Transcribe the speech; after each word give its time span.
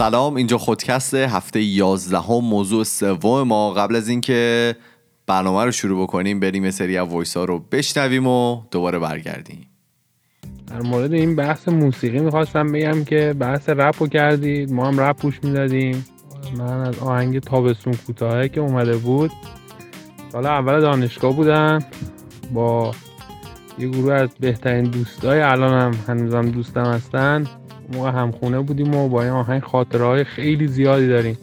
سلام 0.00 0.36
اینجا 0.36 0.58
خودکست 0.58 1.14
هفته 1.14 1.62
11 1.62 2.18
هم 2.18 2.38
موضوع 2.38 2.84
سوم 2.84 3.42
ما. 3.42 3.72
قبل 3.72 3.96
از 3.96 4.08
اینکه 4.08 4.74
برنامه 5.26 5.64
رو 5.64 5.70
شروع 5.70 6.02
بکنیم 6.02 6.40
بریم 6.40 6.64
یه 6.64 6.70
سری 6.70 6.98
از 6.98 7.08
voice 7.08 7.36
ها 7.36 7.44
رو 7.44 7.58
بشنویم 7.58 8.26
و 8.26 8.62
دوباره 8.70 8.98
برگردیم. 8.98 9.66
در 10.66 10.82
مورد 10.82 11.12
این 11.12 11.36
بحث 11.36 11.68
موسیقی 11.68 12.18
می‌خواستم 12.18 12.72
بگم 12.72 13.04
که 13.04 13.34
بحث 13.38 13.68
رپ 13.68 13.94
رو 13.98 14.08
کردید. 14.08 14.72
ما 14.72 14.88
هم 14.88 15.00
رپ 15.00 15.16
گوش 15.16 15.40
می‌دادیم. 15.42 16.06
من 16.58 16.80
از 16.80 16.98
آهنگ 16.98 17.38
تابستون 17.38 17.94
کوتاهه 18.06 18.48
که 18.48 18.60
اومده 18.60 18.96
بود. 18.96 19.30
سال 20.32 20.46
اول 20.46 20.80
دانشگاه 20.80 21.36
بودم. 21.36 21.78
با 22.54 22.94
یه 23.78 23.88
گروه 23.88 24.12
از 24.12 24.28
بهترین 24.40 24.84
دوستای 24.84 25.40
الان 25.40 25.80
هم 25.80 25.92
هنوزم 26.08 26.50
دوستم 26.50 26.84
هستن. 26.84 27.46
موقع 27.90 28.10
همخونه 28.10 28.60
بودیم 28.60 28.94
و 28.94 29.08
با 29.08 29.22
این 29.22 29.32
آهنگ 29.32 29.62
خاطره 29.62 30.24
خیلی 30.24 30.66
زیادی 30.66 31.08
داریم. 31.08 31.38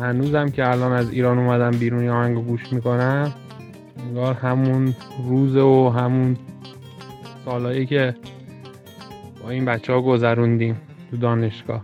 هنوزم 0.00 0.48
که 0.48 0.70
الان 0.70 0.92
از 0.92 1.10
ایران 1.10 1.38
اومدم 1.38 1.70
بیرون 1.70 2.08
آهنگ 2.08 2.44
گوش 2.44 2.72
می‌کنم 2.72 3.32
انگار 4.06 4.34
همون 4.34 4.94
روز 5.28 5.56
و 5.56 5.88
همون 5.88 6.36
سالهایی 7.44 7.86
که 7.86 8.14
با 9.42 9.50
این 9.50 9.64
بچه 9.64 9.92
ها 9.92 10.00
گذروندیم 10.00 10.76
تو 11.10 11.16
دانشگاه. 11.16 11.82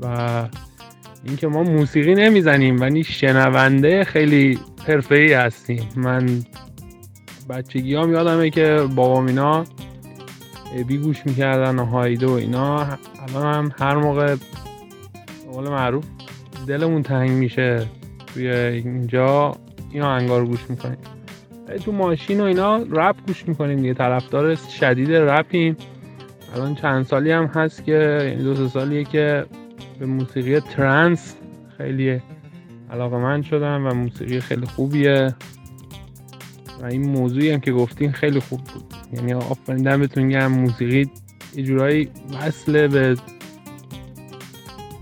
و 0.00 0.48
اینکه 1.24 1.48
ما 1.48 1.62
موسیقی 1.62 2.14
نمی‌زنیم 2.14 2.80
ولی 2.80 3.04
شنونده 3.04 4.04
خیلی 4.04 4.58
حرفه 4.86 5.14
ای 5.14 5.32
هستیم. 5.32 5.88
من 5.96 6.28
بچگی 7.50 7.94
هم 7.94 8.12
یادمه 8.12 8.50
که 8.50 8.86
بابام 8.96 9.26
اینا 9.26 9.64
بی 10.86 10.98
گوش 10.98 11.26
می‌کردن 11.26 11.78
و 11.78 11.84
هایده 11.84 12.26
و 12.26 12.30
اینا. 12.30 12.76
الان 12.76 13.54
هم 13.54 13.72
هر 13.78 13.96
موقع 13.96 14.36
قول 15.52 15.68
معروف 15.68 16.04
دلمون 16.66 17.02
تنگ 17.02 17.30
میشه 17.30 17.86
توی 18.26 18.50
اینجا 18.50 19.52
این 19.90 20.02
انگار 20.02 20.46
گوش 20.46 20.70
می‌کنیم. 20.70 20.98
تو 21.84 21.92
ماشین 21.92 22.40
و 22.40 22.44
اینا 22.44 22.76
رپ 22.90 23.16
گوش 23.26 23.48
می‌کنیم 23.48 23.76
دیگه 23.76 23.94
طرفدار 23.94 24.54
شدید 24.54 25.12
رپیم. 25.12 25.76
الان 26.54 26.74
چند 26.74 27.06
سالی 27.06 27.30
هم 27.30 27.44
هست 27.44 27.84
که 27.84 28.18
یعنی 28.22 28.44
دو 28.44 28.54
سه 28.54 28.68
سالیه 28.68 29.04
که 29.04 29.46
به 29.98 30.06
موسیقی 30.06 30.60
ترنس 30.60 31.36
خیلی 31.78 32.20
علاقه 32.90 33.16
من 33.16 33.42
شدم 33.42 33.86
و 33.86 33.94
موسیقی 33.94 34.40
خیلی 34.40 34.66
خوبیه. 34.66 35.34
و 36.82 36.84
این 36.84 37.08
موضوعی 37.08 37.50
هم 37.50 37.60
که 37.60 37.72
گفتین 37.72 38.12
خیلی 38.12 38.40
خوب 38.40 38.60
بود. 38.60 38.94
یعنی 39.12 39.34
آفرین 39.34 39.82
دمتون 39.82 40.28
گرم. 40.28 40.52
موسیقی 40.52 41.10
یه 41.56 41.64
جورایی 41.64 42.08
وصله 42.40 42.88
به 42.88 43.16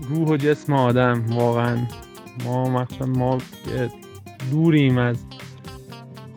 روح 0.09 0.29
و 0.29 0.37
جسم 0.37 0.73
آدم. 0.73 1.25
واقعا 1.29 1.77
ما 2.45 2.69
مثلا 2.69 3.07
ما 3.07 3.37
دوریم 4.51 4.97
از 4.97 5.17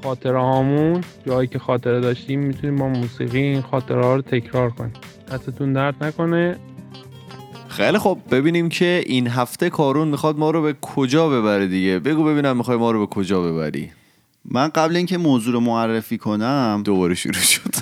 خاطره 0.03 0.39
هامون 0.39 1.01
جایی 1.27 1.49
که 1.49 1.59
خاطره 1.59 2.01
داشتیم 2.01 2.41
می‌تونیم 2.41 2.77
با 2.77 2.89
موسیقی 2.89 3.39
این 3.39 3.61
خاطره 3.61 4.05
ها 4.05 4.15
رو 4.17 4.23
تکرار 4.23 4.71
کنیم. 4.71 4.93
دستتون 5.33 5.73
درد 5.73 6.05
نکنه. 6.05 6.57
خیلی 7.69 7.99
خب 7.99 8.19
ببینیم 8.31 8.69
که 8.69 9.03
این 9.07 9.29
هفته 9.29 9.71
کارون 9.71 10.09
می‌خواد 10.09 10.39
ما 10.39 10.51
رو 10.51 10.63
به 10.63 10.75
کجا 10.81 11.29
ببره 11.29 11.67
دیگه. 11.67 11.99
بگو 11.99 12.25
ببینم 12.25 12.57
می‌خوای 12.57 12.77
ما 12.77 12.91
رو 12.91 13.07
به 13.07 13.15
کجا 13.15 13.43
ببری. 13.43 13.91
من 14.51 14.69
قبل 14.69 14.97
اینکه 14.97 15.19
موضوع 15.19 15.53
رو 15.53 15.61
معرفی 15.61 16.19
کنم 16.19 16.83
دوباره 16.85 17.15
شروع 17.15 17.35
شد. 17.35 17.75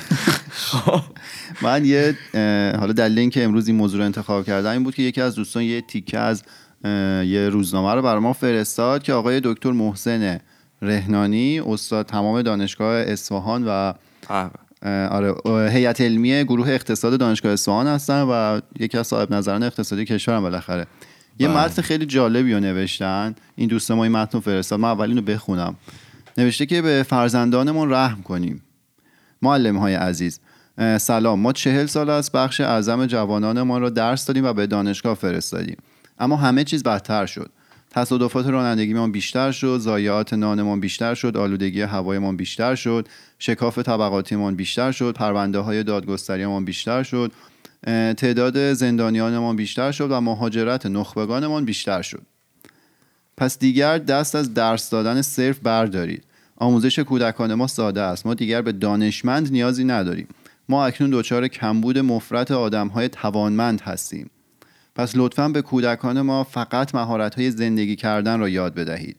من 1.62 1.84
یه 1.84 2.16
حالا 2.78 2.92
دلیل 2.92 3.18
اینکه 3.18 3.44
امروز 3.44 3.68
این 3.68 3.76
موضوع 3.76 3.98
رو 3.98 4.04
انتخاب 4.04 4.44
کردم 4.44 4.70
این 4.70 4.84
بود 4.84 4.94
که 4.94 5.02
یکی 5.02 5.20
از 5.20 5.34
دوستان 5.34 5.62
یه 5.62 5.80
تیکه 5.80 6.18
از 6.18 6.42
یه 7.24 7.48
روزنامه 7.52 7.94
رو 7.94 8.02
برای 8.02 8.20
ما 8.20 8.32
فرستاد 8.32 9.02
که 9.02 9.12
آقای 9.12 9.40
دکتر 9.44 9.70
محسن 9.70 10.40
رهنانی 10.82 11.60
استاد 11.60 12.06
تمام 12.06 12.42
دانشگاه 12.42 12.94
اصفهان 12.96 13.64
و 13.66 13.92
آره 15.10 15.34
هیئت 15.70 16.00
علمی 16.00 16.44
گروه 16.44 16.68
اقتصاد 16.68 17.18
دانشگاه 17.18 17.52
اصفهان 17.52 17.86
هستن 17.86 18.22
و 18.22 18.60
یکی 18.80 18.98
از 18.98 19.06
صاحب 19.06 19.34
نظران 19.34 19.62
اقتصادی 19.62 20.04
کشورم 20.04 20.42
بالاخره. 20.42 20.86
یه 21.38 21.48
متن 21.48 21.82
خیلی 21.82 22.06
جالبی 22.06 22.52
رو 22.52 22.60
نوشتن. 22.60 23.34
این 23.56 23.68
دوست 23.68 23.90
ما 23.90 24.04
این 24.04 24.12
متن 24.12 24.38
رو 24.38 24.40
فرستاد. 24.40 24.80
من 24.80 24.88
اول 24.88 25.16
رو 25.16 25.22
بخونم. 25.22 25.76
نوشته 26.38 26.66
که 26.66 26.82
به 26.82 27.04
فرزندانمون 27.08 27.90
رحم 27.90 28.22
کنیم. 28.22 28.62
معلم 29.42 29.76
های 29.76 29.94
عزیز 29.94 30.40
سلام. 30.98 31.40
ما 31.40 31.52
چهل 31.52 31.86
سال 31.86 32.10
از 32.10 32.30
بخش 32.32 32.60
اعظم 32.60 33.06
جوانانمان 33.06 33.80
را 33.80 33.90
درس 33.90 34.26
دادیم 34.26 34.44
و 34.44 34.52
به 34.52 34.66
دانشگاه 34.66 35.14
فرستادیم. 35.14 35.76
اما 36.18 36.36
همه 36.36 36.64
چیز 36.64 36.82
بدتر 36.82 37.26
شد. 37.26 37.50
تصادفات 37.90 38.46
رانندگیمان 38.46 39.12
بیشتر 39.12 39.52
شد 39.52 39.78
ضایعات 39.78 40.34
نانمان 40.34 40.80
بیشتر 40.80 41.14
شد 41.14 41.36
آلودگی 41.36 41.80
هوایمان 41.82 42.36
بیشتر 42.36 42.74
شد 42.74 43.08
شکاف 43.38 43.78
طبقاتیمان 43.78 44.56
بیشتر 44.56 44.92
شد 44.92 45.14
پرونده 45.14 45.58
های 45.58 45.82
دادگستریمان 45.82 46.64
بیشتر 46.64 47.02
شد 47.02 47.32
تعداد 48.16 48.72
زندانیانمان 48.72 49.56
بیشتر 49.56 49.92
شد 49.92 50.10
و 50.10 50.20
مهاجرت 50.20 50.86
نخبگانمان 50.86 51.64
بیشتر 51.64 52.02
شد. 52.02 52.22
پس 53.42 53.58
دیگر 53.58 53.98
دست 53.98 54.34
از 54.34 54.54
درس 54.54 54.90
دادن 54.90 55.22
صرف 55.22 55.58
بردارید. 55.58 56.24
آموزش 56.56 56.98
کودکان 56.98 57.54
ما 57.54 57.66
ساده 57.66 58.00
است. 58.00 58.26
ما 58.26 58.34
دیگر 58.34 58.62
به 58.62 58.72
دانشمند 58.72 59.52
نیازی 59.52 59.84
نداریم. 59.84 60.28
ما 60.68 60.86
اکنون 60.86 61.10
دچار 61.12 61.48
کمبود 61.48 61.98
مفرت 61.98 62.50
های 62.50 63.08
توانمند 63.08 63.80
هستیم. 63.80 64.30
پس 64.94 65.12
لطفا 65.14 65.48
به 65.48 65.62
کودکان 65.62 66.20
ما 66.20 66.44
فقط 66.44 66.94
های 67.36 67.50
زندگی 67.50 67.96
کردن 67.96 68.40
را 68.40 68.48
یاد 68.48 68.74
بدهید. 68.74 69.16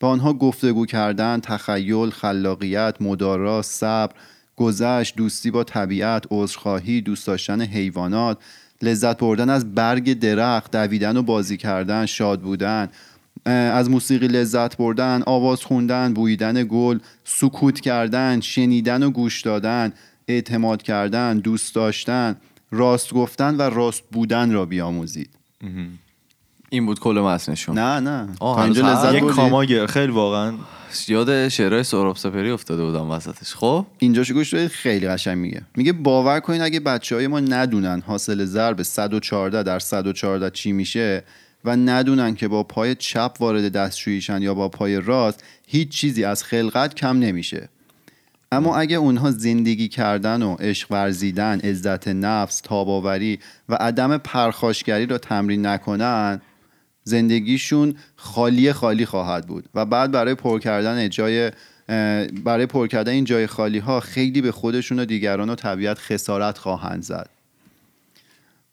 با 0.00 0.08
آنها 0.08 0.32
گفتگو 0.32 0.86
کردن، 0.86 1.40
تخیل، 1.40 2.10
خلاقیت، 2.10 2.94
مدارا، 3.00 3.62
صبر، 3.62 4.14
گذشت، 4.56 5.16
دوستی 5.16 5.50
با 5.50 5.64
طبیعت، 5.64 6.24
عذرخواهی، 6.30 7.00
دوست 7.00 7.26
داشتن 7.26 7.60
حیوانات، 7.60 8.38
لذت 8.82 9.18
بردن 9.18 9.50
از 9.50 9.74
برگ 9.74 10.18
درخت، 10.18 10.70
دویدن 10.70 11.16
و 11.16 11.22
بازی 11.22 11.56
کردن، 11.56 12.06
شاد 12.06 12.40
بودن، 12.40 12.88
از 13.50 13.90
موسیقی 13.90 14.28
لذت 14.28 14.76
بردن، 14.76 15.22
آواز 15.26 15.60
خوندن، 15.60 16.14
بویدن 16.14 16.66
گل، 16.70 16.98
سکوت 17.24 17.80
کردن، 17.80 18.40
شنیدن 18.40 19.02
و 19.02 19.10
گوش 19.10 19.42
دادن، 19.42 19.92
اعتماد 20.28 20.82
کردن، 20.82 21.38
دوست 21.38 21.74
داشتن، 21.74 22.36
راست 22.70 23.14
گفتن 23.14 23.56
و 23.56 23.62
راست 23.62 24.02
بودن 24.12 24.52
را 24.52 24.64
بیاموزید. 24.64 25.30
این 26.70 26.86
بود 26.86 27.00
کل 27.00 27.18
متنشون 27.18 27.78
نه 27.78 28.00
نه. 28.00 28.28
تا 28.40 28.64
اینجا 28.64 28.92
لذت 28.92 29.14
یک 29.14 29.24
کاماگه 29.24 29.86
خیلی 29.86 30.12
واقعا. 30.12 30.54
یاد 31.08 31.48
شعرهای 31.48 31.82
سهراب 31.82 32.16
سپری 32.16 32.50
افتاده 32.50 32.84
بودم 32.84 33.10
وسطش. 33.10 33.54
خب؟ 33.54 33.86
اینجاشو 33.98 34.34
گوش 34.34 34.54
بدید 34.54 34.68
خیلی 34.68 35.08
قشنگ 35.08 35.38
میگه. 35.38 35.62
میگه 35.76 35.92
باور 35.92 36.40
کنید 36.40 36.62
اگه 36.62 36.80
بچه 36.80 37.14
های 37.14 37.26
ما 37.26 37.40
ندونن 37.40 38.02
حاصل 38.06 38.44
ضرب 38.44 38.82
114 38.82 39.62
در 39.62 39.78
114 39.78 40.50
چی 40.50 40.72
میشه 40.72 41.22
و 41.66 41.76
ندونن 41.76 42.34
که 42.34 42.48
با 42.48 42.62
پای 42.62 42.94
چپ 42.94 43.36
وارد 43.40 43.72
دستشوییشن 43.72 44.42
یا 44.42 44.54
با 44.54 44.68
پای 44.68 45.00
راست 45.00 45.44
هیچ 45.66 45.88
چیزی 45.88 46.24
از 46.24 46.44
خلقت 46.44 46.94
کم 46.94 47.18
نمیشه. 47.18 47.68
اما 48.52 48.76
اگه 48.76 48.96
اونها 48.96 49.30
زندگی 49.30 49.88
کردن 49.88 50.42
و 50.42 50.54
عشق 50.54 50.92
ورزیدن 50.92 51.60
عزت 51.60 52.08
نفس 52.08 52.60
تاباوری 52.60 53.38
و 53.68 53.74
عدم 53.74 54.18
پرخاشگری 54.18 55.06
را 55.06 55.18
تمرین 55.18 55.66
نکنن 55.66 56.40
زندگیشون 57.04 57.94
خالی 58.16 58.72
خالی 58.72 59.06
خواهد 59.06 59.46
بود. 59.46 59.68
و 59.74 59.84
بعد 59.84 60.10
برای 60.10 60.34
پر 60.34 60.58
کردن 60.58 61.08
جای 61.08 61.50
برای 62.44 62.66
پر 62.66 62.86
کردن 62.86 63.12
این 63.12 63.24
جای 63.24 63.46
خالی 63.46 63.78
ها 63.78 64.00
خیلی 64.00 64.40
به 64.40 64.52
خودشون 64.52 64.98
و 64.98 65.04
دیگران 65.04 65.50
و 65.50 65.54
طبیعت 65.54 65.98
خسارت 65.98 66.58
خواهند 66.58 67.02
زد. 67.02 67.30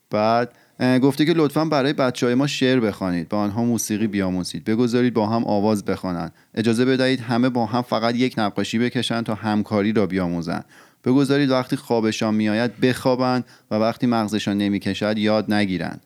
بعد 0.09 0.51
گفته 0.79 1.25
که 1.25 1.33
لطفا 1.33 1.65
برای 1.65 1.93
بچه 1.93 2.25
های 2.25 2.35
ما 2.35 2.47
شعر 2.47 2.79
بخوانید. 2.79 3.29
با 3.29 3.37
آنها 3.37 3.63
موسیقی 3.63 4.07
بیاموزید. 4.07 4.63
بگذارید 4.63 5.13
با 5.13 5.27
هم 5.27 5.45
آواز 5.45 5.85
بخوانند 5.85 6.33
اجازه 6.55 6.85
بدهید 6.85 7.19
همه 7.19 7.49
با 7.49 7.65
هم 7.65 7.81
فقط 7.81 8.15
یک 8.15 8.33
نقاشی 8.37 8.79
بکشند 8.79 9.25
تا 9.25 9.35
همکاری 9.35 9.93
را 9.93 10.05
بیاموزند 10.05 10.65
بگذارید 11.05 11.49
وقتی 11.49 11.75
خوابشان 11.75 12.35
میآید 12.35 12.79
بخوابند 12.79 13.45
و 13.71 13.75
وقتی 13.75 14.07
مغزشان 14.07 14.57
نمی‌کشد 14.57 15.17
یاد 15.17 15.53
نگیرند 15.53 16.01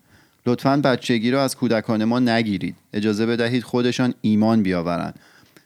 لطفا 0.45 0.77
بچگی 0.77 1.31
را 1.31 1.43
از 1.43 1.55
کودکان 1.55 2.03
ما 2.03 2.19
نگیرید. 2.19 2.75
اجازه 2.93 3.25
بدهید 3.25 3.63
خودشان 3.63 4.13
ایمان 4.21 4.63
بیاورند. 4.63 5.19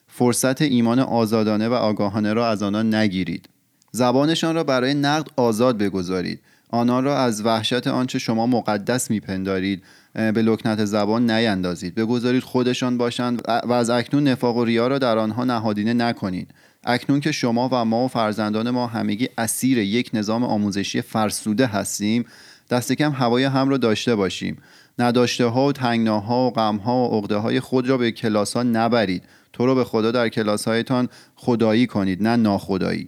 فرصت 0.07 0.61
ایمان 0.61 0.99
آزادانه 0.99 1.67
و 1.67 1.73
آگاهانه 1.73 2.33
را 2.33 2.49
از 2.49 2.63
آنان 2.63 2.95
نگیرید. 2.95 3.49
زبانشان 3.91 4.55
را 4.55 4.63
برای 4.63 4.93
نقد 4.93 5.27
آزاد 5.35 5.77
بگذارید. 5.77 6.39
آنها 6.71 6.99
را 6.99 7.19
از 7.19 7.45
وحشت 7.45 7.87
آنچه 7.87 8.19
شما 8.19 8.45
مقدس 8.45 9.11
میپندارید 9.11 9.83
به 10.13 10.41
لکنت 10.41 10.85
زبان 10.85 11.31
نیندازید. 11.31 11.95
بگذارید 11.95 12.43
خودشان 12.43 12.97
باشند 12.97 13.41
و 13.47 13.71
از 13.73 13.89
اکنون 13.89 14.27
نفاق 14.27 14.57
و 14.57 14.65
ریا 14.65 14.87
را 14.87 14.99
در 14.99 15.17
آنها 15.17 15.43
نهادینه 15.43 15.93
نکنید. 15.93 16.51
اکنون 16.83 17.19
که 17.19 17.31
شما 17.31 17.69
و 17.71 17.85
ما 17.85 18.05
و 18.05 18.07
فرزندان 18.07 18.69
ما 18.69 18.87
همگی 18.87 19.29
اسیر 19.37 19.77
یک 19.77 20.09
نظام 20.13 20.43
آموزشی 20.43 21.01
فرسوده 21.01 21.67
هستیم 21.67 22.25
دست 22.69 22.91
کم 22.91 23.11
هوای 23.11 23.43
هم 23.43 23.69
رو 23.69 23.77
داشته 23.77 24.15
باشیم. 24.15 24.57
نداشته 24.99 25.45
ها 25.45 25.67
و 25.67 25.71
تنگناها 25.71 26.47
و 26.47 26.53
غم 26.53 26.77
ها 26.77 27.09
و 27.09 27.17
عقده 27.17 27.35
های 27.35 27.59
خود 27.59 27.89
را 27.89 27.97
به 27.97 28.11
کلاس 28.11 28.53
ها 28.53 28.63
نبرید. 28.63 29.23
تو 29.53 29.65
رو 29.65 29.75
به 29.75 29.83
خدا 29.83 30.11
در 30.11 30.29
کلاس 30.29 30.67
هایتان 30.67 31.09
خدایی 31.35 31.87
کنید 31.87 32.23
نه 32.23 32.35
ناخدایی. 32.35 33.07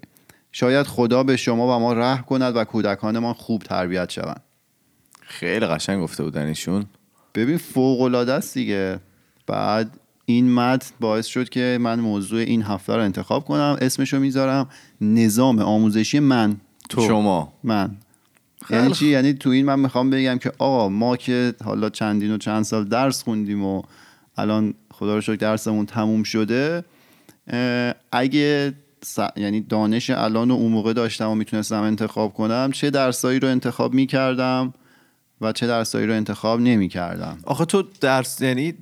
شاید 0.55 0.88
خدا 0.88 1.23
به 1.23 1.38
شما 1.38 1.77
و 1.77 1.79
ما 1.79 1.94
رحم 1.94 2.23
کند 2.23 2.55
و 2.55 2.63
کودکانمان 2.63 3.33
خوب 3.33 3.61
تربیت 3.63 4.09
شوند. 4.09 4.41
خیلی 5.21 5.65
قشنگ 5.65 6.01
گفته 6.01 6.23
بودن 6.23 6.45
ایشون. 6.45 6.85
ببین 7.35 7.57
فوق 7.57 8.01
العاده 8.01 8.33
است 8.33 8.53
دیگه. 8.53 9.00
بعد 9.47 10.00
این 10.25 10.53
متن 10.53 10.95
باعث 11.00 11.25
شد 11.25 11.50
که 11.50 11.77
من 11.81 12.00
موضوع 12.00 12.39
این 12.39 12.61
هفته 12.61 12.95
رو 12.95 13.01
انتخاب 13.01 13.45
کنم 13.45 13.77
اسمشو 13.81 14.19
می‌ذارم 14.19 14.69
نظام 15.01 15.59
آموزشی 15.59 16.19
من. 16.19 16.57
تو. 16.89 17.07
شما. 17.07 17.53
من. 17.63 17.97
یعنی 18.69 18.91
چی؟ 18.91 19.07
یعنی 19.07 19.33
تو 19.33 19.49
این 19.49 19.65
من 19.65 19.79
می‌خوام 19.79 20.09
بگم 20.09 20.38
که 20.38 20.51
آقا 20.57 20.89
ما 20.89 21.17
که 21.17 21.53
حالا 21.63 21.89
چندین 21.89 22.31
و 22.33 22.38
چند 22.38 22.63
سال 22.63 22.88
درس 22.88 23.23
خوندیم 23.23 23.65
و 23.65 23.81
الان 24.38 24.73
خدا 24.91 25.15
رو 25.15 25.21
شکر 25.21 25.35
درسمون 25.35 25.85
تموم 25.85 26.23
شده 26.23 26.83
اگه 28.11 28.73
س- 29.05 29.19
یعنی 29.35 29.61
دانش 29.61 30.09
الان 30.09 30.51
و 30.51 30.53
اون 30.53 30.71
موقع 30.71 30.94
داشتم 30.94 31.29
و 31.29 31.35
می‌تونستم 31.35 31.81
انتخاب 31.81 32.33
کنم 32.33 32.69
چه 32.73 32.89
درسایی 32.89 33.39
رو 33.39 33.47
انتخاب 33.47 33.94
می‌کردم 33.94 34.73
و 35.41 35.51
چه 35.51 35.67
درسایی 35.67 36.07
رو 36.07 36.13
انتخاب 36.13 36.59
نمی‌کردم. 36.59 37.38
آخه 37.44 37.65
تو 37.65 37.83
درس 38.01 38.41
یعنی 38.41 38.73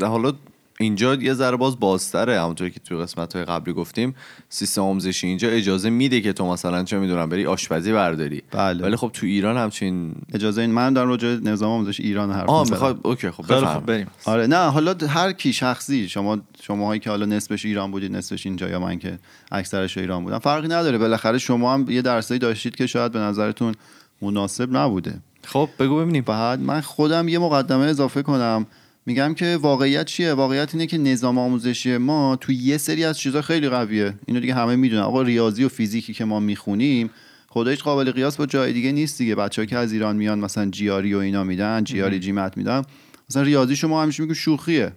حالا 0.00 0.32
اینجا 0.80 1.14
یه 1.14 1.34
ذره 1.34 1.56
باز 1.56 1.80
بازتره 1.80 2.40
همونطور 2.40 2.68
که 2.68 2.80
توی 2.80 2.98
قسمت 2.98 3.36
های 3.36 3.44
قبلی 3.44 3.74
گفتیم. 3.74 4.14
سیستم 4.48 4.82
آموزشی 4.82 5.26
اینجا 5.26 5.48
اجازه 5.48 5.90
میده 5.90 6.20
که 6.20 6.32
تو 6.32 6.46
مثلا 6.46 6.84
چه 6.84 6.98
می‌دونم 6.98 7.28
بری 7.28 7.46
آشپزی 7.46 7.92
برداری. 7.92 8.42
بله. 8.50 8.82
ولی 8.82 8.96
خب 8.96 9.10
تو 9.12 9.26
ایران 9.26 9.56
همچین 9.56 10.14
اجازه 10.34 10.60
این 10.60 10.70
من 10.70 10.92
دارم 10.92 11.08
راجع 11.08 11.34
به 11.34 11.50
نظام 11.50 11.70
آموزش 11.70 12.00
ایران 12.00 12.32
حرف 12.32 12.48
آه. 12.48 12.70
می‌خوای 12.70 12.94
اوکی 13.02 13.30
خب 13.30 13.74
خوب 13.74 13.86
بریم. 13.86 14.06
آره 14.24 14.46
نه 14.46 14.56
حالا 14.70 14.94
هر 15.08 15.32
کی 15.32 15.52
شخصی 15.52 16.08
شما 16.08 16.38
شماهایی 16.62 17.00
که 17.00 17.10
حالا 17.10 17.26
نصفش 17.26 17.64
ایران 17.64 17.90
بودید 17.90 18.16
نصفش 18.16 18.46
اینجا 18.46 18.68
یا 18.68 18.80
من 18.80 18.98
که 18.98 19.18
اکثرش 19.52 19.98
ایران 19.98 20.24
بودم 20.24 20.38
فرقی 20.38 20.68
نداره. 20.68 20.98
بالاخره 20.98 21.38
شما 21.38 21.74
هم 21.74 21.90
یه 21.90 22.02
درسایی 22.02 22.40
داشتید 22.40 22.76
که 22.76 22.86
شاید 22.86 23.12
به 23.12 23.18
نظرتون 23.18 23.74
مناسب 24.22 24.76
نبوده. 24.76 25.20
خب 25.44 25.68
بگو 25.78 26.00
ببینیم. 26.00 26.24
بعد 26.24 26.60
من 26.60 26.80
خودم 26.80 27.28
یه 27.28 27.38
مقدمه 27.38 27.84
اضافه 27.84 28.22
کنم. 28.22 28.66
میگم 29.06 29.34
که 29.34 29.56
واقعیت 29.56 30.06
چیه؟ 30.06 30.32
واقعیت 30.32 30.74
اینه 30.74 30.86
که 30.86 30.98
نظام 30.98 31.38
آموزشی 31.38 31.96
ما 31.96 32.36
تو 32.36 32.52
یه 32.52 32.76
سری 32.76 33.04
از 33.04 33.18
چیزا 33.18 33.42
خیلی 33.42 33.68
قویه. 33.68 34.14
اینو 34.26 34.40
دیگه 34.40 34.54
همه 34.54 34.76
می‌دونن. 34.76 35.02
آقا 35.02 35.22
ریاضی 35.22 35.64
و 35.64 35.68
فیزیکی 35.68 36.12
که 36.12 36.24
ما 36.24 36.40
می‌خونیم 36.40 37.10
خودش 37.48 37.82
قابل 37.82 38.10
قیاس 38.10 38.36
با 38.36 38.46
جای 38.46 38.72
دیگه 38.72 38.92
نیست 38.92 39.18
دیگه. 39.18 39.34
بچه‌ها 39.34 39.66
که 39.66 39.76
از 39.76 39.92
ایران 39.92 40.16
میان 40.16 40.38
مثلا 40.38 40.70
جیاری 40.70 41.14
و 41.14 41.18
اینا 41.18 41.44
میدن 41.44 41.84
جیاری 41.84 42.18
جیمت 42.18 42.56
میدن. 42.56 42.82
مثلا 43.30 43.42
ریاضی 43.42 43.76
شما 43.76 44.02
همیشه 44.02 44.22
میگه 44.22 44.34
شوخیه. 44.34 44.92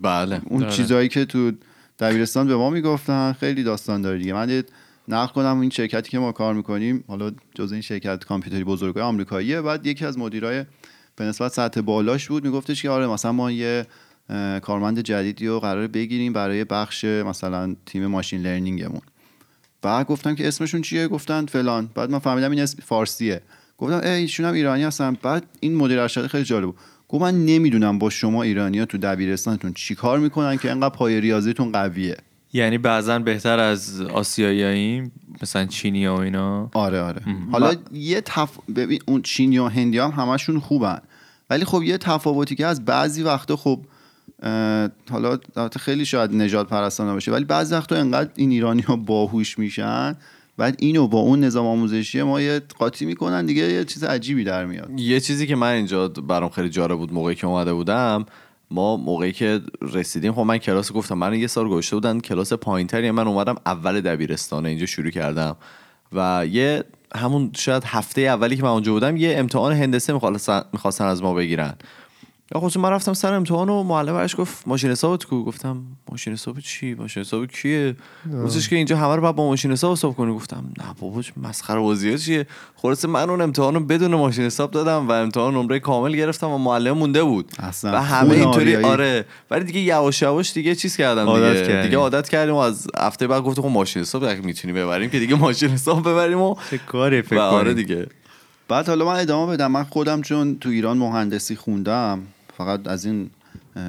بله. 0.00 0.40
اون 0.44 0.60
داره. 0.60 0.72
چیزایی 0.72 1.08
که 1.08 1.24
تو 1.24 1.52
دبیرستان 1.98 2.46
به 2.46 2.56
ما 2.56 2.70
می‌گفتن 2.70 3.32
خیلی 3.32 3.62
داستان 3.62 4.02
داره 4.02 4.18
دیگه. 4.18 4.32
من 4.32 4.62
نقل 5.08 5.32
کنم 5.32 5.60
این 5.60 5.70
شرکتی 5.70 6.10
که 6.10 6.18
ما 6.18 6.32
کار 6.32 6.54
می‌کنیم. 6.54 7.04
حالا 7.08 7.32
جز 7.54 7.72
این 7.72 7.80
شرکت 7.80 8.24
کامپیوتری 8.24 8.64
بزرگای 8.64 9.02
آمریکاییه. 9.02 9.60
بعد 9.60 9.86
یکی 9.86 10.04
از 10.04 10.18
مدیرای 10.18 10.64
به 11.20 11.26
نسبت 11.26 11.52
سطح 11.52 11.80
بالاش 11.80 12.28
بود 12.28 12.44
میگفتش 12.44 12.82
که 12.82 12.90
آره 12.90 13.06
مثلا 13.06 13.32
ما 13.32 13.50
یه 13.50 13.86
کارمند 14.62 15.00
جدیدی 15.00 15.46
رو 15.46 15.60
قرار 15.60 15.86
بگیریم 15.86 16.32
برای 16.32 16.64
بخش 16.64 17.04
مثلا 17.04 17.76
تیم 17.86 18.06
ماشین 18.06 18.42
لرنینگمون. 18.42 19.00
بعد 19.82 20.06
گفتم 20.06 20.34
که 20.34 20.48
اسمشون 20.48 20.82
چیه؟ 20.82 21.08
گفتن 21.08 21.46
فلان. 21.46 21.90
بعد 21.94 22.10
من 22.10 22.18
فهمیدم 22.18 22.50
این 22.50 22.60
اسم 22.60 22.78
فارسیه. 22.82 23.40
گفتم 23.78 24.00
ای 24.04 24.10
ایشون 24.10 24.46
هم 24.46 24.54
ایرانی 24.54 24.82
هستن. 24.82 25.16
بعد 25.22 25.44
این 25.60 25.76
مدیر 25.76 25.98
ارشد 25.98 26.26
خیلی 26.26 26.44
جالب 26.44 26.66
بود. 26.66 26.76
گفت 27.08 27.22
من 27.22 27.44
نمی‌دونم 27.46 27.98
با 27.98 28.10
شما 28.10 28.42
ایرانی 28.42 28.86
تو 28.86 28.98
دبیرستانتون 28.98 29.72
چیکار 29.72 30.18
می‌کنن 30.18 30.56
که 30.56 30.70
انقدر 30.70 30.94
پای 30.94 31.20
ریاضیتون 31.20 31.72
قویه. 31.72 32.16
یعنی 32.52 32.78
بعضا 32.78 33.18
بهتر 33.18 33.58
از 33.58 34.00
آسیاییایی 34.00 35.10
مثلا 35.42 35.66
چینی 35.66 36.06
و 36.06 36.12
اینا؟ 36.12 36.70
آره 36.74 37.00
آره. 37.00 37.22
حالا 37.52 37.74
یه 37.92 38.20
تف... 38.20 38.58
ببین 38.76 39.00
اون 39.06 39.22
چینی 39.22 39.58
و 39.58 39.66
هندی 39.66 39.98
هم 39.98 40.10
همشون 40.10 40.60
خوبن. 40.60 41.00
ولی 41.50 41.64
خب 41.64 41.82
یه 41.82 41.98
تفاوتی 41.98 42.54
که 42.54 42.66
از 42.66 42.84
بعضی 42.84 43.22
وقتا 43.22 43.56
خب 43.56 43.80
حالا 45.10 45.38
خیلی 45.80 46.04
شاید 46.04 46.34
نجات 46.34 46.68
پرستانه 46.68 47.12
باشه 47.12 47.32
ولی 47.32 47.44
بعضی 47.44 47.74
وقتا 47.74 47.96
انقدر 47.96 48.30
این 48.34 48.50
ایرانی 48.50 48.82
ها 48.82 48.96
باهوش 48.96 49.58
میشن 49.58 50.16
بعد 50.56 50.76
اینو 50.78 51.08
با 51.08 51.18
اون 51.18 51.44
نظام 51.44 51.66
آموزشی 51.66 52.22
ما 52.22 52.40
یه 52.40 52.60
قاطی 52.78 53.06
می‌کنن 53.06 53.46
دیگه 53.46 53.72
یه 53.72 53.84
چیز 53.84 54.04
عجیبی 54.04 54.44
در 54.44 54.64
میاد. 54.64 55.00
یه 55.00 55.20
چیزی 55.20 55.46
که 55.46 55.56
من 55.56 55.72
اینجا 55.72 56.08
برام 56.08 56.50
خیلی 56.50 56.68
جالب 56.68 56.98
بود 56.98 57.12
موقعی 57.12 57.34
که 57.34 57.46
اومده 57.46 57.72
بودم 57.72 58.26
ما 58.70 58.96
موقعی 58.96 59.32
که 59.32 59.60
رسیدیم 59.82 60.32
خب 60.32 60.40
من 60.40 60.58
کلاس 60.58 60.92
گفتم 60.92 61.18
من 61.18 61.34
یه 61.34 61.46
سال 61.46 61.68
گذشته 61.68 61.96
بودن 61.96 62.20
کلاس 62.20 62.52
پایینتری 62.52 63.10
من 63.10 63.26
اومدم 63.26 63.54
اول 63.66 64.00
دبیرستانه 64.00 64.68
اینجا 64.68 64.86
شروع 64.86 65.10
کردم 65.10 65.56
و 66.12 66.46
یه 66.50 66.84
همون 67.16 67.50
شاید 67.56 67.82
هفته 67.86 68.20
اولی 68.20 68.56
که 68.56 68.62
من 68.62 68.68
اونجا 68.68 68.92
بودم 68.92 69.16
یه 69.16 69.38
امتحان 69.38 69.72
هندسه 69.72 70.12
می‌خواستن 70.72 71.04
از 71.04 71.22
ما 71.22 71.34
بگیرن. 71.34 71.74
یا 72.54 72.60
خب 72.60 72.78
من 72.78 72.90
رفتم 72.90 73.12
سر 73.12 73.34
امتحان 73.34 73.68
و 73.68 73.82
معلم 73.82 74.12
برش 74.12 74.36
گفت 74.38 74.68
ماشین 74.68 74.90
حسابت 74.90 75.24
کو 75.24 75.44
گفتم 75.44 75.82
ماشین 76.10 76.32
حساب 76.32 76.60
چی؟ 76.60 76.94
ماشین 76.94 77.22
حساب 77.22 77.46
کیه؟ 77.46 77.96
گفتش 78.44 78.68
که 78.68 78.76
اینجا 78.76 78.96
همه 78.96 79.16
رو 79.16 79.22
باید 79.22 79.36
با 79.36 79.46
ماشین 79.46 79.72
حساب 79.72 79.92
حساب 79.92 80.16
کنی. 80.16 80.34
گفتم 80.34 80.64
نه 80.78 80.84
بابا 81.00 81.22
مسخره 81.42 81.80
بازیه 81.80 82.18
چیه؟ 82.18 82.46
خلاص 82.76 83.04
من 83.04 83.30
اون 83.30 83.40
امتحان 83.40 83.74
رو 83.74 83.80
بدون 83.80 84.14
ماشین 84.14 84.44
حساب 84.44 84.70
دادم 84.70 85.08
و 85.08 85.12
امتحان 85.12 85.54
نمره 85.54 85.80
کامل 85.80 86.16
گرفتم 86.16 86.50
و 86.50 86.58
معلم 86.58 86.92
مونده 86.98 87.22
بود. 87.22 87.52
اصلا 87.58 87.92
و 87.92 87.96
همه 87.96 88.34
اینطوری. 88.34 88.76
آره. 88.76 89.24
ولی 89.50 89.64
دیگه 89.64 89.80
یواش 89.80 90.22
یواش 90.22 90.52
دیگه 90.52 90.74
چیز 90.74 90.96
کردم 90.96 91.26
عادت 91.26 91.52
دیگه. 91.52 91.66
کردیم. 91.66 91.82
دیگه 91.82 91.96
عادت 91.96 92.28
کردیم 92.28 92.54
و 92.54 92.58
از 92.58 92.86
هفته 92.98 93.26
بعد 93.26 93.42
گفتم 93.42 93.62
خب 93.62 93.68
ماشین 93.68 94.02
حساب 94.02 94.24
اگه 94.24 94.40
می‌تونی 94.40 94.72
ببریم 94.74 95.10
که 95.10 95.18
دیگه 95.18 95.34
ماشین 95.34 95.68
حساب 95.68 96.00
ببریم 96.08 96.40
و 96.40 96.56
چه 96.70 96.78
کاری 96.78 97.22
فکر 97.22 97.38
آره 97.38 97.74
دیگه. 97.74 98.06
بعد 98.68 98.88
حالا 98.88 99.04
من 99.04 99.20
ادامه 99.20 99.52
بدم. 99.52 99.72
من 99.72 99.84
خودم 99.84 100.22
چون 100.22 100.58
تو 100.60 100.68
ایران 100.68 100.98
مهندسی 100.98 101.56
خوندم 101.56 102.22
فقط 102.64 102.88
از 102.88 103.04
این 103.04 103.30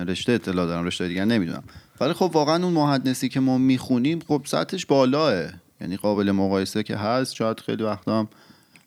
رشته 0.08 0.32
اطلاع 0.32 0.66
دارم 0.66 0.86
رشته 0.86 1.08
دیگر 1.08 1.26
نمی‌دونم. 1.26 1.64
ولی 2.02 2.14
خب 2.14 2.32
واقعا 2.34 2.64
اون 2.64 2.74
مهندسی 2.74 3.30
که 3.30 3.40
ما 3.40 3.58
می‌خونیم 3.58 4.20
خب 4.28 4.42
سطحش 4.46 4.86
بالاه. 4.86 5.34
یعنی 5.82 5.98
قابل 5.98 6.32
مقایسه 6.32 6.84
که 6.84 6.96
هست 6.96 7.36
شاید 7.36 7.60
خیلی 7.60 7.84
وقتا 7.84 8.20
هم 8.20 8.28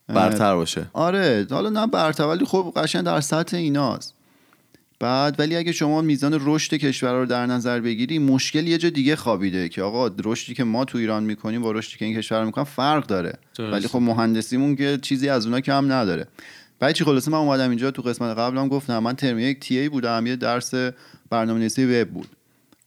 برتر 0.09 0.55
باشه. 0.55 0.87
آره 0.93 1.47
حالا 1.51 1.71
نه 1.71 1.87
برتر 1.87 2.25
ولی 2.25 2.45
خب 2.45 2.73
قشنگ 2.77 3.05
در 3.05 3.21
سطح 3.21 3.57
ایناست. 3.57 4.15
بعد 5.01 5.41
ولی 5.41 5.57
اگه 5.57 5.73
شما 5.73 6.01
میزان 6.01 6.39
رشد 6.41 6.75
کشور 6.75 7.13
رو 7.13 7.27
در 7.27 7.47
نظر 7.47 7.81
بگیری 7.81 8.19
مشکل 8.19 8.67
یه 8.67 8.79
جا 8.79 8.91
دیگه 8.91 9.17
خوابیده 9.17 9.69
که 9.69 9.83
آقا 9.83 10.11
رشدی 10.25 10.55
که 10.55 10.65
ما 10.65 10.85
تو 10.85 10.99
ایران 10.99 11.25
می‌کنیم 11.25 11.63
با 11.63 11.73
رشدی 11.73 11.99
که 11.99 12.05
این 12.05 12.17
کشور 12.17 12.45
می‌کنن 12.45 12.65
فرق 12.65 13.07
داره. 13.07 13.39
درسته. 13.59 13.73
ولی 13.73 13.89
خب 13.89 13.99
مهندسیمون 13.99 14.77
که 14.77 14.99
چیزی 15.03 15.29
از 15.29 15.47
اونا 15.47 15.61
کم 15.61 15.93
نداره. 15.93 16.27
بعد 16.79 16.95
چی 16.95 17.05
خلاصه 17.05 17.31
من 17.31 17.39
اومدم 17.39 17.69
اینجا 17.71 17.91
تو 17.91 18.03
قسمت 18.03 18.39
قبلم 18.39 18.69
گفتم 18.69 18.99
من 18.99 19.17
ترم 19.17 19.39
یک 19.39 19.61
تی 19.61 19.79
ای 19.79 19.89
بودم 19.89 20.27
یه 20.27 20.37
درس 20.37 20.75
برنامه‌نویسی 21.31 21.85
وب 21.85 22.09
بود. 22.09 22.29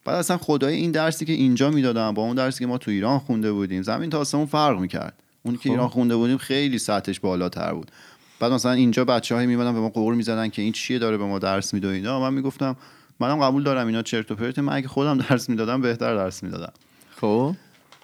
بعد 0.06 0.15
اصلا 0.15 0.38
خدای 0.38 0.75
این 0.75 0.91
درسی 0.91 1.25
که 1.25 1.34
اینجا 1.34 1.70
می‌دادم 1.70 2.13
با 2.13 2.22
اون 2.22 2.36
درسی 2.36 2.60
که 2.60 2.65
ما 2.65 2.77
تو 2.77 2.91
ایران 2.91 3.20
خونده 3.20 3.51
بودیم 3.51 3.82
زمین 3.82 4.10
تا 4.10 4.20
آسمون 4.20 4.46
فرق 4.46 4.79
می‌کرد. 4.79 5.13
اون 5.44 5.58
که 5.58 5.70
ایران 5.70 5.88
خونده 5.88 6.15
بودیم 6.15 6.38
خیلی 6.38 6.79
سطحش 6.79 7.20
بالاتر 7.20 7.74
بود. 7.74 7.91
بعد 8.39 8.51
مثلا 8.51 8.72
اینجا 8.72 9.06
بچه 9.06 9.36
های 9.36 9.46
میمدن 9.46 9.74
به 9.74 9.79
ما 9.79 9.89
قور 9.89 10.13
می‌زدن 10.13 10.50
که 10.50 10.62
این 10.62 10.74
چیه 10.74 11.00
داره 11.00 11.17
به 11.17 11.25
ما 11.25 11.39
درس 11.39 11.74
میده 11.74 11.88
اینا. 11.88 12.20
من 12.20 12.34
می‌گفتم 12.34 12.75
منم 13.20 13.39
قبول 13.39 13.63
دارم 13.63 13.88
اینا 13.88 14.01
چرت 14.01 14.32
و 14.32 14.36
پرت 14.36 14.60
من 14.60 14.74
اگه 14.74 14.88
خودم 14.88 15.17
درس 15.17 15.50
می‌دادم 15.50 15.82
بهتر 15.82 16.15
درس 16.15 16.44
می‌دادم. 16.44 16.74
خب. 17.22 17.56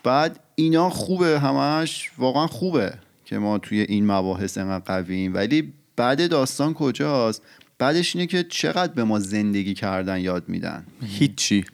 بعد 0.03 0.39
اینا 0.55 0.89
خوبه 0.89 1.39
همش 1.39 2.11
واقعا 2.17 2.47
خوبه. 2.47 2.93
که 3.33 3.39
ما 3.39 3.57
توی 3.57 3.79
این 3.79 4.05
مباحث 4.05 4.57
انقدر 4.57 4.83
قوییم 4.85 5.33
ولی 5.33 5.73
بعد 5.95 6.29
داستان 6.29 6.73
کجاست؟ 6.73 7.41
بعدش 7.77 8.15
اینه 8.15 8.27
که 8.27 8.43
چقدر 8.43 8.93
به 8.93 9.03
ما 9.03 9.19
زندگی 9.19 9.73
کردن 9.73 10.19
یاد 10.19 10.49
میدن. 10.49 10.85
هیچی. 11.05 11.65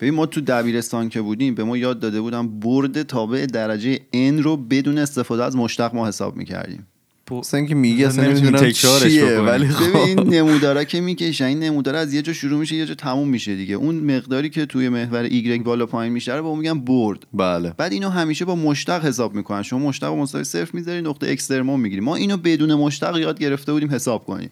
ببین 0.00 0.14
ما 0.14 0.26
تو 0.26 0.40
دبیرستان 0.40 1.08
که 1.08 1.20
بودیم 1.20 1.54
به 1.54 1.64
ما 1.64 1.76
یاد 1.76 2.00
داده 2.00 2.20
بودن 2.20 2.60
برد 2.60 3.02
تابع 3.02 3.46
درجه 3.46 3.96
n 4.14 4.42
رو 4.42 4.56
بدون 4.56 4.98
استفاده 4.98 5.44
از 5.44 5.56
مشتق 5.56 5.94
ما 5.94 6.08
حساب 6.08 6.36
می‌کردیم. 6.36 6.86
اصلا 7.32 7.58
اینکه 7.58 7.74
میگی 7.74 8.04
اصلا 8.04 8.24
نمی‌دونم 8.24 8.70
چیه. 8.72 9.38
ولی 9.38 9.64
ببین 9.64 9.76
خب 9.76 9.96
این 9.96 10.20
نمودارا 10.34 10.84
که 10.84 11.00
می‌کشن 11.00 11.44
این 11.44 11.58
نمودارا 11.58 11.98
از 11.98 12.14
یه 12.14 12.22
جا 12.22 12.32
شروع 12.32 12.58
میشه 12.60 12.76
یه 12.76 12.86
جا 12.86 12.94
تموم 12.94 13.28
میشه 13.28 13.56
دیگه. 13.56 13.74
اون 13.74 13.94
مقداری 13.94 14.50
که 14.50 14.66
توی 14.66 14.88
محور 14.88 15.22
ایگرگ 15.22 15.62
بالا 15.62 15.86
پایین 15.86 16.12
میشه 16.12 16.34
رو 16.34 16.42
به 16.42 16.48
اون 16.48 16.58
میگن 16.58 16.80
برد. 16.80 17.26
بله. 17.32 17.74
بعد 17.78 17.92
اینو 17.92 18.08
همیشه 18.08 18.44
با 18.44 18.56
مشتق 18.56 19.04
حساب 19.04 19.34
می‌کنن. 19.34 19.62
شما 19.62 19.78
مشتق 19.78 20.08
رو 20.08 20.16
مساوی 20.16 20.44
صفر 20.44 20.70
می‌ذاری 20.72 21.00
نقطه 21.00 21.30
اکسترمون 21.30 21.80
می‌گیری 21.80 22.00
ما 22.00 22.16
اینو 22.16 22.36
بدون 22.36 22.74
مشتق 22.74 23.16
یاد 23.16 23.38
گرفته 23.38 23.72
بودیم 23.72 23.90
حساب 23.90 24.24
کنیم. 24.24 24.50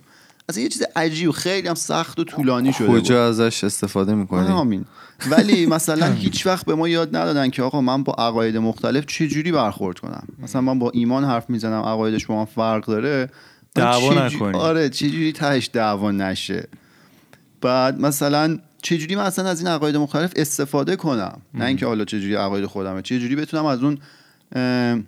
اصلا 0.48 0.62
یه 0.62 0.68
چیز 0.68 0.82
عجیب 0.96 1.30
خیلی 1.30 1.68
هم 1.68 1.74
سخت 1.74 2.18
و 2.18 2.24
طولانی 2.24 2.72
شده. 2.72 2.88
کجا 2.88 3.28
ازش 3.28 3.64
استفاده 3.64 4.14
می‌کنی؟ 4.14 4.46
همین. 4.60 4.84
ولی 5.30 5.66
مثلا 5.66 6.12
هیچ 6.12 6.46
وقت 6.46 6.66
به 6.66 6.74
ما 6.74 6.88
یاد 6.88 7.16
ندادن 7.16 7.50
که 7.50 7.62
آقا 7.62 7.80
من 7.80 8.02
با 8.02 8.12
عقاید 8.12 8.56
مختلف 8.56 9.06
چه 9.06 9.28
جوری 9.28 9.52
برخورد 9.52 9.98
کنم. 9.98 10.26
مثلا 10.38 10.60
من 10.60 10.78
با 10.78 10.90
ایمان 10.90 11.24
حرف 11.24 11.50
می‌زنم 11.50 11.82
عقایدش 11.82 12.26
با 12.26 12.36
من 12.36 12.44
فرق 12.44 12.84
داره 12.86 13.30
دعوا 13.74 14.10
چجوری- 14.14 14.36
نکنیم. 14.36 14.54
آره 14.54 14.88
چجوری 14.88 15.32
تهش 15.32 15.70
دعوا 15.72 16.10
نشه؟ 16.10 16.68
بعد 17.60 18.00
مثلا 18.00 18.58
چجوری 18.82 19.16
من 19.16 19.22
اصلا 19.22 19.48
از 19.48 19.60
این 19.60 19.68
عقاید 19.68 19.96
مختلف 19.96 20.32
استفاده 20.36 20.96
کنم؟ 20.96 21.40
نه 21.54 21.64
اینکه 21.64 21.86
حالا 21.86 22.04
چجوری 22.04 22.34
عقاید 22.34 22.66
خودمه 22.66 23.02
چجوری 23.02 23.36
بتونم 23.36 23.66
از 23.66 23.82
اون 23.82 23.98
اه، 24.56 24.98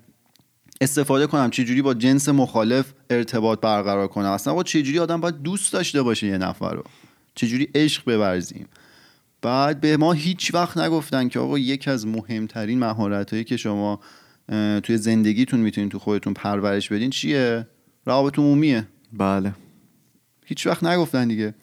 استفاده 0.80 1.26
کنم 1.26 1.50
چجوری 1.50 1.82
با 1.82 1.94
جنس 1.94 2.28
مخالف 2.28 2.92
ارتباط 3.10 3.60
برقرار 3.60 4.08
کنم. 4.08 4.30
اصلا 4.30 4.54
با 4.54 4.62
چجوری 4.62 4.98
آدم 4.98 5.20
باید 5.20 5.42
دوست 5.42 5.72
داشته 5.72 6.02
باشه 6.02 6.26
یه 6.26 6.38
نفر 6.38 6.74
رو؟ 6.74 6.84
چجوری 7.34 7.68
عشق 7.74 8.04
بورزیم؟ 8.04 8.66
بعد 9.42 9.80
به 9.80 9.96
ما 9.96 10.12
هیچ 10.12 10.54
وقت 10.54 10.78
نگفتن 10.78 11.28
که 11.28 11.38
آقا 11.38 11.58
یکی 11.58 11.90
از 11.90 12.06
مهمترین 12.06 12.78
مهارت 12.78 13.30
هایی 13.30 13.44
که 13.44 13.56
شما 13.56 14.00
توی 14.82 14.96
زندگیتون 14.96 15.60
می‌تونین 15.60 15.90
تو 15.90 15.98
خودتون 15.98 16.34
پرورش 16.34 16.88
بدین 16.88 17.10
چیه؟ 17.10 17.66
روابط 18.06 18.38
عمومیه. 18.38 18.86
بله. 19.12 19.52
هیچ 20.44 20.66
وقت 20.66 20.84
نگفتن 20.84 21.28
دیگه. 21.28 21.54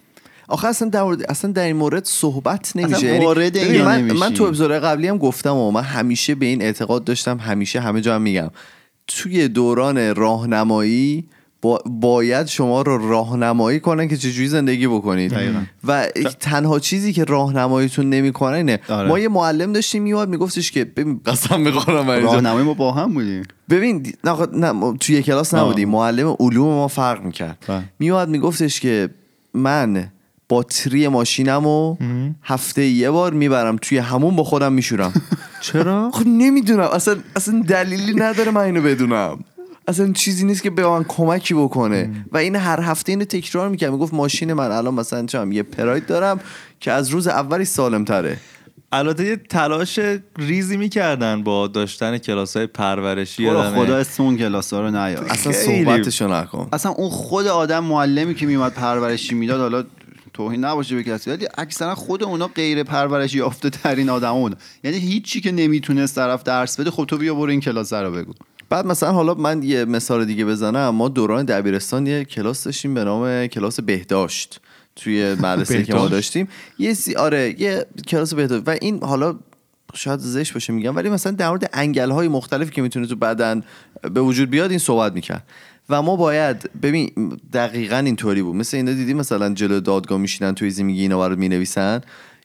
آخه 0.48 0.68
اصلا 0.68 0.90
در 0.90 1.04
اصلا 1.30 1.52
در 1.52 1.64
این 1.64 1.76
مورد 1.76 2.06
صحبت 2.06 2.76
نمیشه. 2.76 2.98
اصلا 2.98 3.10
یعنی 3.10 3.26
وارد 3.26 3.58
من. 3.58 4.12
من 4.12 4.34
تو 4.34 4.44
اپیزود 4.44 4.72
قبلی 4.72 5.08
هم 5.08 5.18
گفتم 5.18 5.56
و 5.56 5.72
من 5.72 5.82
همیشه 5.82 6.36
به 6.36 6.46
این 6.46 6.62
اعتقاد 6.62 7.04
داشتم 7.04 7.38
همیشه 7.38 7.80
همه 7.80 8.02
جا 8.02 8.16
هم 8.16 8.22
میگم. 8.22 8.50
توی 9.08 9.48
دوران 9.48 10.16
راهنمایی 10.16 11.28
با 11.62 11.82
باید 11.86 12.48
شما 12.48 12.82
رو 12.82 13.10
راهنمایی 13.10 13.80
کنن 13.80 14.08
که 14.08 14.18
چجوری 14.18 14.48
زندگی 14.48 14.88
بکنید 14.88 15.32
دقیقاً. 15.32 15.60
و 15.84 16.08
تنها 16.40 16.80
چیزی 16.80 17.14
که 17.14 17.24
راهنماییتون 17.24 18.10
نمی‌کنه 18.10 18.58
اینه 18.58 18.80
آره. 18.90 19.08
ما 19.08 19.20
یه 19.20 19.28
معلم 19.28 19.74
داشتیم 19.74 20.04
میومد 20.04 20.30
میگفتش 20.30 20.72
که 20.72 20.86
ببین 20.86 21.22
قسم 21.26 21.62
می‌خورم. 21.62 22.10
راهنمایی 22.10 22.66
ما 22.66 22.74
با 22.74 22.92
هم 22.92 23.14
بودیم 23.14 23.44
ببین 23.70 24.14
نه, 24.24 24.48
نه 24.54 24.98
توی 24.98 25.24
کلاس 25.24 25.54
نبودیم 25.54 25.90
معلم 25.90 26.36
علوم 26.40 26.68
ما 26.68 26.88
فرق 26.88 27.24
می‌کرد 27.24 27.66
بله. 27.68 27.84
میومد 28.00 28.30
میگفتش 28.30 28.80
که 28.80 29.10
من 29.54 30.12
باتری 30.50 31.08
ماشینم 31.08 31.68
و 31.68 31.96
هفته 32.44 32.86
یه 32.86 33.12
بار 33.12 33.34
می‌برم 33.34 33.76
توی 33.76 33.98
همون 33.98 34.36
با 34.36 34.44
خودم 34.44 34.74
میشورم. 34.74 35.14
چرا؟ 35.62 36.12
خب 36.14 36.28
نمی‌دونم. 36.28 36.90
اصلا 36.94 37.16
اصلا 37.36 37.64
دلیلی 37.68 38.14
نداره 38.14 38.52
من 38.52 38.62
اینو 38.62 38.82
بدونم. 38.82 39.40
اصلا 39.88 40.12
چیزی 40.12 40.46
نیست 40.46 40.64
که 40.64 40.70
به 40.70 40.88
من 40.88 41.04
کمکی 41.04 41.54
بکنه. 41.54 42.10
و 42.32 42.38
این 42.38 42.56
هر 42.56 42.82
هفته 42.82 43.12
اینو 43.12 43.26
تکرار 43.26 43.70
می‌کنم 43.70 43.92
می‌گفت 43.92 44.14
ماشین 44.14 44.54
من. 44.54 44.72
الان 44.72 44.94
مثلا 44.94 45.26
چم 45.26 45.52
یه 45.52 45.64
پراید 45.64 46.06
دارم 46.06 46.40
که 46.80 46.92
از 46.92 47.10
روز 47.10 47.28
اولی 47.28 47.66
سالم 47.66 48.06
تره 48.06 48.38
البته 48.92 49.26
یه 49.26 49.36
تلاش 49.36 50.00
ریزی 50.38 50.78
می‌کردن 50.78 51.44
با 51.44 51.68
داشتن 51.68 52.18
کلاس 52.18 52.58
های 52.58 52.68
پرورشی. 52.68 53.50
خدا 53.50 53.98
اسم 53.98 54.24
اون 54.24 54.38
کلاس 54.38 54.74
ها 54.74 54.82
رو 54.82 54.92
نیار. 54.92 55.26
اصلا 55.30 55.54
صحبتشو 55.54 56.28
نکن. 56.28 56.68
اصلا 56.74 56.92
اون 56.92 57.10
خود 57.10 57.48
آدم 57.48 57.84
معلمی 57.84 58.36
که 58.36 58.46
میومد 58.46 58.74
پرورشی 58.74 59.36
می‌داد 59.36 59.62
حالا 59.62 59.84
توهین 60.34 60.66
نباشه 60.66 60.96
به 60.96 61.04
کسی. 61.04 61.32
ولی 61.32 61.48
اکثرا 61.58 61.96
خود 61.96 62.24
اونا 62.24 62.48
غیر 62.48 62.84
پرورشی 62.84 63.38
یافته 63.38 63.70
ترین 63.70 64.10
آدم 64.10 64.34
بودن 64.34 64.58
یعنی 64.84 64.98
هیچی 64.98 65.42
که 65.42 65.52
نمی‌تونست 65.52 66.16
طرف 66.16 66.44
درس 66.44 66.80
بده 66.80 66.92
خب 66.92 67.06
تو 67.06 67.18
بیا 67.18 67.36
برو 67.36 67.50
این 67.50 67.60
کلاس 67.60 67.94
رو 67.94 68.12
بگو. 68.12 68.34
بعد 68.70 68.86
مثلا 68.86 69.12
حالا 69.12 69.34
من 69.34 69.64
یه 69.64 69.86
مثال 69.86 70.26
دیگه 70.26 70.46
بزنم. 70.46 70.90
ما 70.90 71.10
دوران 71.10 71.46
دبیرستان 71.46 72.08
یه 72.08 72.26
کلاس 72.26 72.64
داشتیم 72.64 72.94
به 72.94 73.04
نام 73.04 73.48
کلاس 73.48 73.80
بهداشت 73.80 74.60
توی 74.96 75.34
مدرسه 75.34 75.84
که 75.84 75.96
ما؟ 75.96 76.08
داشتیم. 76.08 76.48
یه 76.80 76.94
سی 76.94 77.16
آره 77.16 77.62
یه 77.62 77.86
کلاس 78.08 78.34
بهداشت. 78.34 78.64
و 78.68 78.76
این 78.82 79.04
حالا 79.04 79.36
شاید 79.94 80.20
زشت 80.20 80.54
باشه 80.54 80.74
میگم 80.74 80.96
ولی 80.96 81.10
مثلا 81.10 81.32
در 81.32 81.50
مورد 81.50 81.70
انگل 81.74 82.12
های 82.12 82.28
مختلفی 82.28 82.72
که 82.72 82.82
می‌تونه 82.82 83.08
تو 83.08 83.16
بدن 83.16 83.64
به 84.02 84.22
وجود 84.22 84.50
بیاد 84.50 84.70
این 84.70 84.80
صحبت 84.80 85.14
می‌کرد. 85.14 85.48
و 85.90 86.02
ما 86.02 86.16
باید 86.16 86.70
ببین 86.82 87.38
دقیقا 87.54 87.98
اینطوری 87.98 88.42
بود. 88.42 88.56
مثل 88.56 88.78
اینا 88.78 88.94
دیدی 88.94 89.14
مثلا 89.14 89.54
جلو 89.54 89.80
دادگاه 89.80 90.18
میشینن 90.18 90.56
توی 90.56 90.70
زمینگی 90.70 91.02
اینا 91.02 91.20
برات 91.20 91.38
می‌نویسن. 91.38 92.02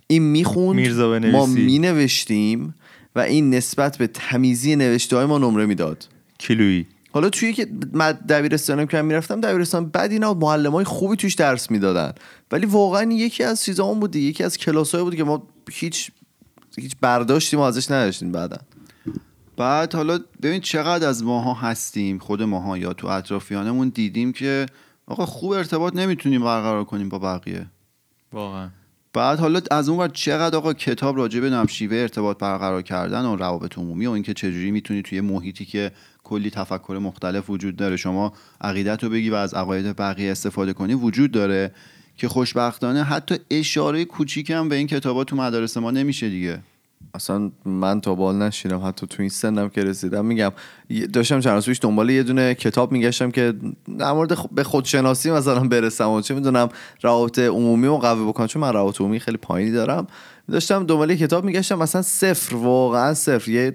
این 0.07 0.23
می‌خوند 0.23 0.76
میرزا 0.76 1.11
بنویسی. 1.11 1.37
ما 1.37 1.47
مینوشتیم 1.47 2.75
و 3.16 3.21
این 3.21 3.54
نسبت 3.54 3.99
به 3.99 4.07
تمیزی 4.07 4.76
نوشته 4.76 5.16
های 5.16 5.26
ما 5.26 5.38
نمره 5.38 5.66
می‌داد. 5.66 6.09
کیلویی. 6.38 6.87
حالا 7.12 7.30
توی 7.30 7.52
که 7.52 7.66
من 7.92 8.12
دبیرستانم 8.12 8.87
که 8.87 9.02
می‌رفتم 9.02 9.40
دبیرستان 9.40 9.88
بدی 9.88 10.18
نبود 10.18 10.45
معلم 10.45 10.73
های 10.73 10.85
خوبی 10.85 11.16
توش 11.16 11.35
درس 11.35 11.71
می‌دادن. 11.71 12.12
ولی 12.52 12.66
واقعا 12.66 13.12
یکی 13.12 13.45
از 13.45 13.64
چیزا 13.64 13.95
بود 13.95 14.11
دیگه، 14.11 14.26
یکی 14.26 14.45
از 14.45 14.59
کلاس 14.59 14.95
بود 14.95 15.16
که 15.16 15.25
ما 15.25 15.42
هیچ 15.73 16.11
هیچ 16.78 16.97
برداشتی 17.00 17.57
ما 17.57 17.68
ازش 17.68 17.90
نداشتیم 17.90 18.33
بعدا. 18.33 18.59
بعد 19.59 19.95
حالا 19.95 20.19
ببین 20.43 20.61
چقدر 20.61 21.09
از 21.09 21.25
ماها 21.25 21.55
هستیم 21.55 22.19
خود 22.19 22.43
ماها 22.43 22.79
یا 22.79 22.93
تو 22.93 23.07
اطرافیانمون 23.07 23.88
دیدیم 23.88 24.33
که 24.33 24.67
آقا 25.07 25.27
خوب 25.27 25.50
ارتباط 25.53 25.97
نمی‌تونیم 25.97 26.45
برقرار 26.45 26.85
کنیم 26.85 27.09
با 27.09 27.19
بقیه. 27.19 27.67
واقعا. 28.33 28.71
بعد 29.12 29.38
حالا 29.38 29.61
از 29.71 29.88
اون 29.88 29.99
ور 29.99 30.09
چقدر 30.09 30.57
آقا 30.57 30.73
کتاب 30.73 31.17
راجع 31.17 31.41
به 31.41 31.67
شیوه 31.69 31.97
ارتباط 31.97 32.38
برقرار 32.38 32.83
کردن 32.83 33.25
و 33.25 33.37
روابط 33.37 33.79
عمومی 33.79 34.07
و 34.07 34.11
اینکه 34.11 34.35
چجوری 34.35 34.71
می‌تونی 34.71 35.03
توی 35.03 35.21
محیطی 35.21 35.65
که 35.65 35.93
کلی 36.25 36.50
تفکر 36.50 36.99
مختلف 37.03 37.50
وجود 37.50 37.77
داره 37.77 37.97
شما 37.97 38.33
عقیدت 38.61 39.05
رو 39.05 39.11
بگی 39.11 39.31
و 39.31 39.35
از 39.35 39.55
عقاید 39.55 39.97
بقیه 39.97 40.31
استفاده 40.31 40.73
کنی 40.73 40.95
وجود 40.95 41.31
داره 41.31 41.75
که 42.17 42.29
خوشبختانه 42.29 43.03
حتی 43.03 43.38
اشاره 43.50 44.05
کوچیک 44.05 44.50
هم 44.50 44.69
به 44.69 44.77
این 44.77 44.87
کتابا 44.87 45.25
تو 45.25 45.37
مدارس 45.37 45.77
ما 45.77 45.91
نمیشه 45.91 46.29
دیگه. 46.29 46.61
اصلا 47.14 47.50
من 47.64 48.00
تا 48.00 48.14
بال 48.14 48.37
نشیدم 48.37 48.87
حتی 48.87 49.07
تو 49.07 49.17
این 49.23 49.28
سنم 49.28 49.69
که 49.69 49.85
رسیدم 49.85 50.25
میگم. 50.25 50.52
داشتم 51.12 51.40
چند 51.40 51.55
روز 51.55 51.67
پیش 51.67 51.78
دنبال 51.83 52.11
یه 52.11 52.23
دونه 52.23 52.55
کتاب 52.55 52.93
میگشتم 52.93 53.31
که 53.31 53.55
در 53.99 54.12
مورد 54.12 54.50
به 54.55 54.64
خودشناسی 54.64 55.31
مثلا 55.31 55.61
برسم 55.61 56.09
و 56.09 56.21
چه 56.21 56.35
می‌دونم 56.35 56.69
روابط 57.02 57.38
عمومی 57.38 57.87
رو 57.87 57.99
قوی 57.99 58.25
بکنم 58.25 58.47
چون 58.47 58.62
من 58.62 58.73
روابط 58.73 59.00
عمومی 59.00 59.21
خیلی 59.21 59.37
پایینی 59.37 59.71
دارم. 59.73 60.07
داشتم 60.50 60.87
دنبال 60.87 61.14
کتاب 61.14 61.45
میگشتم 61.45 61.78
مثلا 61.78 62.02
صفر 62.02 62.57
واقعا 62.57 63.14
صفر. 63.14 63.50
یه 63.50 63.75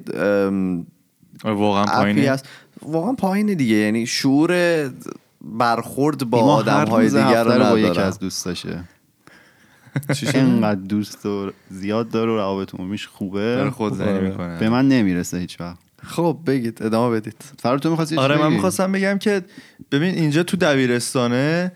آره، 1.43 1.55
واقعا 1.55 1.85
پایینه. 1.85 2.37
واقعا 2.81 3.13
پایینه 3.13 3.55
دیگه. 3.55 3.75
یعنی 3.75 4.05
شعور 4.05 4.89
برخورد 5.41 6.29
با 6.29 6.39
آدم 6.39 6.87
های 6.87 7.07
دیگر 7.07 7.43
رو 7.43 7.69
با 7.69 7.79
یکی 7.79 7.99
از 7.99 8.19
دوستاشه. 8.19 8.83
اینقدر 10.33 10.81
دوست 10.81 11.25
و 11.25 11.51
زیاد 11.69 12.09
داره 12.09 12.31
و 12.31 12.35
روابط 12.35 12.75
عمومیش 12.75 13.05
داره 13.05 13.17
خوبه 13.17 13.71
خودزنی 13.71 14.09
آره. 14.09 14.29
می‌کنه. 14.29 14.59
به 14.59 14.69
من 14.69 14.87
نمی‌رسه 14.87 15.37
هیچ 15.37 15.61
وقت. 15.61 15.77
خب 16.03 16.37
بگید 16.47 16.83
ادامه 16.83 17.15
بدید. 17.15 17.35
فرار 17.59 17.79
تو 17.79 17.89
می‌خواستی 17.89 18.15
آره 18.15 18.37
من؟ 18.37 18.53
می‌خواستم 18.53 18.91
بگم 18.91 19.17
که 19.17 19.41
ببین 19.91 20.15
اینجا 20.15 20.43
تو 20.43 20.57
دبیرستانه 20.57 21.71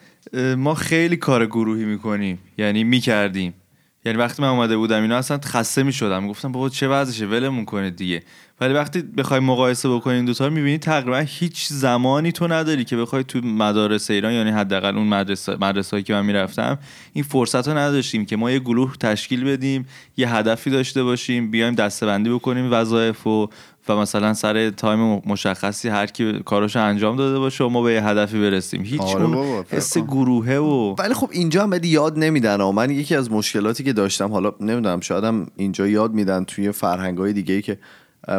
ما 0.57 0.73
خیلی 0.73 1.17
کار 1.17 1.45
گروهی 1.45 1.85
می‌کنیم. 1.85 2.39
یعنی 2.57 2.83
می‌کردیم. 2.83 3.53
یعنی 4.07 4.19
وقتی 4.19 4.41
من 4.41 4.47
اومده 4.47 4.77
بودم 4.77 5.01
اینا 5.01 5.17
اصلا 5.17 5.39
خسته 5.45 5.83
می‌شدم. 5.83 6.27
گفتم 6.27 6.51
بابا 6.51 6.69
چه 6.69 6.87
وضعشه 6.87 7.25
ولمون 7.25 7.65
کنید 7.65 7.95
دیگه. 7.95 8.23
ولی 8.61 8.73
وقتی 8.73 9.01
بخوای 9.01 9.39
مقایسه 9.39 9.89
بکنی 9.89 10.15
این 10.15 10.25
دوتا 10.25 10.47
رو 10.47 10.53
می‌بینی 10.53 10.77
تقریبا 10.77 11.17
هیچ 11.17 11.67
زمانی 11.67 12.31
تو 12.31 12.47
نداری 12.47 12.83
که 12.83 12.97
بخوای 12.97 13.23
تو 13.23 13.41
مدارس 13.41 14.11
ایران 14.11 14.33
یعنی 14.33 14.49
حداقل 14.49 14.97
اون 14.97 15.07
مدرسه 15.07 15.57
مدرسه‌ای 15.61 16.03
که 16.03 16.13
من 16.13 16.25
می‌رفتم 16.25 16.79
این 17.13 17.23
فرصت 17.23 17.67
رو 17.67 17.77
نداشتیم 17.77 18.25
که 18.25 18.37
ما 18.37 18.51
یه 18.51 18.59
گروه 18.59 18.97
تشکیل 18.97 19.43
بدیم 19.43 19.85
یه 20.17 20.35
هدفی 20.35 20.69
داشته 20.69 21.03
باشیم 21.03 21.51
بیایم 21.51 21.75
دسته‌بندی 21.75 22.29
بکنیم 22.29 22.71
وظایف 22.71 23.27
و 23.27 23.49
و 23.89 23.95
مثلا 23.95 24.33
سر 24.33 24.69
تایم 24.69 25.21
مشخصی 25.25 25.89
هر 25.89 26.05
کی 26.05 26.39
کاراشو 26.45 26.79
انجام 26.83 27.15
داده 27.15 27.39
باشه 27.39 27.63
و 27.63 27.69
ما 27.69 27.81
به 27.81 27.93
یه 27.93 28.07
هدفی 28.07 28.39
برسیم. 28.39 28.81
هیچ 28.81 29.01
آره 29.01 29.23
اون 29.23 29.65
حس. 29.69 29.97
گروهه 29.97 30.55
و 30.57 30.95
ولی 30.99 31.13
خب 31.13 31.29
اینجا 31.31 31.63
هم 31.63 31.69
بدی 31.69 31.87
یاد 31.87 32.19
نمیدن 32.19 32.61
و 32.61 32.71
من 32.71 32.89
یکی 32.89 33.15
از 33.15 33.31
مشکلاتی 33.31 33.83
که 33.83 33.93
داشتم 33.93 34.31
حالا 34.31 34.51
نمی‌دونم 34.61 34.99
شاید 34.99 35.23
هم 35.23 35.47
اینجا 35.55 35.87
یاد 35.87 36.13
میدن 36.13 36.43
توی 36.43 36.71
فرهنگ 36.71 37.17
های 37.17 37.33
دیگه 37.33 37.53
ای 37.53 37.61
که 37.61 37.77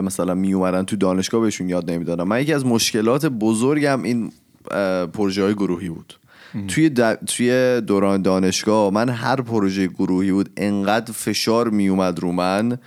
مثلا 0.02 0.34
می 0.34 0.52
اومدن 0.54 0.82
تو 0.82 0.96
دانشگاه 0.96 1.40
بهشون 1.40 1.68
یاد 1.68 1.90
نمی‌دادم 1.90 2.28
من 2.28 2.40
یکی 2.42 2.54
از 2.54 2.66
مشکلات 2.66 3.26
بزرگم 3.26 4.02
این 4.02 4.32
پروژه 5.12 5.42
های 5.42 5.54
گروهی 5.54 5.88
بود. 5.88 6.14
توی, 6.68 6.90
د- 6.96 7.24
توی 7.26 7.80
دوران 7.86 8.22
دانشگاه 8.22 8.90
من 8.92 9.08
هر 9.08 9.36
پروژه 9.40 9.86
گروهی 9.86 10.32
بود 10.32 10.50
انقدر 10.56 11.12
فشار 11.12 11.68
می 11.68 11.88
اومد 11.88 12.18
رو 12.20 12.32
من 12.32 12.78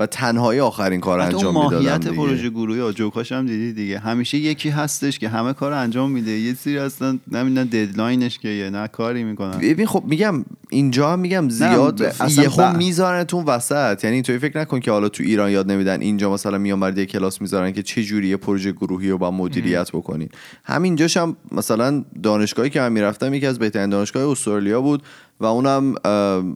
و 0.00 0.06
تنهایی 0.06 0.60
آخرین 0.60 1.00
کار 1.00 1.20
انجام 1.20 1.54
می‌دادم 1.54 1.76
ماهیت 1.76 2.00
دیگه. 2.00 2.16
پروژه 2.16 2.50
گروهی 2.50 2.80
ها 2.80 2.92
جوکاش 2.92 3.32
هم 3.32 3.46
دیدی 3.46 3.72
دیگه. 3.72 3.98
همیشه 3.98 4.38
یکی 4.38 4.68
هستش 4.68 5.18
که 5.18 5.28
همه 5.28 5.52
کار 5.52 5.72
انجام 5.72 6.10
میده. 6.10 6.30
یه 6.30 6.54
سری 6.54 6.76
هستن 6.78 7.20
نمی‌دونن 7.32 7.66
ددلاینش 7.66 8.38
که 8.38 8.48
یه 8.48 8.70
نه 8.70 8.88
کاری 8.88 9.24
می‌کنن. 9.24 9.58
ببین 9.58 9.86
خب 9.86 10.02
میگم 10.06 10.44
اینجا 10.70 11.12
هم 11.12 11.18
میگم 11.18 11.48
زیاد 11.48 12.14
یهو 12.36 12.72
ب- 12.72 12.76
میذارنتون 12.76 13.44
وسط. 13.44 14.04
یعنی 14.04 14.22
توی 14.22 14.38
فکر 14.38 14.60
نکن 14.60 14.80
که 14.80 14.90
حالا 14.90 15.08
تو 15.08 15.22
ایران 15.22 15.50
یاد 15.50 15.70
نمیدن 15.70 16.00
اینجا 16.00 16.32
مثلا 16.32 16.58
میان 16.58 16.80
برای 16.80 17.06
کلاس 17.06 17.40
می‌ذارن 17.40 17.72
که 17.72 17.82
چه 17.82 18.02
جوری 18.02 18.28
یه 18.28 18.36
پروژه 18.36 18.72
گروهی 18.72 19.10
رو 19.10 19.18
با 19.18 19.30
مدیریت 19.30 19.90
بکنین 19.92 20.28
همینجاش 20.64 21.16
هم 21.16 21.36
مثلا 21.52 22.04
دانشگاهی 22.22 22.70
که 22.70 22.80
من 22.80 22.92
می‌رفتم 22.92 23.34
یکی 23.34 23.46
از 23.46 23.58
بهترین 23.58 23.90
دانشگاه 23.90 24.30
استرالیا 24.30 24.80
بود. 24.80 25.02
و 25.40 25.44
اونم 25.44 25.94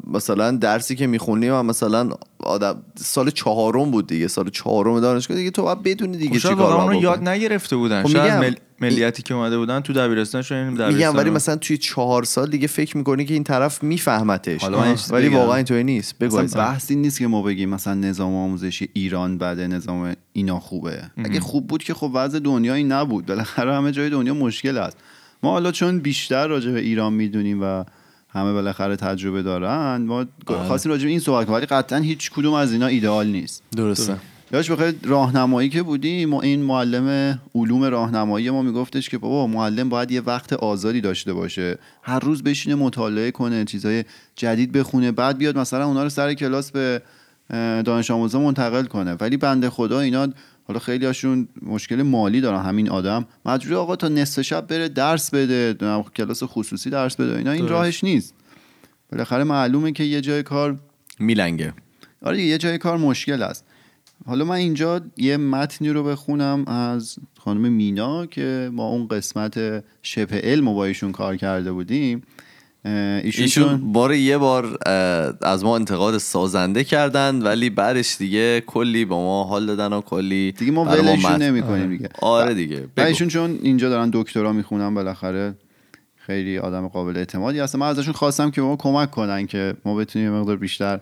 مثلا 0.07 0.51
درسی 0.51 0.97
که 0.97 1.07
می‌خونیم 1.07 1.55
هم 1.55 1.67
مثلا 1.67 2.11
آدم 2.39 2.83
سال 2.95 3.31
چهارم 3.31 3.91
بود 3.91 4.07
دیگه 4.07 4.29
سال 4.29 4.51
چهارم 4.51 5.01
دانشگاه 5.01 5.37
دیگه 5.37 5.51
تو 5.51 5.63
باید 5.63 5.83
بدونی 5.83 6.17
دیگه 6.17 6.39
خب 6.39 6.49
چی 6.49 6.55
کار 6.55 6.57
باید 6.57 6.73
اونو 6.73 6.87
بکنی. 6.87 7.01
یاد 7.01 7.29
نگرفته 7.29 7.77
بودن. 7.77 8.03
خب 8.03 8.09
شاید 8.09 8.33
مل... 8.33 8.55
ملیتی 8.81 9.23
که 9.23 9.35
اومده 9.35 9.59
بودن 9.59 9.81
تو 9.81 9.93
دبیرستانشون 9.93 10.59
این 10.59 10.67
میگم 10.67 10.85
دبیرستان 10.85 11.17
ولی 11.17 11.31
مثلا 11.31 11.57
توی 11.57 11.79
چهار 11.79 12.25
سال 12.25 12.51
دیگه 12.51 12.67
فکر 12.67 12.97
می‌کنی 12.97 13.25
که 13.25 13.35
این 13.35 13.45
طرف 13.45 13.83
میفهمتش. 13.83 14.65
ولی. 15.11 15.29
واقعا 15.29 15.57
اینطوری 15.57 15.85
نیست. 15.85 16.19
بگو 16.19 16.27
مثلا 16.27 16.41
عزیزم. 16.43 16.59
بحث 16.59 16.91
این 16.91 17.03
نیست 17.03 17.19
که 17.19 17.27
ما 17.27 17.43
بگیم 17.43 17.69
مثلا 17.69 17.95
نظام 17.95 18.35
آموزشی 18.35 18.89
ایران 18.93 19.39
بده 19.39 19.67
نظام 19.67 20.15
اینا 20.33 20.61
خوبه. 20.61 21.03
اگه 21.25 21.41
خوب 21.41 21.67
بود 21.67 21.83
که 21.83 21.95
خب 21.95 22.11
وضع 22.15 22.39
دنیا 22.39 22.75
این 22.75 22.93
نبود. 22.93 23.27
بالاخره 23.27 23.75
همه 23.75 23.93
جای 23.93 24.11
دنیا 24.11 24.35
مشکل 24.35 24.79
است. 24.79 24.97
ما 25.43 25.51
حالا 25.51 25.73
چون 25.73 25.99
بیشتر 25.99 26.47
راجع 26.47 26.71
به 26.71 26.81
ایران 26.81 27.13
می‌دونیم 27.13 27.63
و 27.63 27.85
همه 28.35 28.53
بالاخره 28.53 28.97
تجربه 28.97 29.43
دارن. 29.43 30.03
ما 30.03 30.27
خواستیم 30.47 30.93
راجع 30.93 31.05
به 31.05 31.11
این 31.11 31.21
صحبت 31.21 31.47
کنیم 31.47 31.57
ولی 31.57 31.67
قطعا 31.67 31.99
هیچ 31.99 32.31
کدوم 32.31 32.55
از 32.55 32.73
اینا 32.73 32.87
ایدئال 32.87 33.27
نیست. 33.27 33.63
درسته. 33.77 34.17
یادش 34.53 34.71
بخیر 34.71 34.95
راهنمایی 35.03 35.69
که 35.69 35.83
بودیم 35.83 36.29
ما 36.29 36.41
این 36.43 36.63
معلم 36.63 37.39
علوم 37.55 37.85
راهنمایی 37.85 38.51
ما 38.51 38.63
میگفتش 38.63 39.09
که 39.09 39.19
بابا 39.19 39.47
معلم 39.47 39.89
باید 39.89 40.11
یه 40.11 40.21
وقت 40.21 40.53
آزادی 40.53 41.01
داشته 41.01 41.33
باشه. 41.33 41.79
هر 42.03 42.19
روز 42.19 42.43
بشینه 42.43 42.75
مطالعه 42.75 43.31
کنه 43.31 43.65
چیزای 43.65 44.05
جدید 44.37 44.73
بخونه 44.73 45.13
بعد 45.13 45.39
بیاد 45.39 45.59
مثلا 45.59 45.87
اونا 45.87 46.03
رو 46.03 46.09
سر 46.09 46.35
کلاس 46.35 46.71
به 46.71 47.03
دانش 47.85 48.11
آموزا 48.11 48.41
منتقل 48.41 48.85
کنه. 48.85 49.13
ولی 49.21 49.37
بنده 49.37 49.71
خدا 49.71 50.01
اینا 50.01 50.29
حالا 50.67 50.79
خیلی 50.79 51.07
هاشون 51.07 51.49
مشکل 51.63 52.03
مالی 52.03 52.41
دارن 52.41 52.63
همین 52.63 52.91
آدم. 52.91 53.27
مجبور 53.47 53.77
آقا 53.77 53.97
تا 53.97 54.09
نصف 54.09 54.43
شب 54.43 54.67
بره 54.67 54.89
درس 54.89 55.31
بده 55.31 55.77
کلاس 56.17 56.43
خصوصی 56.43 56.91
درس 56.91 57.17
بده 57.17 57.39
اینا 57.39 57.51
این 57.51 57.61
درست. 57.61 57.73
راهش 57.73 58.05
نیست. 58.05 58.35
بالاخره 59.13 59.45
معلومه 59.45 59.93
که 59.93 60.05
یه 60.05 60.21
جای 60.21 60.43
کار 60.43 60.79
میلنگه. 61.19 61.75
آره 62.23 62.37
دیگه، 62.37 62.49
یه 62.49 62.59
جای 62.59 62.79
کار 62.79 62.99
مشکل 62.99 63.43
است. 63.43 63.65
حالا 64.27 64.45
من 64.45 64.55
اینجا 64.55 65.01
یه 65.17 65.37
متنی 65.37 65.89
رو 65.91 66.05
بخونم 66.05 66.65
از 66.67 67.17
خانم 67.39 67.73
مینا 67.73 68.27
که 68.27 68.71
ما 68.73 68.89
اون 68.89 69.09
قسمت 69.09 69.85
شبه 70.03 70.41
علم 70.41 70.69
رو 70.69 70.75
با 70.75 70.85
ایشون 70.85 71.13
کار 71.13 71.37
کرده 71.37 71.73
بودیم. 71.73 72.23
ایشون, 72.85 73.43
ایشون 73.45 73.65
چون- 73.65 73.93
بار 73.93 74.15
یه 74.15 74.39
بار 74.39 74.79
از 75.43 75.65
ما 75.65 75.77
انتقاد 75.77 76.19
سازنده 76.19 76.85
کردن 76.85 77.43
ولی 77.43 77.71
بعدش 77.71 78.17
دیگه 78.19 78.61
کلی 78.61 79.05
با 79.05 79.17
ما 79.23 79.45
حال 79.45 79.67
دادن 79.67 79.93
و 79.93 80.01
کلی 80.01 80.53
دیگه 80.53 80.73
ما 80.73 80.85
ولشون 80.85 81.17
متن- 81.33 81.43
نمی 81.43 81.63
کنیم 81.63 81.89
دیگه. 81.91 82.09
آره 82.23 82.55
دیگه. 82.55 82.87
ایشون 82.99 83.29
چون 83.29 83.59
اینجا 83.63 83.89
دارن 83.89 84.11
دکترا 84.13 84.53
می‌خونن 84.53 84.95
بالاخره 84.95 85.55
خیلی 86.17 86.59
آدم 86.59 86.89
قابل 86.89 87.17
اعتمادی 87.17 87.59
هستن. 87.59 87.79
من 87.79 87.87
ازشون 87.87 88.13
خواستم 88.15 88.51
که 88.51 88.61
به 88.61 88.67
ما 88.67 88.77
کمک 88.77 89.11
کنن 89.11 89.47
که 89.47 89.75
ما 89.85 89.95
بتونیم 89.95 90.33
مقدار 90.33 90.57
بیشتر 90.57 91.01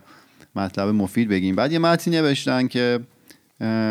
مطلب 0.55 0.87
مفید 0.89 1.29
بگیم. 1.29 1.55
بعد 1.55 1.71
یه 1.71 1.79
متنی 1.79 2.15
نوشتن 2.17 2.67
که 2.67 2.99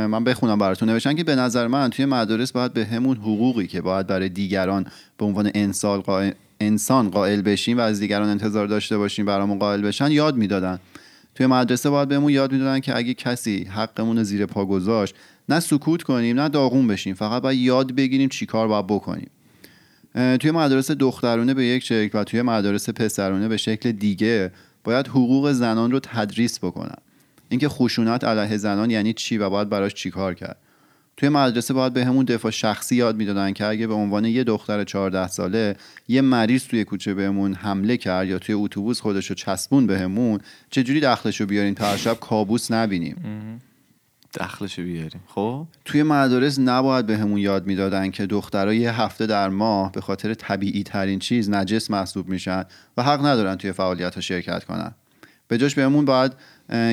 من 0.08 0.24
بخونم 0.24 0.58
براتون. 0.58 0.88
نوشتن 0.90 1.14
که 1.14 1.24
به 1.24 1.34
نظر 1.34 1.66
من 1.66 1.90
توی 1.90 2.04
مدارس 2.04 2.52
باید 2.52 2.72
به 2.72 2.84
همون 2.84 3.16
حقوقی 3.16 3.66
که 3.66 3.80
باید 3.80 4.06
برای 4.06 4.28
دیگران 4.28 4.86
به 5.18 5.24
عنوان 5.24 5.50
انسان 5.54 6.02
انسان 6.62 7.10
قائل 7.10 7.42
بشیم 7.42 7.78
و 7.78 7.80
از 7.80 8.00
دیگران 8.00 8.28
انتظار 8.28 8.66
داشته 8.66 8.98
باشیم 8.98 9.26
برامون 9.26 9.58
قائل 9.58 9.82
بشن 9.82 10.10
یاد 10.10 10.36
می‌دادن. 10.36 10.78
توی 11.34 11.46
مدرسه 11.46 11.90
باید 11.90 12.08
بهمون 12.08 12.32
یاد 12.32 12.52
می‌دادن 12.52 12.80
که 12.80 12.96
اگه 12.96 13.14
کسی 13.14 13.64
حقمون 13.64 14.16
رو 14.18 14.24
زیر 14.24 14.46
پا 14.46 14.64
گذاشت 14.64 15.14
نه 15.48 15.60
سکوت 15.60 16.02
کنیم 16.02 16.40
نه 16.40 16.48
داغون 16.48 16.86
بشیم 16.86 17.14
فقط 17.14 17.42
باید 17.42 17.58
یاد 17.58 17.92
بگیریم 17.92 18.28
چیکار 18.28 18.68
باید 18.68 18.86
بکنیم. 18.86 19.30
توی 20.14 20.50
مدارس 20.50 20.90
دخترونه 20.90 21.54
به 21.54 21.64
یک 21.64 21.84
شکل 21.84 22.18
و 22.18 22.24
توی 22.24 22.42
مدارس 22.42 22.90
پسرونه 22.90 23.48
به 23.48 23.56
شکل 23.56 23.92
دیگه 23.92 24.52
باید 24.84 25.08
حقوق 25.08 25.52
زنان 25.52 25.90
رو 25.90 26.00
تدریس 26.00 26.58
بکنن. 26.58 26.98
اینکه 27.48 27.68
خشونت 27.68 28.24
علیه 28.24 28.56
زنان 28.56 28.90
یعنی 28.90 29.12
چی 29.12 29.38
و 29.38 29.50
باید 29.50 29.68
براش 29.68 29.94
چیکار 29.94 30.34
کرد. 30.34 30.56
توی 31.16 31.28
مدرسه 31.28 31.74
باید 31.74 31.92
به 31.92 32.04
همون 32.04 32.24
دفاع 32.24 32.50
شخصی 32.50 32.96
یاد 32.96 33.16
می‌دادن 33.16 33.52
که 33.52 33.66
اگه 33.66 33.86
به 33.86 33.94
عنوان 33.94 34.24
یه 34.24 34.44
دختر 34.44 34.84
14 34.84 35.28
ساله 35.28 35.76
یه 36.08 36.20
مریض 36.20 36.64
توی 36.64 36.84
کوچه 36.84 37.14
بهمون 37.14 37.54
حمله 37.54 37.96
کرد 37.96 38.28
یا 38.28 38.38
توی 38.38 38.54
اتوبوس 38.54 39.00
خودش 39.00 39.26
رو 39.26 39.34
چسبون 39.34 39.86
بهمون 39.86 40.40
چجوری 40.70 41.00
دخلش 41.00 41.40
رو 41.40 41.46
بیاریم 41.46 41.74
تا 41.74 41.96
شب 41.96 42.20
کابوس 42.20 42.70
نبینیم؟ 42.70 43.16
دخلشو 44.40 44.82
بیاریم. 44.82 45.20
خب؟ 45.26 45.66
توی 45.84 46.02
مدارس 46.02 46.58
نباید 46.58 47.06
به 47.06 47.18
همون 47.18 47.38
یاد 47.38 47.66
می‌دادن 47.66 48.10
که 48.10 48.26
دخترها 48.26 48.74
یه 48.74 49.00
هفته 49.00 49.26
در 49.26 49.48
ماه 49.48 49.92
به 49.92 50.00
خاطر 50.00 50.34
طبیعی 50.34 50.82
ترین 50.82 51.18
چیز 51.18 51.50
نجس 51.50 51.90
محسوب 51.90 52.28
میشن 52.28 52.64
و 52.96 53.02
حق 53.02 53.26
ندارن 53.26 53.56
توی 53.56 53.72
فعالیت 53.72 54.14
ها 54.14 54.20
شرکت 54.20 54.64
کنن. 54.64 54.94
به 55.48 55.58
جاش 55.58 55.74
بهمون 55.74 56.04
باید 56.04 56.32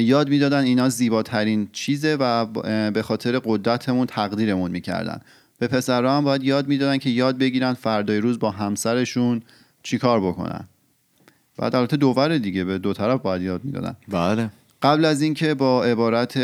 یاد 0.02 0.30
می‌دادن 0.30 0.64
اینا 0.64 0.90
زیباترین 0.90 1.70
چیزه 1.72 2.16
و 2.20 2.46
به 2.92 3.02
خاطر 3.02 3.40
قدرتمون 3.46 4.08
تقدیرمون 4.08 4.72
می‌کردن. 4.72 5.22
به 5.60 5.68
پسرها 5.68 6.18
هم 6.18 6.24
باید 6.24 6.44
یاد 6.44 6.68
می‌دادن 6.68 6.98
که 6.98 7.10
یاد 7.10 7.38
بگیرن 7.38 7.74
فردای 7.74 8.18
روز 8.18 8.40
با 8.40 8.52
همسرشون 8.52 9.42
چیکار 9.84 10.20
بکنن. 10.22 10.68
بعد 11.58 11.76
البته 11.76 11.98
دوور 11.98 12.38
دیگه 12.38 12.64
به 12.64 12.78
دو 12.78 12.94
طرف 12.94 13.22
باید 13.22 13.42
یاد 13.42 13.64
می‌دادن. 13.64 13.96
بله. 14.08 14.50
قبل 14.82 15.06
از 15.06 15.22
اینکه 15.22 15.54
با 15.54 15.84
عبارت 15.84 16.40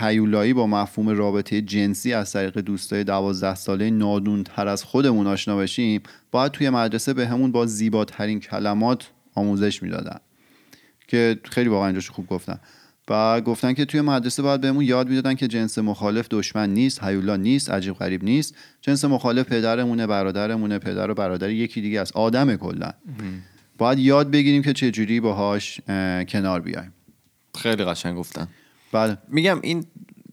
هیولایی 0.00 0.52
با 0.52 0.66
مفهوم 0.66 1.08
رابطه 1.08 1.62
جنسی 1.62 2.12
از 2.12 2.32
طریق 2.32 2.58
دوستای 2.58 3.04
دوازده 3.04 3.54
ساله 3.54 3.90
نادون 3.90 4.44
تر 4.44 4.68
از 4.68 4.84
خودمون 4.84 5.26
آشنا 5.26 5.56
بشیم 5.56 6.02
باید 6.30 6.52
توی 6.52 6.70
مدرسه 6.70 7.14
به 7.14 7.26
همون 7.26 7.52
با 7.52 7.66
زیباترین 7.66 8.40
کلمات 8.40 9.10
آموزش 9.34 9.82
می‌دادن. 9.82 10.18
که 11.06 11.38
خیلی 11.44 11.68
واقعا 11.68 11.86
اینجاش 11.86 12.10
خوب 12.10 12.26
گفتن. 12.26 12.60
و 13.08 13.40
گفتن 13.40 13.72
که 13.72 13.84
توی 13.84 14.00
مدرسه 14.00 14.42
باید 14.42 14.60
بهمون 14.60 14.84
یاد 14.84 15.08
می‌دادن 15.08 15.34
که 15.34 15.48
جنس 15.48 15.78
مخالف 15.78 16.26
دشمن 16.30 16.70
نیست 16.70 17.04
هیولا 17.04 17.36
نیست 17.36 17.70
عجیب 17.70 17.94
غریب 17.94 18.24
نیست. 18.24 18.54
جنس 18.80 19.04
مخالف 19.04 19.46
پدرمونه 19.46 20.06
برادرمونه 20.06 20.78
پدر 20.78 21.10
و 21.10 21.14
برادر 21.14 21.50
یکی 21.50 21.80
دیگه 21.80 22.00
است. 22.00 22.16
آدم 22.16 22.56
کلا. 22.56 22.90
باید 23.78 23.98
یاد 23.98 24.30
بگیریم 24.30 24.62
که 24.62 24.72
چجوری 24.72 25.20
باهاش 25.20 25.80
اه، 25.88 26.24
کنار 26.24 26.60
بیایم. 26.60 26.92
خیلی 27.54 27.84
قشنگ 27.84 28.16
گفتن. 28.16 28.48
بله. 28.92 29.18
میگم 29.28 29.58
این 29.62 29.84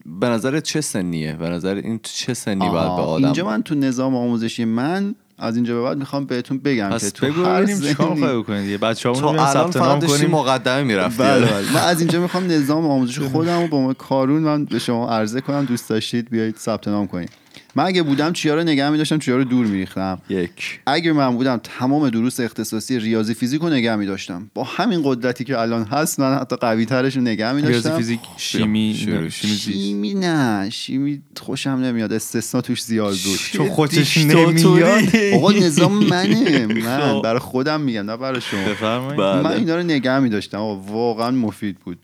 به 0.05 0.27
نظر 0.27 0.59
چه 0.59 0.81
سنیه؟ 0.81 1.33
به 1.33 1.49
نظر 1.49 1.75
این 1.75 1.99
چه 2.03 2.33
سنی 2.33 2.69
باید 2.69 2.71
به 2.71 3.01
آدم 3.01 3.25
اینجا 3.25 3.45
من 3.45 3.63
تو 3.63 3.75
نظام 3.75 4.15
آموزشی 4.15 4.65
من 4.65 5.15
از 5.41 5.55
اینجا 5.55 5.75
به 5.75 5.81
بعد 5.81 5.97
می‌خوام 5.97 6.25
بهتون 6.25 6.57
بگم 6.57 6.97
که 6.97 7.09
تو 7.09 7.25
بگو 7.25 7.45
هر 7.45 7.65
می‌خوای 7.65 8.37
بکنید 8.37 8.79
بچه‌هامون 8.79 9.21
تو 9.21 9.27
الان 9.27 9.53
ثبت 9.53 9.77
نام 9.77 9.99
فقط 9.99 10.09
داشتی 10.09 10.27
مقدمه 10.27 10.83
می‌رفتی. 10.83 11.23
بله 11.23 11.45
بله. 11.45 11.73
من 11.73 11.81
از 11.81 11.99
اینجا 11.99 12.21
می‌خوام 12.21 12.51
نظام 12.51 12.85
آموزش 12.85 13.19
خودم 13.19 13.61
رو 13.61 13.67
با 13.67 13.81
ما 13.81 13.93
کارون 13.93 14.41
من 14.41 14.65
به 14.65 14.79
شما 14.79 15.09
عرضه 15.09 15.41
کنم. 15.41 15.65
دوست 15.65 15.89
داشتید 15.89 16.29
بیایید 16.29 16.57
ثبت 16.57 16.87
نام 16.87 17.07
کنیم. 17.07 17.29
من 17.75 17.85
اگه 17.85 18.03
بودم 18.03 18.33
چیا 18.33 18.55
رو 18.55 18.63
نگه 18.63 18.89
میداشتم 18.89 19.19
چیا 19.19 19.37
رو 19.37 19.43
دور 19.43 19.65
میریختم. 19.65 20.21
یک. 20.29 20.79
اگر 20.85 21.11
من 21.11 21.35
بودم 21.35 21.59
تمام 21.63 22.09
دروس 22.09 22.39
اختصاصی 22.39 22.99
ریاضی 22.99 23.33
فیزیک 23.33 23.61
رو 23.61 23.69
نگه 23.69 23.95
میداشتم. 23.95 24.51
با 24.53 24.63
همین 24.63 25.01
قدرتی 25.03 25.43
که 25.43 25.59
الان 25.59 25.83
هست 25.83 26.19
من 26.19 26.37
حتی 26.37 26.55
قوی 26.55 26.85
ترش 26.85 27.15
رو 27.15 27.21
نگه 27.21 27.51
ریاضی 27.51 27.67
میداشتم 27.67 27.97
فیزیک 27.97 28.19
شیمی 28.37 28.95
شروع. 28.97 29.29
شیمی. 29.29 29.55
شیمی 29.55 30.13
نه. 30.13 30.69
شیمی 30.69 31.21
خوشم 31.37 31.69
نمیاد. 31.69 32.13
استثنا 32.13 32.61
توش 32.61 32.83
زیاد 32.83 33.15
بود. 33.25 33.39
چون 33.53 33.69
خودش. 33.69 34.17
نمیاد؟ 34.17 35.03
آقا 35.33 35.51
نظام 35.51 36.03
منه. 36.05 36.65
من 36.85 37.13
خب. 37.13 37.21
برای 37.23 37.39
خودم 37.39 37.81
میگم 37.81 38.11
نه 38.11 38.17
برای 38.17 38.41
شما. 38.41 38.63
بفرمایید. 38.63 39.19
بله. 39.19 39.41
من 39.41 39.51
اینا 39.51 39.75
رو 39.75 39.83
نگه 39.83 40.19
میداشتم. 40.19 40.59
واقعا 40.59 41.31
مفید 41.31 41.79
بود. 41.79 41.97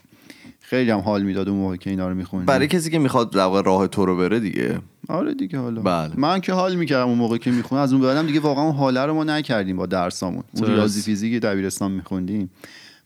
خیلی 0.62 0.92
هم 0.92 1.00
حال 1.00 1.24
می‌داد 1.24 1.50
اون 1.50 1.58
موقع 1.58 1.76
که 1.76 1.90
اینا 1.90 2.08
رو 2.10 2.16
میخوندم 2.16 2.46
برای 2.46 2.68
کسی 2.68 2.90
که 2.90 3.00
می‌خواد 3.00 3.36
راه 3.36 3.88
تو 3.88 4.06
رو 4.06 4.18
بره 4.18 4.40
دیگه. 4.40 4.80
آره 5.10 5.34
دیگه 5.34 5.60
حالا. 5.60 5.82
بله. 5.82 6.13
من 6.17 6.41
که 6.41 6.54
حال 6.54 6.76
می‌کردم 6.76 7.08
اون 7.08 7.17
موقع 7.17 7.38
که 7.38 7.52
می‌خونم 7.52 7.82
از 7.82 7.93
اون 7.93 8.02
بعدم 8.02 8.28
دیگه 8.28 8.39
واقعا 8.39 8.63
اون 8.63 8.76
حاله 8.76 9.06
رو 9.06 9.13
ما 9.13 9.24
نکردیم 9.24 9.78
با 9.78 9.86
درسامون. 9.86 10.43
اون. 10.54 10.67
ریاضی 10.67 11.02
فیزیک 11.02 11.41
دبیرستان 11.41 11.91
میخوندیم. 11.91 12.50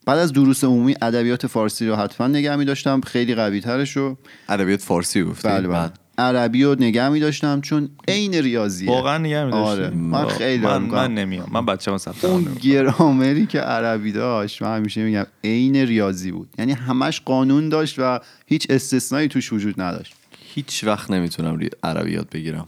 بعد 0.05 0.19
از 0.19 0.33
دروس 0.33 0.63
عمومی 0.63 0.95
ادبیات 1.01 1.47
فارسی 1.47 1.87
رو 1.87 1.95
حتما 1.95 2.27
نگه 2.27 2.55
میداشتم. 2.55 3.01
خیلی 3.01 3.35
قوی 3.35 3.59
ترش 3.59 3.97
رو. 3.97 4.17
ادبیات 4.49 4.81
فارسی 4.81 5.23
گفتی؟ 5.23 5.47
بله 5.47 5.67
بله. 5.67 5.91
عربی 6.17 6.63
رو 6.63 6.75
نگه 6.79 7.09
میداشتم 7.09 7.61
چون 7.61 7.89
عین 8.07 8.33
ریاضیه. 8.33 8.89
واقعا 8.89 9.17
نگه 9.17 9.41
آره، 9.41 9.89
می‌داشتیم. 9.89 9.99
من 9.99 10.27
خیلی 10.27 10.65
من. 10.65 10.77
من 10.77 11.13
نمیام. 11.13 11.49
من 11.51 11.77
ثبت 11.77 12.25
نام 12.25 12.33
اون. 12.33 12.53
گرامری 12.61 13.45
که 13.45 13.59
عربی 13.59 14.11
داشت 14.11 14.61
من 14.61 14.75
همیشه 14.75 15.03
میگم 15.03 15.25
عین 15.43 15.75
ریاضی 15.75 16.31
بود. 16.31 16.49
یعنی 16.59 16.71
همش 16.71 17.21
قانون 17.21 17.69
داشت 17.69 17.95
و 17.99 18.19
هیچ 18.45 18.67
استثنایی 18.69 19.27
توش 19.27 19.53
وجود 19.53 19.81
نداشت. 19.81 20.15
هیچ 20.53 20.83
وقت 20.83 21.11
نمی‌تونم 21.11 21.59
عربی 21.83 22.11
یاد 22.11 22.29
بگیرم. 22.29 22.67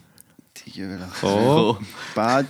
دیگه. 0.65 0.97
خب. 0.97 1.77
بعد 2.15 2.47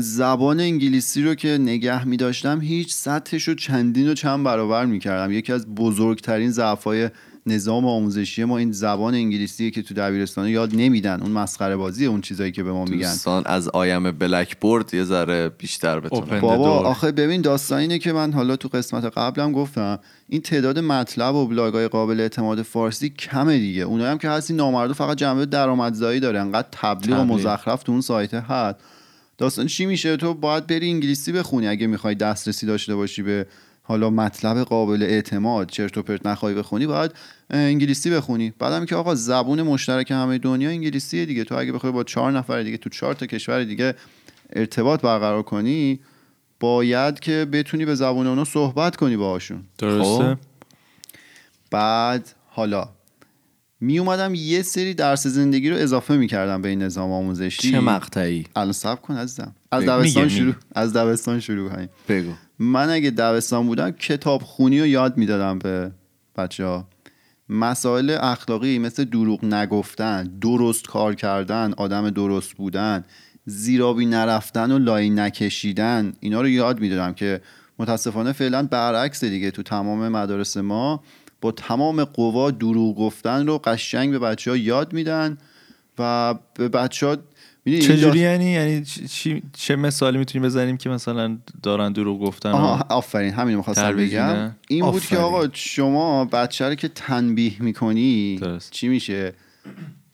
زبان 0.00 0.60
انگلیسی 0.60 1.22
رو 1.22 1.34
که 1.34 1.48
نگه 1.48 2.04
می 2.04 2.16
داشتم 2.16 2.60
هیچ 2.60 2.94
سطحش 2.94 3.48
رو 3.48 3.54
چندین 3.54 4.08
و 4.08 4.14
چند 4.14 4.44
برابر 4.44 4.86
می 4.86 4.98
کردم 4.98 5.32
یکی 5.32 5.52
از 5.52 5.74
بزرگترین 5.74 6.50
ضعفای 6.50 7.10
نظام 7.46 7.86
آموزشی 7.86 8.44
ما 8.44 8.58
این 8.58 8.72
زبان 8.72 9.14
انگلیسیه 9.14 9.70
که 9.70 9.82
تو 9.82 9.94
دبیرستان 9.94 10.48
یاد 10.48 10.70
نمیدن 10.74 11.20
اون 11.22 11.30
مسخره 11.30 11.76
بازی 11.76 12.06
اون 12.06 12.20
چیزایی 12.20 12.52
که 12.52 12.62
به 12.62 12.72
ما 12.72 12.84
میگن 12.84 13.08
دوستان 13.10 13.42
از 13.46 13.68
آیم 13.68 14.10
بلک 14.10 14.56
بورد 14.60 14.94
یه 14.94 15.04
ذره 15.04 15.48
بیشتر 15.48 16.00
بتونن 16.00 16.22
اوپن. 16.22 16.40
بابا 16.40 16.78
دور. 16.78 16.86
آخه 16.86 17.12
ببین 17.12 17.40
داستان 17.40 17.78
اینه 17.78 17.98
که 17.98 18.12
من 18.12 18.32
حالا 18.32 18.56
تو 18.56 18.68
قسمت 18.68 19.04
قبلم 19.04 19.52
گفتم 19.52 19.98
این 20.28 20.40
تعداد 20.40 20.78
مطلب 20.78 21.34
و 21.34 21.46
بلاگای 21.46 21.88
قابل 21.88 22.20
اعتماد 22.20 22.62
فارسی 22.62 23.08
کمه 23.08 23.58
دیگه 23.58 23.82
اونایی 23.82 24.10
هم 24.10 24.18
که 24.18 24.28
هستی 24.28 24.54
نامردو 24.54 24.94
فقط 24.94 25.16
جنبه 25.16 25.46
درآمدزایی 25.46 26.20
داره 26.20 26.40
انقدر 26.40 26.68
تبلیغ 26.72 27.20
و. 27.20 27.24
مزخرف 27.24 27.82
تو 27.82 27.92
اون 27.92 28.00
سایت 28.00 28.34
هست 28.34 28.76
داستان 29.38 29.66
چی 29.66 29.86
میشه 29.86 30.16
تو 30.16 30.34
باید 30.34 30.66
بری 30.66 30.90
انگلیسی 30.90 31.32
بخونی 31.32 31.68
اگه 31.68 31.86
می‌خوای 31.86 32.14
دسترسی 32.14 32.66
داشته 32.66 32.94
باشی 32.94 33.22
به 33.22 33.46
حالا 33.90 34.10
مطلب 34.10 34.58
قابل 34.58 35.02
اعتماد 35.02 35.68
چرت 35.68 35.98
و 35.98 36.02
پرت 36.02 36.26
نخوای 36.26 36.54
بخونی 36.54 36.86
باید 36.86 37.10
انگلیسی 37.50 38.10
بخونی. 38.10 38.52
بعدم 38.58 38.86
که 38.86 38.96
آقا 38.96 39.14
زبون 39.14 39.62
مشترک 39.62 40.10
همه 40.10 40.38
دنیا 40.38 40.68
انگلیسیه 40.68 41.26
دیگه. 41.26 41.44
تو 41.44 41.54
اگه 41.54 41.72
بخوای 41.72 41.92
با 41.92 42.04
چهار 42.04 42.32
نفر 42.32 42.62
دیگه 42.62 42.76
تو 42.76 42.90
چهار 42.90 43.14
تا 43.14 43.26
کشور 43.26 43.64
دیگه 43.64 43.94
ارتباط 44.52 45.00
برقرار 45.00 45.42
کنی 45.42 46.00
باید 46.60 47.20
که 47.20 47.46
بتونی 47.52 47.84
به 47.84 47.94
زبون 47.94 48.26
اونا 48.26 48.44
صحبت 48.44 48.96
کنی 48.96 49.16
باهاشون. 49.16 49.62
درسته. 49.78 50.34
خب. 50.34 50.38
بعد 51.70 52.34
حالا 52.48 52.88
می 53.80 53.98
اومدم 53.98 54.34
یه 54.34 54.62
سری 54.62 54.94
درس 54.94 55.26
زندگی 55.26 55.70
رو 55.70 55.76
اضافه 55.76 56.16
می‌کردم 56.16 56.62
به 56.62 56.68
این 56.68 56.82
نظام 56.82 57.12
آموزشی. 57.12 57.70
چه 57.70 57.80
مقطعی؟ 57.80 58.46
الان 58.56 58.72
صبر 58.72 59.00
کن 59.00 59.16
عزیزم. 59.16 59.54
از. 59.72 59.84
دبستان 59.84 60.28
شروع. 60.28 60.54
از 60.74 60.92
دبستان 60.92 61.40
شروع. 61.40 61.70
کنیم 61.70 61.88
بگو. 62.08 62.32
من 62.62 62.90
اگه 62.90 63.10
دبستان 63.10 63.66
بودم 63.66 63.90
کتاب 63.90 64.42
خونی 64.42 64.80
رو 64.80 64.86
یاد 64.86 65.16
می‌دادم 65.16 65.58
به 65.58 65.90
بچه 66.36 66.64
ها 66.64 66.88
مسائل 67.48 68.16
اخلاقی 68.20 68.78
مثل 68.78 69.04
دروغ 69.04 69.44
نگفتن 69.44 70.24
درست 70.40 70.86
کار 70.86 71.14
کردن 71.14 71.74
آدم 71.76 72.10
درست 72.10 72.52
بودن 72.52 73.04
زیرابی 73.46 74.06
نرفتن 74.06 74.72
و 74.72 74.78
لای 74.78 75.10
نکشیدن 75.10 76.12
اینا 76.20 76.40
رو 76.40 76.48
یاد 76.48 76.80
می‌دادم 76.80 77.14
که 77.14 77.40
متاسفانه 77.78 78.32
فعلا 78.32 78.62
برعکس 78.62 79.24
دیگه 79.24 79.50
تو 79.50 79.62
تمام 79.62 80.08
مدارس 80.08 80.56
ما 80.56 81.02
با 81.40 81.52
تمام 81.52 82.04
قوا 82.04 82.50
دروغ 82.50 82.96
گفتن 82.96 83.46
رو 83.46 83.58
قشنگ 83.58 84.10
به 84.10 84.18
بچه 84.18 84.50
ها 84.50 84.56
یاد 84.56 84.92
میدن 84.92 85.38
و 85.98 86.34
به 86.54 86.68
بچه 86.68 87.06
ها 87.06 87.16
چجوری 87.64 88.18
یعنی؟ 88.18 88.50
یعنی 88.50 88.84
چی- 88.84 89.42
چه 89.52 89.76
مثالی 89.76 90.18
می‌تونیم 90.18 90.46
بزنیم 90.46 90.76
که 90.76 90.88
مثلا 90.90 91.38
دارن 91.62 91.92
دروغ 91.92 92.20
گفتن 92.20 92.48
آها 92.48 92.86
آفرین 92.90 93.32
همین 93.32 93.52
رو 93.52 93.58
می‌خواستم 93.58 93.96
بگم؟ 93.96 94.56
این 94.68 94.90
بود 94.90 95.02
که. 95.02 95.16
آقا 95.16 95.48
شما 95.52 96.24
بچه 96.24 96.68
رو 96.68 96.74
که 96.74 96.88
تنبیه 96.88 97.62
می‌کنی 97.62 98.38
درست. 98.38 98.70
چی 98.70 98.88
میشه؟ 98.88 99.32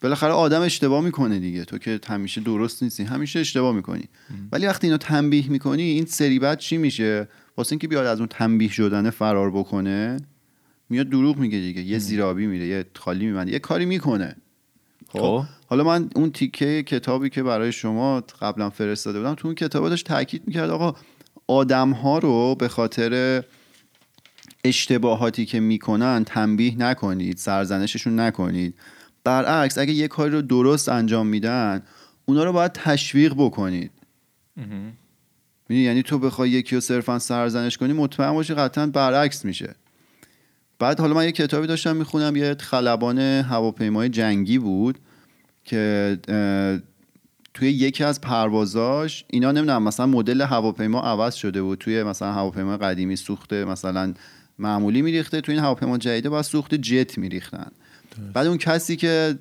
بالاخره 0.00 0.32
آدم 0.32 0.61
اشتباه 0.61 1.04
می‌کنه 1.04 1.38
دیگه. 1.38 1.64
تو 1.64 1.78
که 1.78 2.00
همیشه 2.06 2.40
درست 2.40 2.82
نیستی 2.82 3.04
همیشه 3.04 3.40
اشتباه 3.40 3.74
می‌کنی. 3.74 4.04
ولی 4.52 4.66
وقتی 4.66 4.87
اینو 4.87 4.96
تنبیه 4.98 5.50
می‌کنی 5.50 5.82
این 5.82 6.04
سری 6.06 6.38
بعد 6.38 6.59
چی 6.59 6.76
میشه؟ 6.76 7.28
واسه 7.56 7.72
اینکه 7.72 7.88
بیاد 7.88 8.06
از 8.06 8.18
اون 8.18 8.28
تنبیه 8.28 8.70
شدن 8.70 9.11
فرار 9.11 9.50
بکنه 9.50 10.16
میاد 10.90 11.09
دروغ 11.09 11.37
میگه 11.37 11.59
دیگه. 11.59 11.82
یه 11.82 11.98
زیرابی 11.98 12.46
میره 12.46 12.66
یه 12.66 12.85
خالی 12.96 13.26
میبنده 13.26 13.52
یه 13.52 13.59
کاری 13.59 13.85
می‌کنه. 13.85 14.37
خب. 15.09 15.19
خب. 15.19 15.45
حالا 15.66 15.85
من 15.85 16.11
اون 16.14 16.33
تیکه 16.33 16.83
کتابی 16.83 17.31
که 17.31 17.42
برای 17.42 17.73
شما 17.73 18.21
قبلا 18.21 18.71
فرستاده 18.71 19.19
بودم 19.19 19.35
تو 19.35 19.49
اون 19.49 19.55
کتاب 19.55 19.88
داشت 19.88 20.07
تاکید 20.07 20.42
می‌کرد 20.47 20.71
آقا 20.71 20.95
آدم 21.47 21.90
ها 21.90 22.19
رو 22.19 22.55
به 22.55 22.69
خاطر 22.69 23.42
اشتباهاتی 24.64 25.47
که 25.47 25.61
می‌کنن 25.61 26.25
تنبیه 26.25 26.79
نکنید 26.79 27.37
سرزنششون 27.37 28.21
نکنید. 28.21 28.75
برعکس 29.25 29.79
اگه 29.79 29.92
یه 29.92 30.09
کاری 30.09 30.31
رو 30.31 30.42
درست 30.42 30.88
انجام 30.88 31.27
میدن 31.27 31.83
اونا 32.27 32.45
رو 32.45 32.53
باید 32.53 32.73
تشویق 32.73 33.35
بکنید؟ 33.35 33.90
یعنی 35.69 36.03
تو 36.03 36.19
بخوای 36.19 36.51
یکی 36.51 36.75
رو 36.75 36.81
صرفا 36.81 37.19
سرزنش 37.19 37.77
کنی 37.77 37.92
مطمئن 37.92 38.33
باشی 38.33 38.55
قطعا 38.55 38.87
برعکس 38.87 39.45
میشه. 39.45 39.75
بعد 40.78 41.00
حالا 41.00 41.14
من 41.14 41.24
یه 41.24 41.32
کتابی 41.32 41.66
داشتم 41.66 41.96
می‌خونم 41.96 42.36
یه 42.36 42.56
خلبان 42.60 43.18
هواپیمای 43.18 44.08
جنگی 44.08 44.58
بود 44.58 44.98
که 45.64 46.18
توی 47.54 47.70
یکی 47.70 48.04
از 48.04 48.20
پروازاش 48.20 49.24
اینا 49.30 49.52
نمی‌دونم 49.52 49.82
مثلا 49.82 50.06
مدل 50.06 50.42
هواپیما 50.42 51.00
عوض 51.00 51.34
شده 51.34 51.62
بود. 51.62 51.78
توی 51.78 52.02
مثلا 52.02 52.32
هواپیما 52.32 52.76
قدیمی 52.76 53.16
سوخت 53.16 53.52
مثلا 53.52 54.14
معمولی 54.58 55.02
میریخته 55.02 55.40
توی 55.40 55.54
این 55.54 55.64
هواپیما 55.64 55.98
جدیده 55.98 56.28
باید 56.28 56.44
سوخت 56.44 56.74
جت 56.74 57.18
میریختن. 57.18 57.70
بعد 58.32 58.46
اون 58.46 58.58
کسی 58.58 58.96
که 58.96 59.38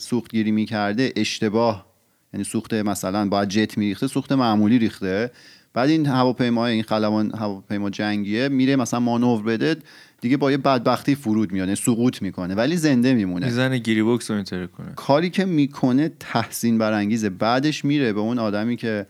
سوختگیری 0.00 0.50
می‌کرده 0.50 1.12
اشتباه 1.16 1.86
یعنی 2.34 2.44
سوخت 2.44 2.74
مثلا 2.74 3.28
باید 3.28 3.48
جت 3.48 3.78
میریخته 3.78 4.06
سوخت 4.06 4.32
معمولی 4.32 4.78
ریخته. 4.78 5.30
بعد 5.74 5.88
این 5.88 6.06
هواپیما 6.06 6.66
این 6.66 6.82
خلبان 6.82 7.34
هواپیما 7.34 7.90
جنگیه 7.90 8.48
میره 8.48 8.76
مثلا 8.76 9.00
مانور 9.00 9.42
بده 9.42 9.76
دیگه 10.22 10.36
با 10.36 10.50
یه 10.50 10.56
بدبختی 10.56 11.14
فرود 11.14 11.52
میاد 11.52 11.66
یعنی 11.66 11.76
سقوط 11.76 12.22
می‌کنه 12.22 12.54
ولی 12.54 12.76
زنده 12.76 13.14
میمونه. 13.14 13.46
می‌زنه 13.46 13.78
گیری 13.78 14.02
بوکس 14.02 14.30
رو 14.30 14.36
اینطوری 14.36 14.68
کنه. 14.68 14.92
کاری 14.96 15.30
که 15.30 15.44
می‌کنه 15.44 16.10
تحسین 16.20 16.78
برانگیزه. 16.78 17.30
بعدش 17.30 17.84
میره 17.84 18.12
به 18.12 18.20
اون 18.20 18.38
آدمی 18.38 18.76
که 18.76 19.06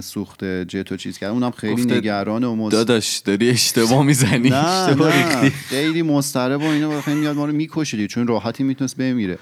سوخت 0.00 0.44
جت 0.44 0.92
و 0.92 0.96
چیز 0.96 1.18
کرد. 1.18 1.30
اونم 1.30 1.50
خیلی 1.50 1.84
نگران 1.84 2.44
و 2.44 2.56
مست... 2.56 2.72
داداش 2.72 3.18
داری 3.18 3.50
اشتباه 3.50 4.02
می‌زنی. 4.02 4.50
نه 4.50 4.66
اشتباه 4.66 5.42
نه. 5.42 5.50
خیلی 5.50 6.02
مضطرب 6.02 6.60
و 6.60 6.64
اینو 6.64 6.90
بخیر 6.90 7.14
میاد 7.14 7.36
ما 7.36 7.44
رو 7.44 7.52
میکشیدی 7.52 8.06
چون 8.06 8.26
راحتی 8.26 8.64
می‌تونست 8.64 8.96
بمیره. 8.96 9.38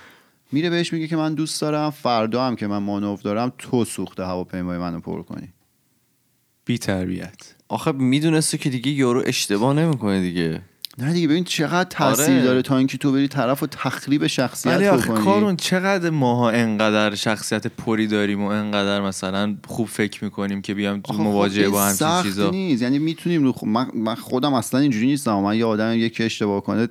میره 0.52 0.70
بهش 0.70 0.92
میگه 0.92 1.08
که 1.08 1.16
من 1.16 1.34
دوست 1.34 1.60
دارم 1.60 1.90
فردا 1.90 2.46
هم 2.46 2.56
که 2.56 2.66
من 2.66 2.78
مانور 2.78 3.18
دارم 3.24 3.52
تو 3.58 3.84
سوخت 3.84 4.20
هواپیمای 4.20 4.78
منو 4.78 5.00
پر 5.00 5.22
کنی. 5.22 5.48
بی 6.64 6.78
تربیت 6.78 7.54
آخه 7.68 7.92
می‌دونسته 7.92 8.58
که 8.58 8.70
دیگه 8.70 8.90
یارو 8.90 9.22
اشتباه 9.26 9.74
نمی‌کنه 9.74 10.20
دیگه. 10.20 10.62
نه 10.98 11.12
دیگه 11.12 11.28
ببین 11.28 11.44
چقدر 11.44 11.88
تاثیر 11.90 12.34
آره. 12.34 12.42
داره 12.42 12.62
تا 12.62 12.76
اینکه 12.76 12.98
تو 12.98 13.12
بری 13.12 13.28
طرف 13.28 13.62
و 13.62 13.66
تخریب 13.66 14.26
شخصیت 14.26 14.74
ولی 14.76 14.88
آخه 14.88 15.10
بکنی. 15.10 15.24
کارون 15.24 15.56
چقدر 15.56 16.10
ماها 16.10 16.50
انقدر 16.50 17.14
شخصیت 17.14 17.66
پری 17.66 18.06
داریم 18.06 18.42
و 18.42 18.46
انقدر 18.46 19.00
مثلا 19.00 19.56
خوب 19.66 19.88
فکر 19.88 20.24
می‌کنیم 20.24 20.62
که 20.62 20.74
بیام 20.74 21.00
تو 21.00 21.12
آخه 21.12 21.22
مواجهه 21.22 21.66
خب 21.66 21.72
با 21.72 21.84
همچین 21.84 22.22
چیزا؟ 22.22 22.50
نیست. 22.50 22.82
یعنی 22.82 22.98
می‌تونیم 22.98 23.42
رو 23.44 23.52
خ- 23.52 23.66
من, 23.66 23.86
من 23.94 24.14
خودم 24.14 24.54
اصلا 24.54 24.80
اینجوری 24.80 25.06
نیستم. 25.06 25.34
من 25.34 25.56
یه 25.58 25.64
آدم 25.64 25.92
یکی 25.96 26.24
اشتباه 26.24 26.62
کنه 26.62 26.88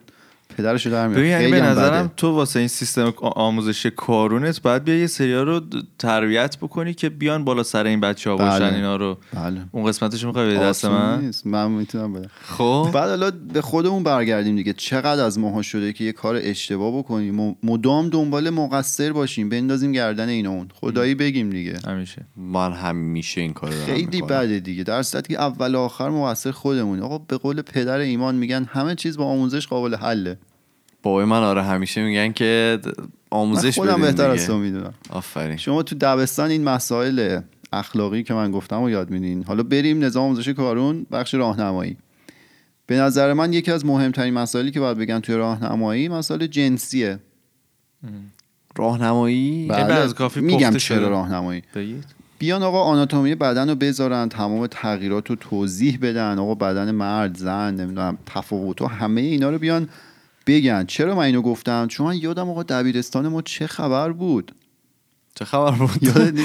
پدرشو 0.58 0.90
در 0.90 1.08
میاد. 1.08 1.20
ببین 1.20 1.32
یعنی 1.32 1.52
به 1.52 1.62
نظرم 1.62 2.04
بده. 2.06 2.14
تو 2.18 2.32
واسه 2.32 2.60
این 2.60 2.68
سیستم 2.68 3.14
آ- 3.22 3.28
آموزشی 3.30 3.90
کارونت 3.92 4.62
باید 4.62 4.84
بیا 4.84 4.96
یه 4.98 5.08
سریا 5.08 5.44
رو 5.44 5.62
تربیت 6.00 6.58
بکنی 6.58 6.94
که 6.94 7.10
بیان 7.10 7.44
بالا 7.44 7.64
سر 7.64 7.86
این 7.86 8.00
بچه 8.00 8.30
ها 8.30 8.38
باشن 8.38 8.60
بله. 8.60 8.76
اینا 8.76 8.96
رو. 8.96 9.18
بله. 9.34 9.62
اون 9.72 9.86
قسمتش 9.86 10.26
می‌خوای 10.26 10.54
به 10.54 10.60
دست 10.60 10.86
من؟ 10.86 11.22
نیست. 11.22 11.48
من 11.48 11.72
می‌تونم 11.72 12.14
بدم. 12.14 12.30
خب. 12.42 12.90
بعد 12.94 13.10
حالا 13.10 13.32
به 13.54 13.62
خودمون 13.62 14.04
برگردیم 14.04 14.56
دیگه. 14.56 14.74
چقدر 14.74 15.24
از 15.24 15.40
ماها 15.40 15.62
شده 15.62 15.94
که 15.94 16.04
یه 16.04 16.12
کار 16.12 16.40
اشتباه 16.42 16.98
بکنیم 16.98 17.40
و 17.40 17.56
مدام 17.64 18.10
دنبال 18.10 18.50
مقصر 18.50 19.12
باشیم 19.12 19.50
بندازیم 19.50 19.92
گردن 19.92 20.30
این 20.30 20.46
و 20.46 20.52
اون. 20.52 20.68
خدایی 20.74 21.16
بگیم 21.16 21.50
دیگه. 21.50 21.80
همیشه. 21.88 22.26
من 22.38 22.74
همیشه 22.74 23.42
این 23.42 23.54
کار 23.54 23.70
دارم 23.70 23.86
خیلی. 23.86 24.22
بده 24.22 24.60
دیگه. 24.60 24.84
در 24.84 25.02
صورتی 25.04 25.34
که 25.34 25.42
اول 25.42 25.76
و 25.76 25.80
آخر 25.80 26.10
مقصر 26.10 26.52
خودمون 26.52 27.00
آقا 27.00 27.18
به 27.18 27.38
قول 27.38 27.62
پدر 27.62 27.98
ایمان 27.98 28.36
میگن 28.36 28.64
همه 28.64 28.96
چیز 28.96 29.18
با 29.18 29.26
آموزش 29.26 29.68
قابل 29.68 29.96
حله. 29.96 30.38
بابای 31.04 31.26
من 31.26 31.44
آره 31.44 31.64
همیشه 31.64 32.04
میگن 32.04 32.32
که 32.32 32.80
د- 32.84 32.88
من 33.00 33.06
آموزش 33.30 33.76
خودم 33.76 34.02
بهتر 34.02 34.30
از. 34.30 34.48
تو 34.48 34.58
می‌دونم. 34.58 34.94
آفرین. 35.10 35.58
شما 35.58 35.84
تو 35.84 35.96
دبستان 35.96 36.50
این 36.50 36.64
مسائل 36.64 37.40
اخلاقی 37.74 38.24
که 38.24 38.34
من 38.34 38.52
گفتم 38.52 38.82
رو 38.82 38.90
یاد 38.90 39.10
میدین. 39.10 39.44
حالا 39.44 39.64
بریم 39.64 40.04
نظام 40.04 40.24
آموزش 40.26 40.48
کارون 40.50 41.06
بخش 41.12 41.34
راهنمایی. 41.34 41.98
به 42.88 42.98
نظر 42.98 43.34
من 43.34 43.54
یکی 43.54 43.72
از 43.72 43.86
مهمترین 43.86 44.34
مسائلی 44.34 44.72
که 44.72 44.80
باید 44.80 44.98
بگن 44.98 45.20
توی 45.20 45.36
راهنمایی 45.36 46.10
مسائل 46.10 46.48
جنسیه. 46.48 47.20
راهنمایی؟ 48.76 49.68
بله. 49.68 49.94
از 49.94 50.14
کافی 50.14 50.40
میگم 50.42 50.68
پخته 50.68 50.80
چرا. 50.80 51.10
راهنمایی. 51.10 51.64
بگید. 51.76 52.06
بیان 52.40 52.64
آقا 52.64 52.82
آناتومی 52.84 53.36
بدن 53.36 53.70
رو 53.70 53.76
بذارن 53.76 54.30
تمام 54.30 54.68
تغییرات 54.68 55.30
رو 55.30 55.36
توضیح 55.36 56.00
بدن 56.02 56.40
آقا 56.40 56.56
بدن 56.56 56.92
مرد 56.92 57.38
زن 57.38 57.76
نمی‌دونم 57.76 58.18
تفاوت 58.26 58.82
همه 58.82 59.22
اینا 59.22 59.50
رو 59.50 59.58
بیان 59.60 59.90
بگن. 60.48 60.86
چرا 60.86 61.16
من 61.16 61.24
اینو 61.24 61.42
گفتم؟ 61.42 61.88
چون 61.88 62.08
من 62.08 62.18
یادم 62.18 62.50
آقا 62.50 62.64
دبیرستان 62.64 63.28
ما 63.28 63.42
چه 63.42 63.68
خبر 63.68 64.12
بود؟ 64.12 64.52
چه 65.36 65.46
خبر 65.46 65.72
بود؟ 65.72 66.40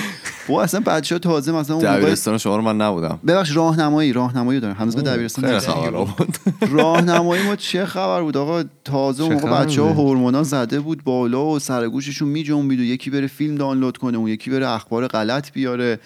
با 0.48 0.62
اصلا 0.62 0.80
بچه 0.80 1.14
ها 1.14 1.18
تازه 1.18 1.52
مثلا 1.52 1.76
اون 1.76 1.84
دبیرستان 1.84 2.38
شما 2.38 2.56
رو 2.56 2.62
من 2.62 2.76
نبودم. 2.76 3.18
ببخش 3.26 3.56
راهنمایی 3.56 4.12
راهنمایی 4.12 4.60
دارم 4.60 4.76
هنوز 4.78 4.96
به 4.96 5.02
دبیرستان. 5.02 5.58
خبر 5.58 5.90
بود. 5.90 6.36
راهنمایی 6.78 7.42
ما 7.42 7.56
چه 7.56 7.86
خبر 7.86 8.22
بود؟ 8.22 8.36
آقا 8.36 8.64
تازه 8.84 9.22
اون 9.22 9.32
موقع 9.32 9.64
بچه 9.64 9.82
ها؟ 9.82 9.92
هورمونا 9.92 10.42
زده 10.42 10.80
بود 10.80 11.04
بالا 11.04 11.46
و 11.46 11.58
سرگوششون 11.58 12.28
میجنبید 12.28 12.80
و 12.80 12.82
یکی 12.82 13.10
بره 13.10 13.26
فیلم 13.26 13.54
دانلود 13.54 13.96
کنه 13.96 14.18
و 14.18 14.28
یکی 14.28 14.50
بره 14.50 14.68
اخبار 14.68 15.08
غلط 15.08 15.52
بیاره. 15.52 16.00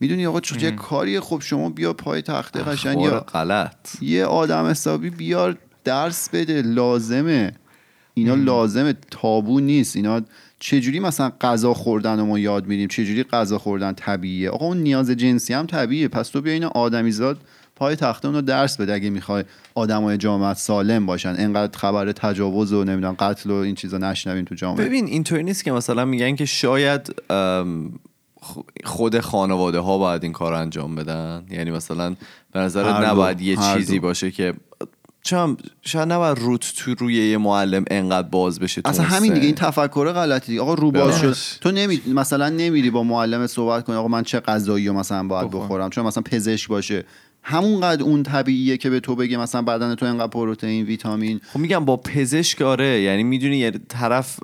می‌دونی 0.00 0.26
آقا 0.26 0.40
چه 0.40 0.70
کاریه 0.70 1.20
خب 1.20 1.40
شما 1.44 1.70
بیا 1.70 1.92
پای 1.92 2.22
تخته 2.22 2.62
قشنگ 2.62 3.00
یا 3.00 3.20
غلط. 3.20 4.02
یه 4.02 4.24
آدم 4.24 4.66
حسابی 4.66 5.10
بیار 5.10 5.58
درس 5.86 6.28
بده 6.28 6.62
لازمه. 6.62 7.52
اینا 8.14 8.34
لازمه 8.34 8.94
تابو 9.10 9.60
نیست. 9.60 9.96
اینا 9.96 10.20
چجوری 10.58 11.00
مثلا 11.00 11.32
غذا 11.40 11.74
خوردن 11.74 12.18
رو 12.18 12.26
ما 12.26 12.38
یاد 12.38 12.66
میدیم؟ 12.66 12.88
چجوری 12.88 13.22
غذا 13.22 13.58
خوردن 13.58 13.92
طبیعیه؟ 13.92 14.50
آقا 14.50 14.66
اون 14.66 14.76
نیاز 14.76 15.10
جنسی 15.10 15.54
هم 15.54 15.66
طبیعیه. 15.66 16.08
پس 16.08 16.28
تو 16.28 16.40
بیا 16.40 16.52
این 16.52 16.64
آدمیزاد 16.64 17.40
پای 17.76 17.96
تخته 17.96 18.28
اونو 18.28 18.40
درس 18.40 18.80
بده 18.80 18.94
اگه 18.94 19.10
می‌خوای 19.10 19.44
آدمای 19.74 20.16
جامعه 20.16 20.54
سالم 20.54 21.06
باشن. 21.06 21.34
انقدر 21.38 21.78
خبر 21.78 22.12
تجاوز 22.12 22.72
و 22.72 22.84
نمی‌دونم 22.84 23.14
قتل 23.18 23.50
و 23.50 23.54
این 23.54 23.74
چیزا 23.74 23.98
نشنویم 23.98 24.44
تو 24.44 24.54
جامعه. 24.54 24.86
ببین 24.86 25.06
اینطوری 25.06 25.42
نیست 25.42 25.64
که 25.64 25.72
مثلا 25.72 26.04
میگن 26.04 26.36
که 26.36 26.44
شاید 26.44 27.14
خود 28.84 29.20
خانواده 29.20 29.78
ها 29.78 29.98
باید 29.98 30.22
این 30.22 30.32
کار 30.32 30.52
رو 30.52 30.58
انجام 30.58 30.94
بدن. 30.94 31.46
یعنی 31.50 31.70
مثلا 31.70 32.16
به 32.52 32.60
نظرت 32.60 32.96
دو. 32.96 33.06
نباید 33.06 33.40
یه 33.40 33.56
چیزی 33.56 33.96
دو. 33.96 34.02
باشه 34.02 34.30
که 34.30 34.54
چون 35.26 35.56
شاید 35.82 36.12
نباید 36.12 36.38
روت 36.38 36.72
تو 36.76 36.94
روی 36.94 37.30
یه 37.30 37.38
معلم 37.38 37.84
انقدر 37.90 38.28
باز 38.28 38.60
بشه 38.60 38.82
تو 38.82 38.88
اصلا 38.88 39.04
همین. 39.04 39.34
دیگه 39.34 39.46
این 39.46 39.54
تفکر 39.54 40.12
غلطی 40.12 40.46
دیگه. 40.46 40.60
آقا 40.60 40.74
رو 40.74 40.90
باز 40.90 41.20
شد. 41.20 41.26
ببخش. 41.26 41.56
تو 41.60 41.70
نمی... 41.70 42.00
مثلا 42.14 42.48
نمیری 42.48 42.90
با 42.90 43.02
معلم 43.02 43.46
صحبت 43.46 43.84
کنی 43.84 43.96
آقا 43.96 44.08
من 44.08 44.22
چه 44.22 44.40
غذایی 44.40 44.90
مثلا 44.90 45.28
باید 45.28 45.50
بخورم. 45.50 45.90
چون 45.90 46.06
مثلا 46.06 46.22
پزشک 46.22 46.68
باشه. 46.68 47.04
همونقدر 47.42 48.02
اون 48.02 48.22
طبیعیه 48.22 48.76
که 48.76 48.90
به 48.90 49.00
تو 49.00 49.16
بگه 49.16 49.36
مثلا 49.36 49.62
بدن 49.62 49.94
تو 49.94 50.06
انقدر 50.06 50.26
پروتئین 50.26 50.86
ویتامین. 50.86 51.40
خب 51.52 51.58
میگم 51.58 51.84
با 51.84 51.96
پزشک 51.96 52.62
آره 52.62 53.00
یعنی 53.00 53.22
می‌دونی 53.22 53.56
یه 53.56 53.72
طرف 53.88 54.40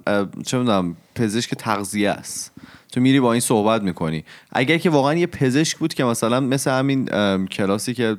چه 0.46 0.58
می‌دونم 0.58 0.96
پزشک 1.14 1.54
تغذیه 1.54 2.10
است. 2.10 2.52
تو 2.92 3.00
میری 3.00 3.20
با 3.20 3.32
این 3.32 3.40
صحبت 3.40 3.82
می‌کنی. 3.82 4.24
اگر 4.52 4.78
که 4.78 4.90
واقعا 4.90 5.14
یه 5.14 5.26
پزشک 5.26 5.78
بود 5.78 5.94
که 5.94 6.04
مثلا 6.04 6.40
مثل 6.40 6.70
همین 6.70 7.08
کلاسی 7.46 7.94
که 7.94 8.16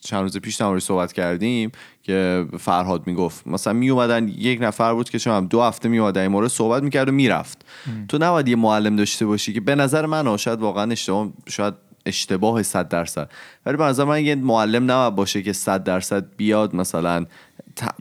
چند 0.00 0.22
روز 0.22 0.36
پیش 0.38 0.56
در 0.56 0.78
صحبت 0.78 1.12
کردیم 1.12 1.72
که 2.02 2.46
فرهاد 2.58 3.06
می‌گفت 3.06 3.46
مثلا 3.46 3.72
می 3.72 3.90
اومدن 3.90 4.28
یک 4.28 4.62
نفر 4.62 4.94
بود 4.94 5.10
که 5.10 5.18
چون 5.18 5.46
دو 5.46 5.62
هفته 5.62 5.88
می 5.88 5.98
اومد 5.98 6.14
در 6.14 6.22
این 6.22 6.30
مورد 6.30 6.48
صحبت 6.48 6.82
می‌کرد 6.82 7.08
و 7.08 7.12
می‌رفت. 7.12 7.64
تو 8.08 8.18
نباید 8.20 8.48
یه 8.48 8.56
معلم 8.56 8.96
داشته 8.96 9.26
باشی 9.26 9.52
که 9.52 9.60
به 9.60 9.74
نظر 9.74 10.06
من 10.06 10.36
شاید 10.36 10.60
واقعا 10.60 10.90
اشتباه 10.92 11.28
شاید 11.48 11.74
اشتباه 12.06 12.62
100 12.62 12.88
درصد. 12.88 13.30
ولی 13.66 13.76
به 13.76 13.84
نظر 13.84 14.04
من 14.04 14.24
یه 14.24 14.34
معلم 14.34 14.84
نباید 14.90 15.14
باشه 15.14 15.42
که 15.42 15.52
100 15.52 15.84
درصد 15.84 16.24
بیاد 16.36 16.74
مثلا 16.76 17.26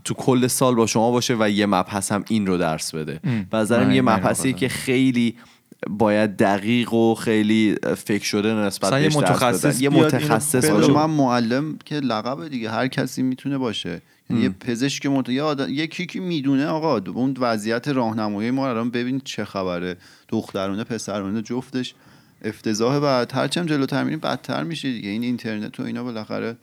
تو 0.03 0.13
کل 0.13 0.47
سال 0.47 0.75
با 0.75 0.85
شما 0.85 1.11
باشه 1.11 1.35
و 1.39 1.49
یه 1.49 1.65
مبحث 1.65 2.11
هم 2.11 2.25
این 2.29 2.47
رو 2.47 2.57
درس 2.57 2.95
بده. 2.95 3.19
به 3.51 3.57
نظرم 3.57 3.87
من- 3.87 3.95
یه 3.95 4.01
مبحثی. 4.01 4.53
که 4.53 4.67
خیلی 4.69 5.35
باید 5.89 6.37
دقیق 6.37 6.93
و 6.93 7.15
خیلی 7.15 7.75
فکر 7.97 8.23
شده 8.23 8.53
نسبت 8.53 9.01
یه 9.01 9.17
متخصص. 9.17 9.81
یه 9.81 9.89
متخصص 9.89 10.69
من 10.69 11.05
معلم 11.05 11.77
که 11.85 11.95
لقب 11.95 12.47
دیگه 12.47 12.71
هر 12.71 12.87
کسی 12.87 13.21
می‌تونه 13.23 13.57
باشه. 13.57 14.01
یعنی 14.29 14.43
یه 14.43 14.49
پزشک 14.49 15.05
مت... 15.05 15.29
یه 15.29 15.41
آدم... 15.41 15.67
یکی 15.69 16.05
که 16.05 16.19
می‌دونه 16.19 16.65
آقا 16.65 16.97
اون 16.97 17.37
وضعیت 17.39 17.87
راهنمایی 17.87 18.51
ما 18.51 18.69
الان 18.69 18.89
ببین 18.89 19.21
چه 19.25 19.45
خبره. 19.45 19.97
دخترونه 20.29 20.83
پسرونه 20.83 21.41
جفتش 21.41 21.93
افتضاح 22.45 22.99
بعد 22.99 23.31
هرچم 23.33 23.65
جلوتر 23.65 24.03
میریم 24.03 24.19
بدتر 24.19 24.63
میشه 24.63 24.91
دیگه. 24.91 25.09
این 25.09 25.23
اینترنت 25.23 25.79
و 25.79 25.83
اینا 25.83 26.03
بالاخره 26.03 26.57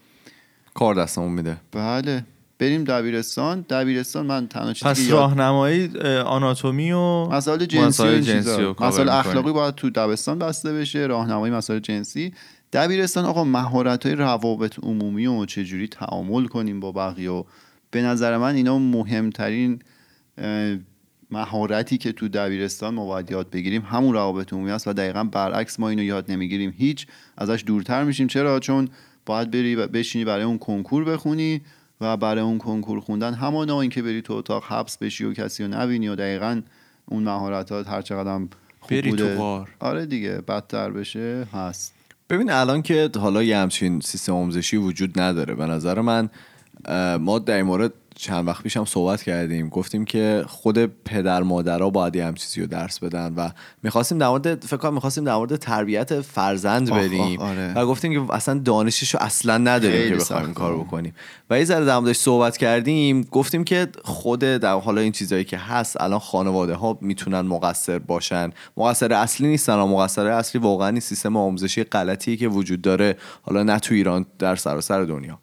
کار 0.75 0.95
دستمون 0.95 1.33
میده. 1.33 1.57
بله. 1.73 2.25
بریم 2.61 2.85
دبیرستان. 2.85 3.61
دبیرستان 3.61 4.27
من 4.27 4.49
تنها 4.49 4.73
چیزی 4.73 4.91
پس 4.91 5.11
راهنمایی 5.11 5.91
اه، 6.01 6.19
آناتومی 6.19 6.93
و 6.93 7.25
مسائل 7.25 7.65
جنسی 7.65 7.79
و 7.79 7.87
مسائل 7.87 8.21
جنسی 8.21 8.75
کاور 8.75 8.87
مسائل. 8.89 9.09
اخلاقی 9.09 9.53
باید 9.53 9.75
تو 9.75 9.91
دبستان 9.91 10.39
بسته 10.39 10.73
بشه 10.73 10.99
راهنمایی 10.99 11.55
مسائل 11.55 11.81
جنسی. 11.81 12.33
دبیرستان 12.73 13.25
آقا 13.25 13.45
مهارت 13.45 14.07
های 14.07 14.15
روابط 14.15 14.79
عمومی 14.83 15.27
و 15.27 15.45
چجوری 15.45 15.89
تعامل 15.89 16.47
کنیم 16.47 16.81
با 16.81 16.93
بقیه؟ 16.93 17.31
و 17.31 17.45
به 17.91 18.03
نظر 18.03 18.37
من 18.37 18.55
اینا 18.55 18.79
مهمترین 18.79 19.79
مهارتی 21.31 21.99
که 21.99 22.13
تو 22.13 22.29
دبیرستان 22.29 22.95
ما 22.95 23.07
باید 23.07 23.31
یاد 23.31 23.51
بگیریم 23.51 23.83
همون 23.83 24.15
روابط 24.15 24.53
عمومی 24.53 24.71
است 24.71 24.89
و 24.89 24.93
دقیقا 24.93 25.25
برعکس 25.25 25.81
ما 25.81 25.89
اینو 25.89 26.03
یاد 26.03 26.31
نمی‌گیریم. 26.31 26.75
هیچ 26.77 27.07
ازش 27.39 27.65
دورتر 27.67 28.05
میشیم. 28.05 28.27
چرا؟ 28.27 28.61
چون 28.61 28.89
باید 29.27 29.51
بری 29.51 29.75
و 29.75 29.87
بشینی 29.87 30.25
برای 30.25 30.45
اون 30.45 30.59
کنکور 30.59 31.05
بخونی. 31.05 31.61
و 32.01 32.17
برای 32.17 32.43
اون 32.45 32.59
کنکور 32.59 33.01
خوندن 33.01 33.35
همانا 33.35 33.81
اینکه 33.81 34.03
بری 34.03 34.23
تو 34.23 34.33
اتاق 34.35 34.65
حبس 34.69 34.97
بشی 34.97 35.25
و 35.25 35.33
کسی 35.33 35.65
رو 35.65 35.69
نبینی 35.69 36.09
و 36.09 36.15
دقیقا 36.15 36.61
اون 37.07 37.23
مهارتات 37.23 37.89
هر 37.89 38.03
چقدر 38.03 38.35
هم 38.35 38.49
خوب 38.81 39.01
بری 39.01 39.13
تو 39.13 39.35
غار. 39.35 39.71
آره 39.81 40.07
دیگه 40.07 40.41
بدتر 40.49 40.91
بشه 40.91 41.47
هست. 41.53 41.95
ببین 42.31 42.51
الان 42.51 42.83
که 42.83 43.11
حالا 43.17 43.43
یه 43.43 43.57
همچین 43.59 44.01
سیستم 44.01 44.33
آموزشی 44.33 44.77
وجود 44.77 45.21
نداره. 45.21 45.55
به 45.55 45.67
نظر 45.67 46.01
من 46.01 46.29
ما 47.19 47.39
در 47.39 47.57
این 47.57 47.67
مورد 47.67 47.93
چند 48.21 48.49
وقت 48.49 48.63
پیش 48.63 48.77
هم 48.77 48.85
صحبت 48.85 49.23
کردیم. 49.23 49.69
گفتیم 49.69 50.05
که 50.05 50.45
خود 50.47 50.79
پدر 51.05 51.43
مادرها 51.43 51.91
باید 51.91 52.17
یه 52.17 52.27
هم 52.27 52.35
چیزی 52.35 52.61
رو 52.61 52.67
درس 52.67 52.99
بدن 52.99 53.35
و 53.35 53.51
می‌خواستیم 53.83 54.19
در 54.19 54.29
مورد 54.29 54.65
فکر 54.65 54.77
کنم 54.77 54.95
می‌خواستیم 54.95 55.25
در 55.25 55.35
مورد 55.35 55.57
تربیت 55.57 56.21
فرزند 56.21 56.91
بریم 56.91 57.41
آخ، 57.41 57.49
آره. 57.49 57.75
و 57.75 57.87
گفتیم 57.87 58.27
که 58.27 58.35
اصلا 58.35 58.59
دانشش 58.59 59.15
رو 59.15 59.21
اصلا 59.21 59.59
نداریم 59.59 60.09
که 60.09 60.17
بخوایم 60.17 60.45
این. 60.45 60.55
کار 60.55 60.77
بکنیم. 60.77 61.15
و 61.51 61.59
یه 61.59 61.65
ذره 61.65 61.85
در 61.85 62.13
صحبت 62.13 62.57
کردیم. 62.57 63.23
گفتیم 63.23 63.65
که 63.65 63.89
خود 64.05 64.41
در 64.41 64.75
حالا 64.75 65.01
این 65.01 65.13
چیزایی 65.13 65.45
که 65.45 65.59
هست 65.59 66.01
الان 66.01 66.19
خانواده 66.19 66.75
ها 66.75 66.99
می‌تونن 67.01 67.41
مقصر 67.41 67.99
باشن. 67.99 68.51
مقصر 68.77 69.13
اصلی 69.13 69.49
نیستن 69.49 69.75
و 69.75 69.87
مقصر 69.87 70.27
اصلی 70.27 70.61
واقعا 70.61 71.01
سیستم 71.01 71.37
آموزشی 71.37 71.85
غلطی 71.85 72.37
که 72.37 72.49
وجود 72.49 72.83
داره 72.83 73.17
حالا 73.43 73.63
نه 73.63 73.79
تو 73.79 73.95
ایران 73.95 74.27
در 74.39 74.57
سراسر 74.57 75.05
دنیا. 75.05 75.39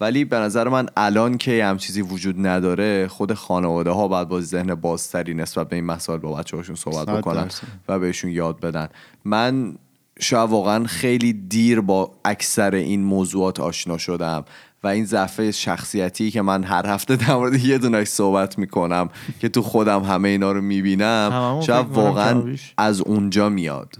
ولی 0.00 0.24
به 0.24 0.36
نظر 0.36 0.68
من 0.68 0.86
الان 0.96 1.38
که 1.38 1.64
هم 1.64 1.76
چیزی 1.76 2.02
وجود 2.02 2.46
نداره 2.46 3.08
خود 3.08 3.34
خانواده 3.34 3.90
ها 3.90 4.08
باید 4.08 4.28
با 4.28 4.40
ذهن 4.40 4.74
بازتری 4.74 5.34
نسبت 5.34 5.68
به 5.68 5.76
این 5.76 5.84
مسائل 5.84 6.18
با 6.18 6.34
بچه 6.34 6.56
هاشون 6.56 6.76
صحبت 6.76 7.06
بکنن. 7.18 7.48
و 7.88 7.98
بهشون 7.98 8.30
یاد 8.30 8.60
بدن 8.60 8.88
من 9.24 9.76
شاید 10.20 10.50
واقعا 10.50 10.84
خیلی 10.84 11.32
دیر 11.32 11.80
با 11.80 12.12
اکثر 12.24 12.74
این 12.74 13.02
موضوعات 13.04 13.60
آشنا 13.60 13.98
شدم 13.98 14.44
و 14.82 14.88
این 14.88 15.04
ضعف 15.04 15.50
شخصیتی 15.50 16.30
که 16.30 16.42
من 16.42 16.64
هر 16.64 16.86
هفته 16.86 17.16
در 17.16 17.34
مورد 17.34 17.64
یه 17.64 17.78
دونش 17.78 18.08
صحبت 18.08 18.58
می‌کنم 18.58 19.08
که 19.40 19.48
تو 19.48 19.62
خودم 19.62 20.02
همه 20.02 20.28
اینا 20.28 20.52
رو 20.52 20.60
می‌بینم 20.60 21.60
شاید 21.66 21.86
واقعا. 21.86 22.56
از 22.78 23.00
اونجا 23.00 23.48
میاد 23.48 23.96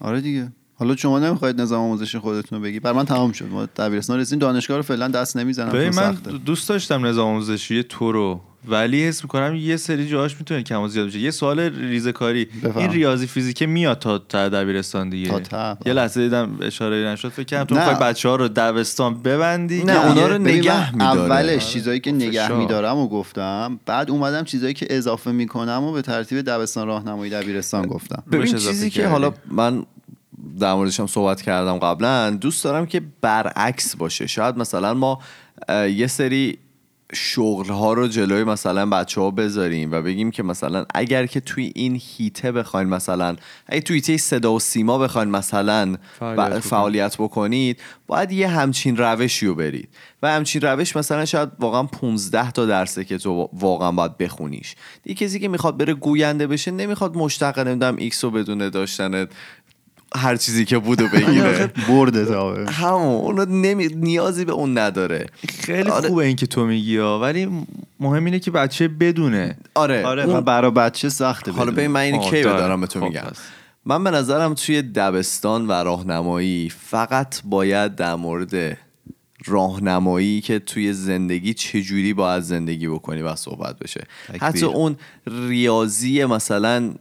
آره 0.00 0.20
دیگه 0.20 0.52
حالا 0.78 0.96
شما 0.96 1.18
نمی‌خواید 1.18 1.60
نظام 1.60 1.84
آموزشی 1.84 2.18
خودتون 2.18 2.58
رو 2.58 2.64
بگی 2.64 2.80
بر 2.80 2.92
من 2.92 3.04
تمام 3.04 3.32
شد 3.32 3.48
ما 3.50 3.66
دبیرستان 3.66 4.18
رسیدیم 4.18 4.38
دانشگاه 4.38 4.76
رو 4.76 4.82
فعلا 4.82 5.08
دست 5.08 5.36
نمی‌زنم 5.36 5.88
من. 5.88 6.14
دوست 6.44 6.68
داشتم 6.68 7.06
نظام 7.06 7.28
آموزشی 7.28 7.82
تو 7.82 8.12
رو 8.12 8.40
ولی 8.68 9.04
حس 9.04 9.22
می‌کنم 9.24 9.54
یه 9.54 9.76
سری 9.76 10.08
جاهاش 10.08 10.36
می‌تونه 10.38 10.62
کم 10.62 10.80
و 10.80 10.88
زیاد 10.88 11.06
بشه 11.06 11.18
یه 11.18 11.30
سوال 11.30 11.60
ریزکاری 11.60 12.44
بفهم. 12.44 12.78
این 12.78 12.92
ریاضی 12.92 13.26
فیزیک 13.26 13.62
میاد 13.62 13.98
تا 13.98 14.18
تا 14.18 14.48
دبیرستان 14.48 15.10
دیگه 15.10 15.40
تا. 15.40 15.78
یه 15.86 15.92
لحظه 15.92 16.20
دیدم 16.20 16.58
اشاره 16.60 16.96
نشد 16.96 17.28
فکر 17.28 17.44
کردم 17.44 17.64
تو 17.64 17.74
نه. 17.74 17.88
می‌خوای 17.88 18.10
بچه 18.10 18.28
ها 18.28 18.36
رو 18.36 18.48
دبستان 18.48 19.22
ببندی 19.22 19.84
نه، 19.84 19.92
که 19.92 20.06
اونا 20.06 20.26
رو 20.26 20.38
نگه 20.38 20.92
می‌داره. 20.92 21.20
اولش 21.20 21.66
چیزایی 21.66 22.00
که 22.00 22.12
نگه. 22.12 22.52
میدارم 22.52 22.96
و 22.96 23.08
گفتم 23.08 23.80
بعد 23.86 24.10
اومدم 24.10 24.44
چیزایی 24.44 24.74
که 24.74 24.86
اضافه 24.90 25.32
می‌کنم 25.32 25.82
و 25.84 25.92
به 25.92 26.02
ترتیب 26.02 26.40
دبستان 26.40 26.86
راهنمایی 26.86 27.30
دبیرستان 27.30 27.86
گفتم 27.86 28.22
ببین 28.32 28.54
چیزی 28.54 28.90
که. 28.90 29.08
حالا 29.08 29.34
من 29.50 29.86
در 30.60 30.74
موردش 30.74 31.00
هم 31.00 31.06
صحبت 31.06 31.42
کردم 31.42 31.78
قبلا. 31.78 32.30
دوست 32.30 32.64
دارم 32.64 32.86
که 32.86 33.02
برعکس 33.20 33.96
باشه. 33.96 34.26
شاید 34.26 34.56
مثلا 34.56 34.94
ما 34.94 35.18
یه 35.70 36.06
سری 36.06 36.58
شغل 37.12 37.68
ها 37.68 37.92
رو 37.92 38.08
جلوی 38.08 38.44
مثلا 38.44 38.86
بچه 38.86 39.20
ها 39.20 39.30
بذاریم 39.30 39.92
و 39.92 40.02
بگیم 40.02 40.30
که 40.30 40.42
مثلا 40.42 40.84
اگر 40.94 41.26
که 41.26 41.40
توی 41.40 41.72
این 41.74 42.00
هیته 42.02 42.52
بخواین 42.52 42.88
مثلا 42.88 43.36
اگه 43.66 43.80
توی 43.80 43.96
هیته 43.96 44.16
صدا 44.16 44.52
و 44.52 44.60
سیما 44.60 44.98
بخواین 44.98 45.28
مثلا 45.28 45.96
فعالیت. 46.18 46.58
فعالیت 46.58 47.16
بکنید 47.16 47.80
باید 48.06 48.32
یه 48.32 48.48
همچین 48.48 48.96
روشی 48.96 49.46
رو 49.46 49.54
برید. 49.54 49.88
و 50.22 50.32
همچین 50.32 50.60
روش 50.60 50.96
مثلا 50.96 51.24
شاید 51.24 51.48
واقعا 51.58 51.82
15 51.82 52.50
تا 52.50 52.66
درسه 52.66 53.04
که 53.04 53.18
تو 53.18 53.50
واقعا 53.52 53.92
باید 53.92 54.18
بخونیش. 54.18 54.74
دیگه 55.02 55.26
کسی 55.26 55.40
که 55.40 55.48
می‌خواد 55.48 55.76
بره 55.76 55.94
گوینده 55.94 56.46
بشه 56.46 56.70
نمی‌خواد 56.70 57.16
مشتق 57.16 57.58
نمی‌دونم 57.58 57.96
ایکس 57.96 58.24
رو 58.24 58.30
بدونه 58.30 58.70
داشتن 58.70 59.26
هر 60.14 60.36
چیزی 60.36 60.64
که 60.64 60.78
بود 60.78 61.00
و 61.00 61.08
بگیره 61.08 61.72
برده 61.88 62.24
تا 62.24 62.54
همون 62.54 63.48
نمی... 63.48 63.86
نیازی 63.86 64.44
به 64.44 64.52
اون 64.52 64.78
نداره 64.78 65.26
خیلی 65.58 65.90
آره. 65.90 66.08
خوبه 66.08 66.24
این 66.24 66.36
که 66.36 66.46
تو 66.46 66.66
میگی 66.66 66.96
ها 66.96 67.20
ولی 67.20 67.66
مهم 68.00 68.24
اینه 68.24 68.38
که 68.38 68.50
بچه 68.50 68.88
بدونه 68.88 69.58
آره, 69.74 70.06
آره 70.06 70.24
اون- 70.24 70.40
برا 70.40 70.70
بچه 70.70 71.08
سخته 71.08 71.52
حالا. 71.52 71.72
ببین 71.72 71.86
من 71.86 72.00
اینو 72.00 72.18
کی. 72.18 72.42
دارم 72.42 72.80
به 72.80 72.86
تو 72.86 73.00
خب، 73.00 73.06
میگم 73.06 73.20
پس. 73.20 73.38
من 73.84 74.04
به 74.04 74.10
نظرم 74.10 74.54
توی 74.54 74.82
دبستان 74.82 75.66
و 75.66 75.72
راهنمایی 75.72 76.72
فقط 76.80 77.40
باید 77.44 77.94
در 77.94 78.14
مورد 78.14 78.78
راهنمایی 79.46 80.40
که 80.40 80.58
توی 80.58 80.92
زندگی 80.92 81.54
چجوری 81.54 82.14
باید 82.14 82.42
زندگی 82.42 82.88
بکنی 82.88 83.22
و 83.22 83.36
صحبت 83.36 83.78
بشه 83.78 84.04
تکبیر. 84.26 84.42
حتی 84.44 84.66
اون 84.66 84.96
ریاضی 85.26 86.24
مثلا 86.24 86.94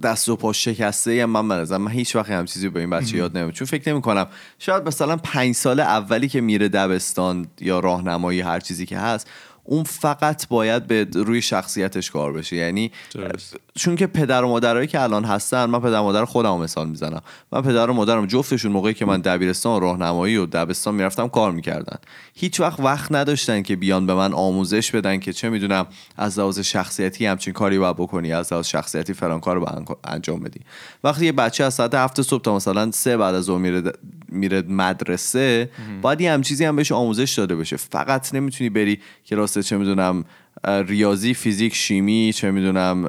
دست 0.00 0.28
و 0.28 0.36
پا 0.36 0.52
شکسته 0.52 1.26
من 1.26 1.48
به 1.48 1.54
نظرم 1.54 1.82
من 1.82 1.90
هیچ 1.90 2.16
وقت 2.16 2.30
هم 2.30 2.44
چیزی 2.44 2.68
به 2.68 2.80
این 2.80 2.90
بچه 2.90 3.16
یاد 3.16 3.38
نمیم 3.38 3.50
چون 3.50 3.66
فکر 3.66 3.92
نمی 3.92 4.02
کنم 4.02 4.26
شاید 4.58 4.88
مثلا 4.88 5.16
پنج 5.16 5.54
سال 5.54 5.80
اولی 5.80 6.28
که 6.28 6.40
میره 6.40 6.68
دبستان 6.68 7.46
یا 7.60 7.80
راهنمایی 7.80 8.40
هر 8.40 8.60
چیزی 8.60 8.86
که 8.86 8.98
هست 8.98 9.30
اون 9.70 9.84
فقط 9.84 10.48
باید 10.48 10.86
به 10.86 11.06
روی 11.14 11.42
شخصیتش 11.42 12.10
کار 12.10 12.32
بشه. 12.32 12.56
یعنی 12.56 12.90
درست. 13.14 13.56
چون 13.74 13.96
که 13.96 14.06
پدر 14.06 14.44
و 14.44 14.48
مادرایی 14.48 14.86
که 14.86 15.00
الان 15.00 15.24
هستن 15.24 15.64
من 15.64 15.80
پدر 15.80 16.00
و 16.00 16.02
مادر 16.02 16.24
خودم 16.24 16.58
مثال 16.58 16.88
می‌زنم. 16.88 17.22
من 17.52 17.62
پدر 17.62 17.90
و 17.90 17.92
مادرم 17.92 18.26
جفتشون 18.26 18.72
موقعی 18.72 18.94
که 18.94 19.04
من 19.04 19.20
دبیرستان 19.20 19.80
راهنمایی 19.80 20.36
و 20.36 20.46
دبستان 20.46 20.94
می‌رفتم 20.94 21.28
کار 21.28 21.52
می‌کردن. 21.52 21.96
هیچ 22.34 22.60
وقت 22.60 22.80
وقت 22.80 23.12
نداشتن 23.12 23.62
که 23.62 23.76
بیان 23.76 24.06
به 24.06 24.14
من 24.14 24.32
آموزش 24.32 24.90
بدن 24.90 25.20
که 25.20 25.32
چه 25.32 25.50
می‌دونم 25.50 25.86
از 26.16 26.38
لحاظ 26.38 26.58
شخصیتی 26.58 27.26
همچین 27.26 27.52
کاری 27.52 27.78
باید 27.78 27.96
بکنی 27.96 28.32
از 28.32 28.52
لحاظ 28.52 28.66
شخصیتی 28.66 29.12
فلان 29.12 29.40
کار 29.40 29.56
رو 29.56 29.84
انجام 30.04 30.40
بدی. 30.40 30.60
وقتی 31.04 31.26
یه 31.26 31.32
بچه 31.32 31.64
از 31.64 31.74
ساعت 31.74 31.94
هفت 31.94 32.22
صبح 32.22 32.42
تا 32.42 32.56
مثلا 32.56 32.90
سه 32.90 33.16
بعد 33.16 33.34
از 33.34 33.44
ظهر 33.44 33.58
میره 33.58 33.82
میره 34.30 34.62
مدرسه 34.62 35.70
باید 36.02 36.20
یه 36.20 36.32
هم 36.32 36.42
چیزی 36.42 36.64
هم 36.64 36.76
بهش 36.76 36.92
آموزش 36.92 37.34
داده 37.38 37.56
بشه 37.56 37.76
فقط 37.76 38.34
نمی‌تونی 38.34 38.70
بری 38.70 39.00
کلاس 39.26 39.58
چه 39.58 39.76
می‌دونم 39.76 40.24
ریاضی 40.64 41.34
فیزیک 41.34 41.74
شیمی 41.74 42.32
چه 42.34 42.50
می‌دونم 42.50 43.08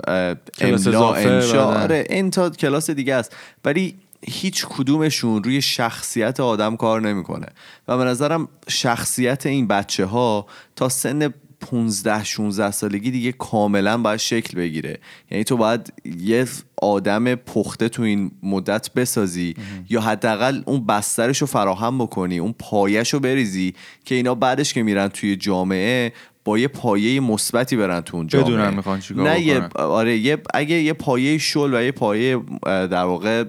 کلاس 0.57 0.87
املا 0.87 1.13
انشا 1.13 1.67
بعدن. 1.67 1.83
آره 1.83 2.05
این 2.09 2.31
تا 2.31 2.49
کلاس 2.49 2.89
دیگه 2.89 3.15
است. 3.15 3.35
ولی 3.65 3.95
هیچ 4.27 4.65
کدومشون 4.65 5.43
روی 5.43 5.61
شخصیت 5.61 6.39
آدم 6.39 6.75
کار 6.75 7.01
نمی‌کنه. 7.01 7.47
و 7.87 7.97
به 7.97 8.03
نظرم 8.03 8.47
شخصیت 8.69 9.45
این 9.45 9.67
بچه 9.67 10.05
ها 10.05 10.45
تا 10.75 10.89
سن 10.89 11.33
15 11.61 12.23
16 12.23 12.71
سالگی 12.71 13.11
دیگه 13.11 13.31
کاملا 13.31 13.97
باید 13.97 14.19
شکل 14.19 14.57
بگیره. 14.57 14.99
یعنی 15.31 15.43
تو 15.43 15.57
باید 15.57 15.93
یه 16.19 16.47
آدم 16.81 17.35
پخته 17.35 17.89
تو 17.89 18.01
این 18.03 18.31
مدت 18.43 18.93
بسازی 18.93 19.55
یا 19.89 20.01
حداقل 20.01 20.61
اون 20.65 20.85
بسترش 20.85 21.37
رو 21.37 21.47
فراهم 21.47 21.97
بکنی 21.97 22.39
اون 22.39 22.55
پایش 22.59 23.13
رو 23.13 23.19
بریزی 23.19 23.73
که 24.05 24.15
اینا 24.15 24.35
بعدش 24.35 24.73
که 24.73 24.83
میرن 24.83 25.07
توی 25.07 25.35
جامعه 25.35 26.13
با 26.45 26.59
یه 26.59 26.67
پایه 26.67 27.19
مثبتی 27.19 27.75
برن 27.75 28.01
تو 28.01 28.17
اون 28.17 28.27
جامعه. 28.27 28.47
بدونن 28.47 28.73
می‌خوان 28.73 28.99
چیکار 28.99 29.29
نه 29.29 29.41
یه. 29.41 29.61
آره 29.75 30.17
یه 30.17 30.37
اگه 30.53 30.75
یه 30.75 30.93
پایه 30.93 31.37
شل 31.37 31.73
و 31.73 31.83
یه 31.83 31.91
پایه 31.91 32.39
در 32.65 33.03
واقع 33.03 33.43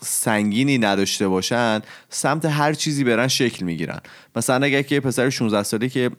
سنگینی 0.00 0.78
نداشته 0.78 1.28
باشن 1.28 1.80
سمت 2.08 2.44
هر 2.44 2.72
چیزی 2.72 3.04
برن 3.04 3.28
شکل 3.28 3.64
می‌گیرن. 3.64 4.00
مثلا 4.36 4.66
اگه 4.66 4.82
که 4.82 5.00
پسر 5.00 5.30
16 5.30 5.62
ساله 5.62 5.88
که 5.88 6.10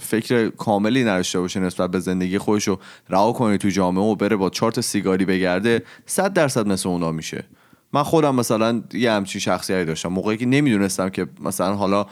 فکر 0.00 0.48
کاملی 0.48 1.04
نداشته 1.04 1.40
باشه 1.40 1.60
نسبت 1.60 1.90
به 1.90 2.00
زندگی 2.00 2.38
خودش 2.38 2.68
رو 2.68 2.78
رها 3.08 3.32
کنه 3.32 3.58
تو 3.58 3.68
جامعه 3.68 4.04
و 4.04 4.14
بره 4.14 4.36
با 4.36 4.50
چهار 4.50 4.72
تا 4.72 4.80
سیگاری 4.80 5.24
بگرده 5.24 5.82
صد 6.06 6.32
درصد 6.32 6.66
مثل 6.66 6.88
اونا 6.88 7.12
میشه. 7.12 7.44
من 7.92 8.02
خودم 8.02 8.34
مثلا 8.34 8.82
یه 8.92 9.12
همچین 9.12 9.40
شخصیتی 9.40 9.84
داشتم. 9.84 10.08
موقعی 10.08 10.36
که 10.36 10.46
نمی‌دونستم 10.46 11.08
که 11.08 11.26
مثلا 11.40 11.74
حالا 11.74 12.06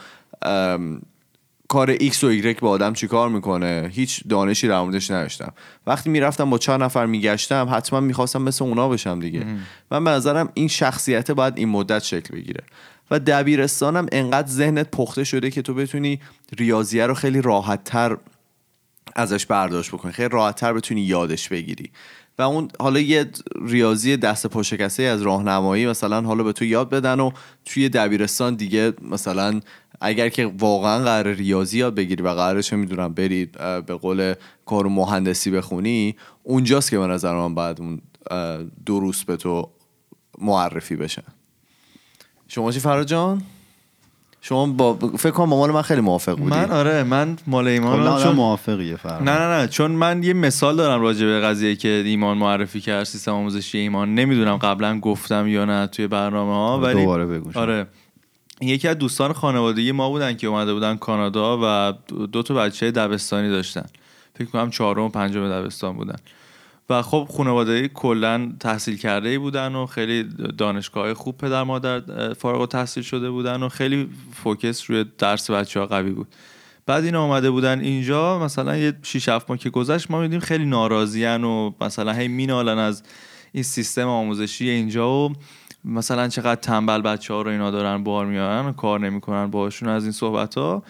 کار 1.69 1.97
X 1.97 2.25
و 2.25 2.41
Y 2.41 2.61
با 2.61 2.71
آدم 2.71 2.93
چیکار 2.93 3.29
می‌کنه 3.29 3.91
هیچ 3.93 4.23
دانشی 4.29 4.69
در 4.69 4.81
موردش 4.81 5.11
نداشتم. 5.11 5.53
وقتی 5.87 6.11
می‌رفتم 6.11 6.51
با 6.51 6.59
چهار 6.59 6.85
نفر 6.85 7.07
میگشتم 7.07 7.69
حتما 7.73 8.01
می‌خواستم 8.01 8.43
مثل 8.43 8.65
اونا 8.65 8.89
بشم 8.89 9.21
دیگه. 9.21 9.47
من 9.91 10.05
به 10.05 10.11
نظرم 10.11 10.49
این 10.55 10.69
شخصیت 10.69 11.31
باید 11.31 11.59
این 11.59 11.69
مدت 11.69 12.03
شکل 12.03 12.37
بگیره. 12.37 12.65
و 13.11 13.19
دبیرستانم 13.19 14.07
انقدر 14.13 14.49
ذهنت 14.49 14.91
پخته 14.91 15.25
شده 15.25 15.51
که 15.51 15.63
تو 15.63 15.75
بتونی 15.75 16.21
ریاضیه 16.59 17.07
رو 17.07 17.15
خیلی 17.15 17.43
راحت 17.43 17.85
تر 17.85 18.17
ازش 19.17 19.47
برداشت 19.47 19.91
بکنی. 19.91 20.13
خیلی 20.13 20.29
راحتتر 20.29 20.73
بتونی 20.73 21.01
یادش 21.01 21.49
بگیری. 21.49 21.91
و 22.39 22.43
اون 22.43 22.69
حالا 22.81 23.01
یه 23.01 23.27
ریاضی 23.63 24.17
دست 24.17 24.47
پا 24.47 24.63
شکسته 24.63 25.03
از 25.03 25.23
راهنمایی 25.23 25.87
مثلا 25.87 26.23
حالا 26.23 26.45
به 26.45 26.53
تو 26.53 26.65
یاد 26.65 26.91
بدن 26.91 27.21
و 27.21 27.31
توی 27.65 27.89
دبیرستان 27.89 28.55
دیگه 28.55 28.93
مثلا 29.03 29.61
اگر 30.01 30.29
که 30.29 30.47
واقعا 30.47 31.05
قرار 31.05 31.33
ریاضی 31.33 31.79
یاد 31.79 31.95
بگیری 31.95 32.23
و 32.23 32.29
قراره 32.29 32.63
چه 32.63 32.77
می‌دونم 32.77 33.15
بری 33.15 33.45
به 33.87 33.95
قول 33.95 34.35
کار 34.67 34.87
مهندسی 34.87 35.51
بخونی 35.51 36.17
اونجاست 36.43 36.91
که 36.91 36.99
به 36.99 37.07
نظر 37.07 37.35
من 37.35 37.55
بعد 37.55 37.81
اون 37.81 38.01
دروس 38.87 39.25
به 39.25 39.37
تو 39.37 39.71
معرفی 40.39 40.97
بشن. 40.97 41.38
شما 42.49 42.73
چی 42.73 42.81
فراد 42.81 43.07
جان؟ 43.07 43.43
شما 44.41 44.67
با 44.67 44.95
فکر 44.95 45.31
کنم 45.31 45.51
با 45.51 45.57
مال 45.57 45.71
من 45.71 45.83
خیلی 45.83 46.01
موافق 46.01 46.37
بودی. 46.37 46.57
من 46.57 46.71
آره 46.71 47.03
من 47.03 47.37
مال 47.47 47.69
ایمان 47.69 48.23
چون 48.23 48.35
موافقیه 48.35 48.97
فرق 48.97 49.23
نه 49.23 49.39
نه 49.39 49.61
نه 49.61 49.69
چون 49.69 49.91
من 49.91 50.23
یه 50.23 50.33
مثال 50.33 50.77
دارم 50.77 51.01
راجع 51.01 51.27
به 51.27 51.41
قضیه 51.41 51.77
که 51.77 51.89
ایمان 51.89 52.39
معرفی 52.39 52.81
کرد 52.81 53.05
سیستم 53.05 53.33
آموزشی 53.33 53.79
ایمان. 53.79 54.15
نمی‌دونم 54.15 54.57
قبلا 54.57 55.01
گفتم 55.01 55.47
یا 55.47 55.65
نه 55.65 55.87
توی 55.87 56.07
برنامه 56.07 56.53
ها 56.53 56.81
ولی 56.81 57.01
دوباره 57.01 57.27
بگو. 57.27 57.59
آره. 57.59 57.87
یکی 58.61 58.89
از 58.89 58.99
دوستان 58.99 59.33
خانوادگی 59.33 59.93
ما 59.93 60.09
بودن 60.09 60.37
که 60.37 60.47
اومده 60.47 60.75
بودن 60.75 60.97
کانادا 60.97 61.59
و 61.63 61.93
دو 62.27 62.43
تا 62.43 62.55
بچه 62.55 62.91
دبستانی 62.91 63.49
داشتن. 63.49 63.87
فکر 64.35 64.49
کنم 64.49 64.71
چهارم 64.71 65.03
و 65.03 65.09
پنجم 65.09 65.49
دبستان 65.49 65.97
بودن. 65.97 66.17
و 66.91 67.03
خب 67.03 67.29
خانواده 67.37 67.89
کلا 67.89 68.53
تحصیل 68.61 68.97
کرده 68.97 69.29
ای 69.29 69.39
بودن 69.39 69.75
و 69.75 69.87
خیلی 69.87 70.23
دانشگاه 70.59 71.15
خوب 71.15 71.37
پدر 71.37 71.63
مادر 71.63 72.01
فارغ 72.35 72.61
التحصیل 72.61 73.03
شده 73.03 73.31
بودن 73.31 73.63
و 73.63 73.69
خیلی 73.69 74.09
فوکس 74.33 74.91
روی 74.91 75.05
درس 75.19 75.51
بچه 75.51 75.81
ها 75.81 75.87
قوی 75.87 76.11
بود. 76.11 76.29
بعد 76.87 77.05
اینا 77.05 77.23
آمده 77.23 77.51
بودن 77.51 77.81
اینجا 77.81 78.39
مثلا 78.39 78.77
یه 78.77 78.93
6 79.03 79.29
7 79.29 79.51
ماه 79.51 79.59
که 79.59 79.71
گذشت 79.71 80.11
ما 80.11 80.21
میدیم 80.21 80.41
خیلی 80.41 80.65
ناراضیان 80.65 81.45
و 81.45 81.73
مثلا 81.81 82.13
هی 82.13 82.29
مینالن 82.29 82.79
از 82.79 83.03
این 83.53 83.63
سیستم 83.63 84.09
آموزشی 84.09 84.69
اینجا 84.71 85.11
و 85.11 85.33
مثلا 85.85 86.29
چقدر 86.29 86.61
تنبل 86.61 87.03
بچه 87.03 87.35
ها 87.35 87.43
رو 87.43 87.51
اینا 87.51 87.71
دارن 87.71 88.05
بار 88.05 88.27
میارن 88.27 88.67
و 88.67 88.73
کار 88.73 89.01
نمی‌کنن 89.01 89.47
باشون 89.47 89.89
از 89.89 90.03
این 90.03 90.13
صحبت 90.13 90.55
ها 90.55 90.83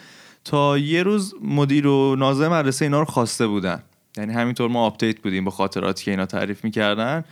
تا 0.45 0.77
یه 0.77 1.03
روز 1.03 1.35
مدیر 1.41 1.87
و 1.87 2.15
ناظر 2.15 2.49
مدرسه 2.49 2.85
اینا 2.85 2.99
رو 2.99 3.05
خواسته 3.05 3.47
بودن. 3.47 3.83
یعنی 4.19 4.33
همینطور 4.33 4.69
ما 4.69 4.85
update 4.85 5.19
بودیم 5.19 5.45
با 5.45 5.51
خاطراتی 5.51 6.05
که 6.05 6.11
اینا 6.11 6.25
تعریف 6.25 6.63
می‌کردن. 6.63 7.23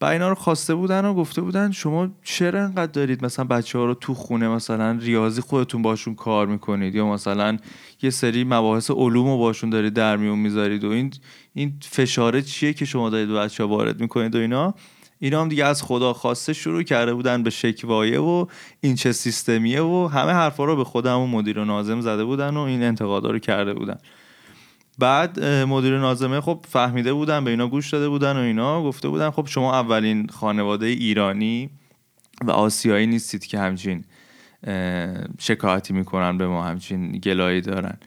و 0.00 0.04
اینا 0.04 0.28
رو 0.28 0.34
خواسته 0.34 0.74
بودن 0.74 1.04
و 1.04 1.14
گفته 1.14 1.40
بودن 1.40 1.70
شما 1.70 2.08
چرا 2.24 2.64
انقدر 2.64 2.92
دارید 2.92 3.24
مثلا 3.24 3.44
بچه 3.44 3.78
ها 3.78 3.84
رو 3.84 3.94
تو 3.94 4.14
خونه 4.14 4.48
مثلا 4.48 4.98
ریاضی 5.00 5.40
خودتون 5.40 5.82
باشون 5.82 6.14
کار 6.14 6.46
می‌کنید 6.46 6.94
یا 6.94 7.06
مثلا 7.06 7.56
یه 8.02 8.10
سری 8.10 8.44
مباحث 8.44 8.90
علوم 8.90 9.26
رو 9.26 9.38
باشون 9.38 9.70
دارید 9.70 9.92
در 9.92 10.16
میون 10.16 10.38
می‌ذارید 10.38 10.84
و 10.84 10.90
این 10.90 11.12
این 11.54 11.78
فشاره 11.82 12.42
چیه 12.42 12.72
که 12.72 12.84
شما 12.84 13.10
دارید 13.10 13.30
بچه 13.30 13.62
ها 13.62 13.68
وارد 13.68 14.00
می‌کنید 14.00 14.34
و 14.34 14.38
اینا. 14.38 14.74
اینا 15.18 15.40
هم 15.40 15.48
دیگه 15.48 15.64
از 15.64 15.82
خدا 15.82 16.12
خواسته 16.12 16.52
شروع 16.52 16.82
کرده 16.82 17.14
بودن 17.14 17.42
به 17.42 17.50
شکوایه 17.50 18.20
و 18.20 18.46
این 18.80 18.94
چه 18.94 19.12
سیستمیه 19.12 19.82
و 19.82 20.08
همه 20.12 20.32
حرفا 20.32 20.64
رو 20.64 20.76
به 20.76 20.84
خودم 20.84 21.20
و 21.20 21.26
مدیر 21.26 21.58
و 21.58 21.64
نازم 21.64 22.00
زده 22.00 22.24
بودن 22.24 22.56
و 22.56 22.60
این 22.60 22.82
انتقادا 22.82 23.30
رو 23.30 23.38
کرده 23.38 23.74
بودن. 23.74 23.98
بعد 24.98 25.44
مدیر 25.44 25.98
نازمه 25.98 26.40
خب 26.40 26.64
فهمیده 26.68 27.12
بودن 27.12 27.44
به 27.44 27.50
اینا 27.50 27.68
گوش 27.68 27.90
داده 27.90 28.08
بودن 28.08 28.36
و 28.36 28.40
اینا 28.40 28.82
گفته 28.82 29.08
بودن 29.08 29.30
خب 29.30 29.46
شما 29.46 29.74
اولین 29.74 30.28
خانواده 30.28 30.86
ایرانی 30.86 31.70
و 32.44 32.50
آسیایی 32.50 33.06
نیستید 33.06 33.46
که 33.46 33.58
همچین 33.58 34.04
شکایتی 35.38 35.94
می‌کنن 35.94 36.38
به 36.38 36.46
ما 36.46 36.64
همچین 36.64 37.12
گلایی 37.12 37.60
دارن. 37.60 37.98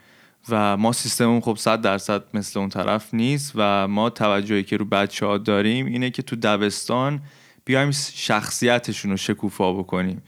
و 0.50 0.78
ما 0.78 0.92
سیستممون 0.92 1.42
خب 1.42 1.56
صد 1.56 1.82
درصد 1.82 2.24
مثل 2.34 2.60
اون 2.60 2.70
طرف 2.70 3.14
نیست 3.14 3.52
و 3.56 3.88
ما 3.88 4.10
توجهی 4.10 4.64
که 4.64 4.78
رو 4.78 4.86
بچه 4.86 5.26
ها 5.26 5.38
داریم 5.38 5.86
اینه 5.86 6.10
که 6.10 6.22
تو 6.22 6.36
دبستان 6.36 7.22
بیایم 7.66 7.92
شخصیتشون 8.14 9.12
رو 9.12 9.18
شکوفا 9.18 9.74
بکنیم. 9.74 10.22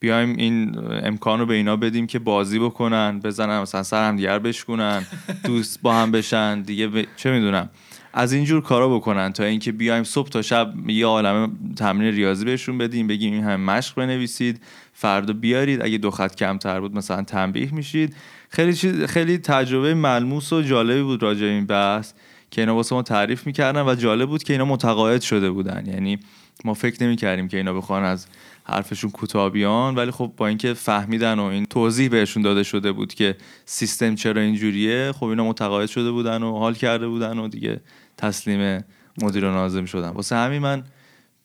بیایم 0.00 0.36
این 0.36 0.78
امکان 1.04 1.40
رو 1.40 1.46
به 1.46 1.54
اینا 1.54 1.76
بدیم 1.76 2.06
که 2.06 2.18
بازی 2.18 2.58
بکنن 2.58 3.20
بزنن 3.20 3.60
مثلا 3.60 3.82
سر 3.82 4.08
هم 4.08 4.16
دیگر 4.16 4.38
بشکنن 4.38 5.06
دوست 5.44 5.82
با 5.82 5.94
هم 5.94 6.10
بشن 6.10 6.62
دیگه 6.62 6.88
ب... 6.88 7.04
چه 7.16 7.30
می‌دونم. 7.30 7.70
از 8.12 8.32
اینجور 8.32 8.62
کارا 8.62 8.88
بکنن 8.88 9.32
تا 9.32 9.44
اینکه 9.44 9.72
بیایم 9.72 10.04
صبح 10.04 10.28
تا 10.28 10.42
شب 10.42 10.72
یه 10.88 11.06
عالمه 11.06 11.48
تمرین 11.76 12.14
ریاضی 12.14 12.44
بهشون 12.44 12.78
بدیم 12.78 13.06
بگیم 13.06 13.32
این 13.32 13.44
همه 13.44 13.56
مشق 13.56 13.94
بنویسید 13.94 14.60
فردا 14.92 15.32
بیارید. 15.32 15.82
اگه 15.82 15.98
دو 15.98 16.10
خط 16.10 16.34
کمتر 16.34 16.80
بود 16.80 16.96
مثلا 16.96 17.22
تنبیه 17.22 17.74
میشید. 17.74 18.16
خیلی 18.48 18.74
چیز 18.74 19.04
خیلی 19.04 19.38
تجربه 19.38 19.94
ملموس 19.94 20.52
و 20.52 20.62
جالبی 20.62 21.02
بود 21.02 21.22
راجع 21.22 21.46
این 21.46 21.66
بحث 21.66 22.12
که 22.50 22.60
اینا 22.60 22.74
واسه 22.74 22.94
ما 22.94 23.02
تعریف 23.02 23.46
می‌کردن 23.46 23.88
و 23.88 23.94
جالب 23.94 24.28
بود 24.28 24.42
که 24.42 24.52
اینا 24.52 24.64
متقاعد 24.64 25.20
شده 25.20 25.50
بودن. 25.50 25.84
یعنی 25.86 26.18
ما 26.64 26.74
فکر 26.74 27.02
نمی‌کردیم 27.02 27.48
که 27.48 27.56
اینا 27.56 27.72
بخوان 27.72 28.04
از 28.04 28.26
حرفشون 28.70 29.10
کوتاه 29.10 29.50
بیان 29.50 29.94
ولی 29.94 30.10
خب 30.10 30.32
با 30.36 30.46
اینکه 30.46 30.74
فهمیدن 30.74 31.38
و 31.38 31.42
این 31.42 31.66
توضیح 31.66 32.08
بهشون 32.08 32.42
داده 32.42 32.62
شده 32.62 32.92
بود 32.92 33.14
که 33.14 33.36
سیستم 33.64 34.14
چرا 34.14 34.40
اینجوریه 34.40 35.12
خب 35.12 35.26
اینا 35.26 35.44
متقاعد 35.44 35.88
شده 35.88 36.10
بودن 36.10 36.42
و 36.42 36.58
حال 36.58 36.74
کرده 36.74 37.08
بودن 37.08 37.38
و 37.38 37.48
دیگه 37.48 37.80
تسلیم 38.16 38.84
مدیر 39.22 39.44
و 39.44 39.50
ناظم 39.50 39.84
شدن. 39.84 40.08
واسه 40.08 40.36
همین 40.36 40.62
من 40.62 40.84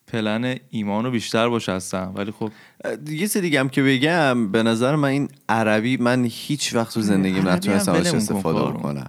پلن 0.07 0.55
ایمان 0.69 1.05
رو 1.05 1.11
بیشتر 1.11 1.49
باش 1.49 1.69
هستم. 1.69 2.11
ولی 2.15 2.31
خب 2.31 2.51
یه 3.07 3.17
چیز 3.17 3.37
دیگه 3.37 3.59
هم 3.59 3.69
که 3.69 3.83
بگم 3.83 4.51
به 4.51 4.63
نظر 4.63 4.95
من 4.95 5.09
این 5.09 5.29
عربی 5.49 5.97
من 5.97 6.25
هیچ 6.31 6.75
وقت 6.75 6.93
تو 6.93 7.01
زندگیم 7.01 7.49
نتونستم 7.49 7.91
ازش 7.91 8.13
استفاده 8.13 8.59
کارو. 8.59 9.03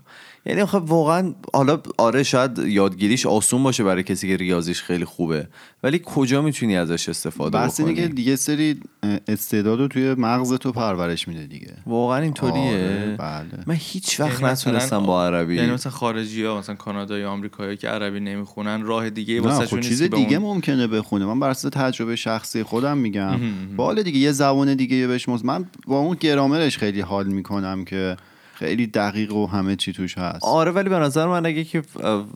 یعنی 0.46 0.64
خب 0.64 0.82
واقعا 0.90 1.34
حالا 1.52 1.80
آره 1.98 2.22
شاید 2.22 2.58
یادگیریش 2.58 3.26
آسون 3.26 3.62
باشه 3.62 3.84
برای 3.84 4.02
کسی 4.02 4.28
که 4.28 4.36
ریاضیش 4.36 4.82
خیلی 4.82 5.04
خوبه 5.04 5.48
ولی 5.82 6.00
کجا 6.04 6.42
می‌تونی 6.42 6.76
ازش 6.76 7.08
استفاده 7.08 7.70
که 7.76 7.82
بکنی؟ 7.82 8.08
دیگه 8.08 8.36
سری 8.36 8.80
استعداد 9.28 9.78
رو 9.80 9.88
توی 9.88 10.14
مغز 10.14 10.52
تو 10.52 10.72
پرورش 10.72 11.28
میده 11.28 11.46
دیگه. 11.46 11.74
واقعا 11.86 12.18
اینطوریه. 12.18 12.62
آره، 12.62 13.16
بله. 13.18 13.64
من 13.66 13.76
هیچ 13.78 14.20
وقت 14.20 14.40
یعنی 14.40 14.52
نتونستم 14.52 15.06
با 15.06 15.26
عربی. 15.26 15.56
یعنی 15.56 15.70
مثلا 15.72 15.92
خارجی 15.92 16.44
ها 16.44 16.58
مثلا 16.58 16.74
کانادا 16.74 17.18
یا 17.18 17.30
آمریکایی 17.30 17.76
که 17.76 17.88
عربی 17.88 18.20
نمی‌خونن 18.20 18.82
راه 18.82 19.10
دیگه 19.10 19.34
نه 19.34 19.40
واسه 19.40 19.66
خب 19.66 19.80
چیز 19.80 20.02
دیگه 20.02 20.36
اون- 20.36 20.54
ممکنه 20.54 20.86
بخونه. 20.86 21.24
من 21.26 21.40
بر 21.40 21.50
اساس 21.50 21.72
تجربه 21.74 22.16
شخصی 22.16 22.62
خودم 22.62 22.98
میگم. 22.98 23.40
بالا 23.76 24.02
دیگه 24.02 24.18
یه 24.18 24.32
زبان 24.32 24.74
دیگه 24.74 25.06
بهش 25.06 25.28
مز... 25.28 25.44
من 25.44 25.64
با 25.86 25.98
اون 25.98 26.16
گرامرش 26.20 26.78
خیلی 26.78 27.00
حال 27.00 27.26
می‌کنم 27.26 27.84
که 27.84 28.16
خیلی 28.54 28.86
دقیق 28.86 29.32
و 29.32 29.46
همه 29.46 29.76
چی 29.76 29.92
توش 29.92 30.18
هست. 30.18 30.44
آره 30.44 30.70
ولی 30.70 30.88
به 30.88 30.98
نظر 30.98 31.26
من 31.26 31.46
اگه 31.46 31.64
که 31.64 31.82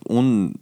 اون 0.07 0.55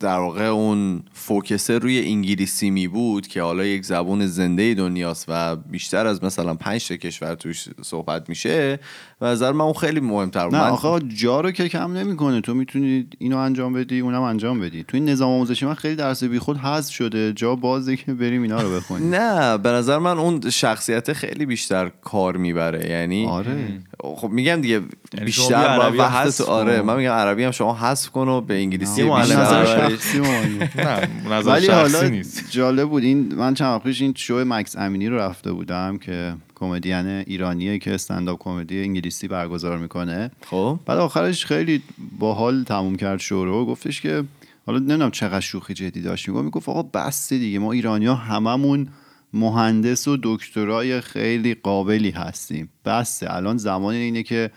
در 0.00 0.18
واقع 0.18 0.44
اون 0.44 1.02
فوکسه 1.12 1.78
روی 1.78 2.06
انگلیسی 2.06 2.70
می 2.70 2.88
بود 2.88 3.26
که 3.26 3.42
حالا 3.42 3.64
یک 3.64 3.84
زبون 3.84 4.26
زنده 4.26 4.74
دنیاست 4.74 5.24
و 5.28 5.56
بیشتر 5.56 6.06
از 6.06 6.24
مثلا 6.24 6.54
پنج 6.54 6.88
کشور 6.88 7.34
توش 7.34 7.68
صحبت 7.82 8.28
میشه 8.28 8.78
به 9.20 9.26
نظر 9.26 9.52
من 9.52 9.60
اون 9.60 9.74
خیلی 9.74 10.00
مهمتر 10.00 10.48
نه 10.48 10.60
من 10.60 10.68
آخه. 10.68 11.00
جا 11.08 11.40
رو 11.40 11.50
که 11.50 11.68
کم 11.68 11.92
نمی‌کنه. 11.92 12.40
تو 12.40 12.54
می‌تونی 12.54 13.06
اینو 13.18 13.36
انجام 13.36 13.72
بدی 13.72 14.00
اونم 14.00 14.22
انجام 14.22 14.60
بدی. 14.60 14.82
تو 14.88 14.96
این 14.96 15.08
نظام 15.08 15.30
آموزشی 15.30 15.66
من 15.66 15.74
خیلی 15.74 15.96
درس 15.96 16.24
بیخود 16.24 16.56
حذف 16.56 16.94
شده. 16.94 17.32
جا 17.32 17.54
بازه 17.54 17.96
که 17.96 18.14
بریم 18.14 18.42
اینا 18.42 18.60
رو 18.62 18.76
بخونیم. 18.76 19.10
نه 19.14 19.58
به 19.58 19.68
نظر 19.68 19.98
من 19.98 20.18
اون 20.18 20.50
شخصیت 20.50 21.12
خیلی 21.12 21.46
بیشتر 21.46 21.90
کار 22.02 22.36
می‌بره. 22.36 22.90
یعنی 22.90 23.26
آره. 23.26 23.68
خب 24.02 24.28
میگم 24.28 24.60
دیگه 24.60 24.74
یعنی 24.74 25.26
بیشتر 25.26 25.76
با 25.76 25.82
عربی 25.82 25.98
وقت 25.98 26.40
آره. 26.40 26.82
من 26.82 26.96
میگم 26.96 27.10
عربی 27.10 27.44
هم 27.44 27.50
شما 27.50 27.74
حذف 27.74 28.08
کن 28.10 28.28
و 28.28 28.40
به 28.40 28.54
انگلیسی 28.54 29.02
معلم 29.02 29.22
بیشتر 29.22 29.42
نظر 29.42 29.56
عربی. 29.76 29.96
شخصی 29.96 30.20
معنی. 30.30 30.58
نه 30.58 31.08
نظر 31.30 31.50
ولی 31.50 31.66
شخصی 31.66 31.96
حالا 31.96 32.08
نیست. 32.08 32.50
جالب 32.50 32.88
بود. 32.88 33.02
این 33.02 33.34
من 33.34 33.54
چند 33.54 33.74
وقت 33.74 33.82
پیش 33.82 34.02
این 34.02 34.14
شو 34.16 34.44
مکس 34.46 34.76
امینی 34.76 35.08
رو 35.08 35.16
رفته 35.18 35.52
بودم 35.52 35.98
که 35.98 36.34
کمدین 36.58 37.06
ایرانیه 37.06 37.78
که 37.78 37.94
استنداپ 37.94 38.38
کمدی 38.40 38.80
انگلیسی 38.80 39.28
برگزار 39.28 39.78
می‌کنه. 39.78 40.30
خب. 40.46 40.78
بعد 40.86 40.98
آخرش 40.98 41.46
خیلی 41.46 41.82
باحال 42.18 42.62
تموم 42.64 42.96
کرد 42.96 43.20
شو 43.20 43.44
رو 43.44 43.66
گفتش 43.66 44.00
که 44.00 44.24
حالا 44.66 44.78
نمی‌دونم 44.78 45.10
چقدر 45.10 45.40
شوخی 45.40 45.74
جدی 45.74 46.02
داشت. 46.02 46.28
می‌گفت 46.28 46.44
می‌گفت 46.44 46.68
آقا 46.68 46.82
بس 46.82 47.32
دیگه 47.32 47.58
ما 47.58 47.72
ایرانی 47.72 48.06
ها 48.06 48.14
هممون 48.14 48.88
مهندس 49.32 50.08
و 50.08 50.18
دکترای 50.22 51.00
خیلی 51.00 51.54
قابلی 51.54 52.10
هستیم. 52.10 52.68
بسه 52.84 53.34
الان 53.34 53.56
زمان 53.56 53.94
اینه 53.94 54.22
که 54.22 54.50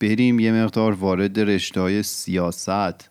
بریم 0.00 0.40
یه 0.40 0.52
مقدار 0.52 0.92
وارد 0.92 1.40
رشته 1.40 1.80
های 1.80 2.02
سیاست 2.02 3.10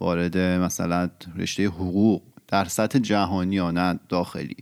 وارد 0.00 0.38
مثلا 0.38 1.10
رشته 1.36 1.66
حقوق 1.66 2.22
در 2.48 2.64
سطح 2.64 2.98
جهانی 2.98 3.58
ها 3.58 3.70
نه 3.70 4.00
داخلی. 4.08 4.56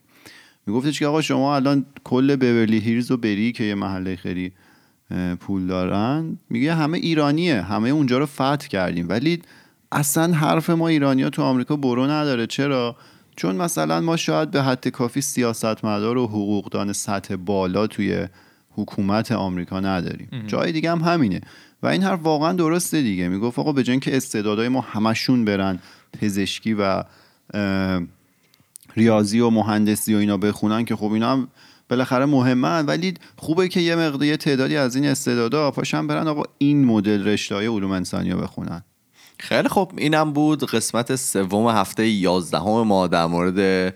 میگفتش 0.67 0.99
که 0.99 1.07
آقا 1.07 1.21
شما 1.21 1.57
الان 1.57 1.87
کل 2.05 2.37
بورلی 2.37 2.79
هیلز 2.79 3.11
رو 3.11 3.17
بری 3.17 3.53
که 3.53 3.65
یه 3.65 3.75
محله 3.75 4.17
خیلی 4.17 4.53
پول 5.41 5.67
دارن 5.67 6.39
میگه 6.51 6.75
همه 6.75 6.99
ایرانیه 6.99 7.63
همه 7.63 7.89
اونجا 7.89 8.19
رو 8.19 8.27
فتح 8.27 8.67
کردیم. 8.69 9.09
ولی 9.09 9.43
اصلا 9.93 10.33
حرف 10.33 10.71
ما 10.71 10.89
ایرانیا 10.89 11.31
تو 11.31 11.43
آمریکا 11.43 11.77
برو 11.77 12.07
نداره. 12.07 12.47
چرا؟ 12.47 12.97
چون 13.37 13.57
مثلا 13.57 14.01
ما 14.01 14.17
شاید 14.17 14.51
به 14.51 14.63
حد 14.63 14.89
کافی 14.89 15.21
سیاستمدار 15.21 16.19
و 16.19 16.27
حقوقدان 16.27 16.93
سطح 16.93 17.37
بالا 17.37 17.87
توی 17.87 18.27
حکومت 18.71 19.33
آمریکا 19.33 19.81
نداریم. 19.81 20.45
جای 20.47 20.73
دیگه 20.73 20.91
هم 20.91 21.01
همینه. 21.01 21.41
و 21.83 21.87
این 21.87 22.03
حرف 22.03 22.21
واقعا 22.23 22.53
درسته 22.53 23.03
دیگه. 23.03 23.29
می‌گفت 23.29 23.59
آقا 23.59 23.73
به 23.73 23.85
اینکه 23.89 24.17
استعدادهای 24.17 24.69
ما 24.69 24.81
همشون 24.81 25.45
برن 25.45 25.79
پزشکی 26.21 26.75
و 26.75 27.05
ریاضی 28.97 29.41
و 29.41 29.51
مهندسی 29.51 30.15
و 30.15 30.19
اینا 30.19 30.37
بخونن 30.37 30.85
که 30.85 30.97
خب 30.97 31.13
اینا 31.13 31.33
هم 31.33 31.49
بالاخره 31.89 32.27
مهمن. 32.27 32.87
ولی 32.87 33.15
خوبه 33.37 33.69
که 33.69 33.81
یه 33.81 33.97
مقدار 33.97 34.25
یه 34.25 34.37
تعدادی 34.37 34.77
از 34.77 34.97
این 34.97 35.07
استعدادا 35.07 35.71
پاشن 35.71 36.07
برن 36.07 36.29
آقا 36.29 36.43
این 36.59 36.85
مدل 36.85 37.29
رشته 37.29 37.55
های 37.55 37.67
علوم 37.67 37.91
انسانی 37.91 38.31
رو 38.31 38.41
بخونن. 38.41 38.85
خیلی 39.39 39.69
خب 39.69 39.93
اینم 39.97 40.33
بود 40.33 40.65
قسمت 40.65 41.17
سوم 41.17 41.69
هفته 41.69 42.09
یازدهم 42.09 42.83
ما 42.83 43.07
در 43.07 43.27
مورد 43.27 43.95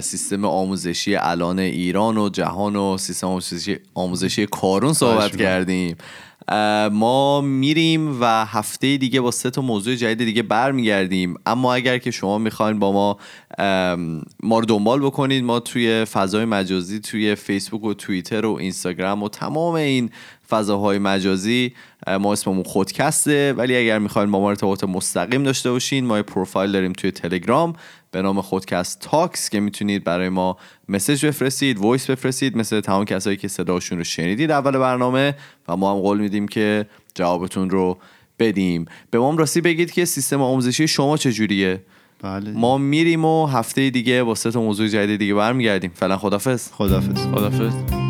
سیستم 0.00 0.44
آموزشی 0.44 1.16
الان 1.16 1.58
ایران 1.58 2.18
و 2.18 2.28
جهان 2.28 2.76
و 2.76 2.98
سیستم 2.98 3.26
آموزشی, 3.26 3.78
آموزشی 3.94 4.46
کارون 4.46 4.92
صحبت. 4.92 5.36
کردیم. 5.36 5.96
ما 6.92 7.40
میریم 7.40 8.20
و 8.20 8.44
هفته 8.44 8.96
دیگه 8.96 9.20
با 9.20 9.30
سه 9.30 9.50
تا 9.50 9.62
موضوع 9.62 9.94
جدید 9.94 10.26
دیگه 10.26 10.42
برمیگردیم. 10.42 11.34
اما 11.46 11.74
اگر 11.74 11.98
که 11.98 12.10
شما 12.10 12.38
می‌خواین 12.38 12.78
با 12.78 12.92
ما 12.92 13.16
ما 14.42 14.58
رو 14.58 14.64
دنبال 14.64 15.00
بکنید 15.00 15.44
ما 15.44 15.60
توی 15.60 16.04
فضای 16.04 16.44
مجازی 16.44 17.00
توی 17.00 17.34
فیسبوک 17.34 17.84
و 17.84 17.94
توییتر 17.94 18.46
و 18.46 18.54
اینستاگرام 18.54 19.22
و 19.22 19.28
تمام 19.28 19.74
این 19.74 20.10
فضاهای 20.48 20.98
مجازی 20.98 21.72
ما 22.20 22.32
اسممون 22.32 22.62
خودکسته. 22.62 23.52
ولی 23.52 23.76
اگر 23.76 23.98
می‌خواین 23.98 24.30
با 24.30 24.40
ما 24.40 24.48
ارتباط 24.48 24.84
مستقیم 24.84 25.42
داشته 25.42 25.70
باشین 25.70 26.06
ما 26.06 26.22
پروفایل 26.22 26.72
داریم 26.72 26.92
توی 26.92 27.10
تلگرام. 27.10 27.74
به 28.10 28.22
نام 28.22 28.40
خودکست 28.40 29.00
تاکس 29.00 29.48
که 29.48 29.60
می‌تونید 29.60 30.04
برای 30.04 30.28
ما 30.28 30.56
message 30.88 31.26
بفرستید 31.26 31.78
voice 31.78 32.10
بفرستید 32.10 32.56
مثل 32.56 32.80
تمام 32.80 33.04
کسایی 33.04 33.36
که 33.36 33.48
صداشون 33.48 33.98
رو 33.98 34.04
شنیدید 34.04 34.50
اول 34.50 34.78
برنامه 34.78 35.34
و 35.68 35.76
ما 35.76 35.94
هم 35.94 36.00
قول 36.00 36.20
میدیم 36.20 36.48
که 36.48 36.86
جوابتون 37.14 37.70
رو 37.70 37.98
بدیم. 38.38 38.84
به 39.10 39.18
ما 39.18 39.30
هم 39.32 39.38
راستی 39.38 39.60
بگید 39.60 39.92
که 39.92 40.04
سیستم 40.04 40.42
آموزشی 40.42 40.88
شما 40.88 41.16
چجوریه؟ 41.16 41.82
بله. 42.22 42.50
ما 42.50 42.78
میریم 42.78 43.24
و 43.24 43.46
هفته 43.46 43.90
دیگه 43.90 44.22
با 44.22 44.34
سه 44.34 44.50
تا 44.50 44.62
موضوع 44.62 44.88
جدید 44.88 45.18
دیگه 45.18 45.34
برمیگردیم. 45.34 45.90
فعلا 45.94 46.16
خدافظ. 46.16 46.72
خدافظ. 46.72 47.26
خدافظ. 47.26 48.09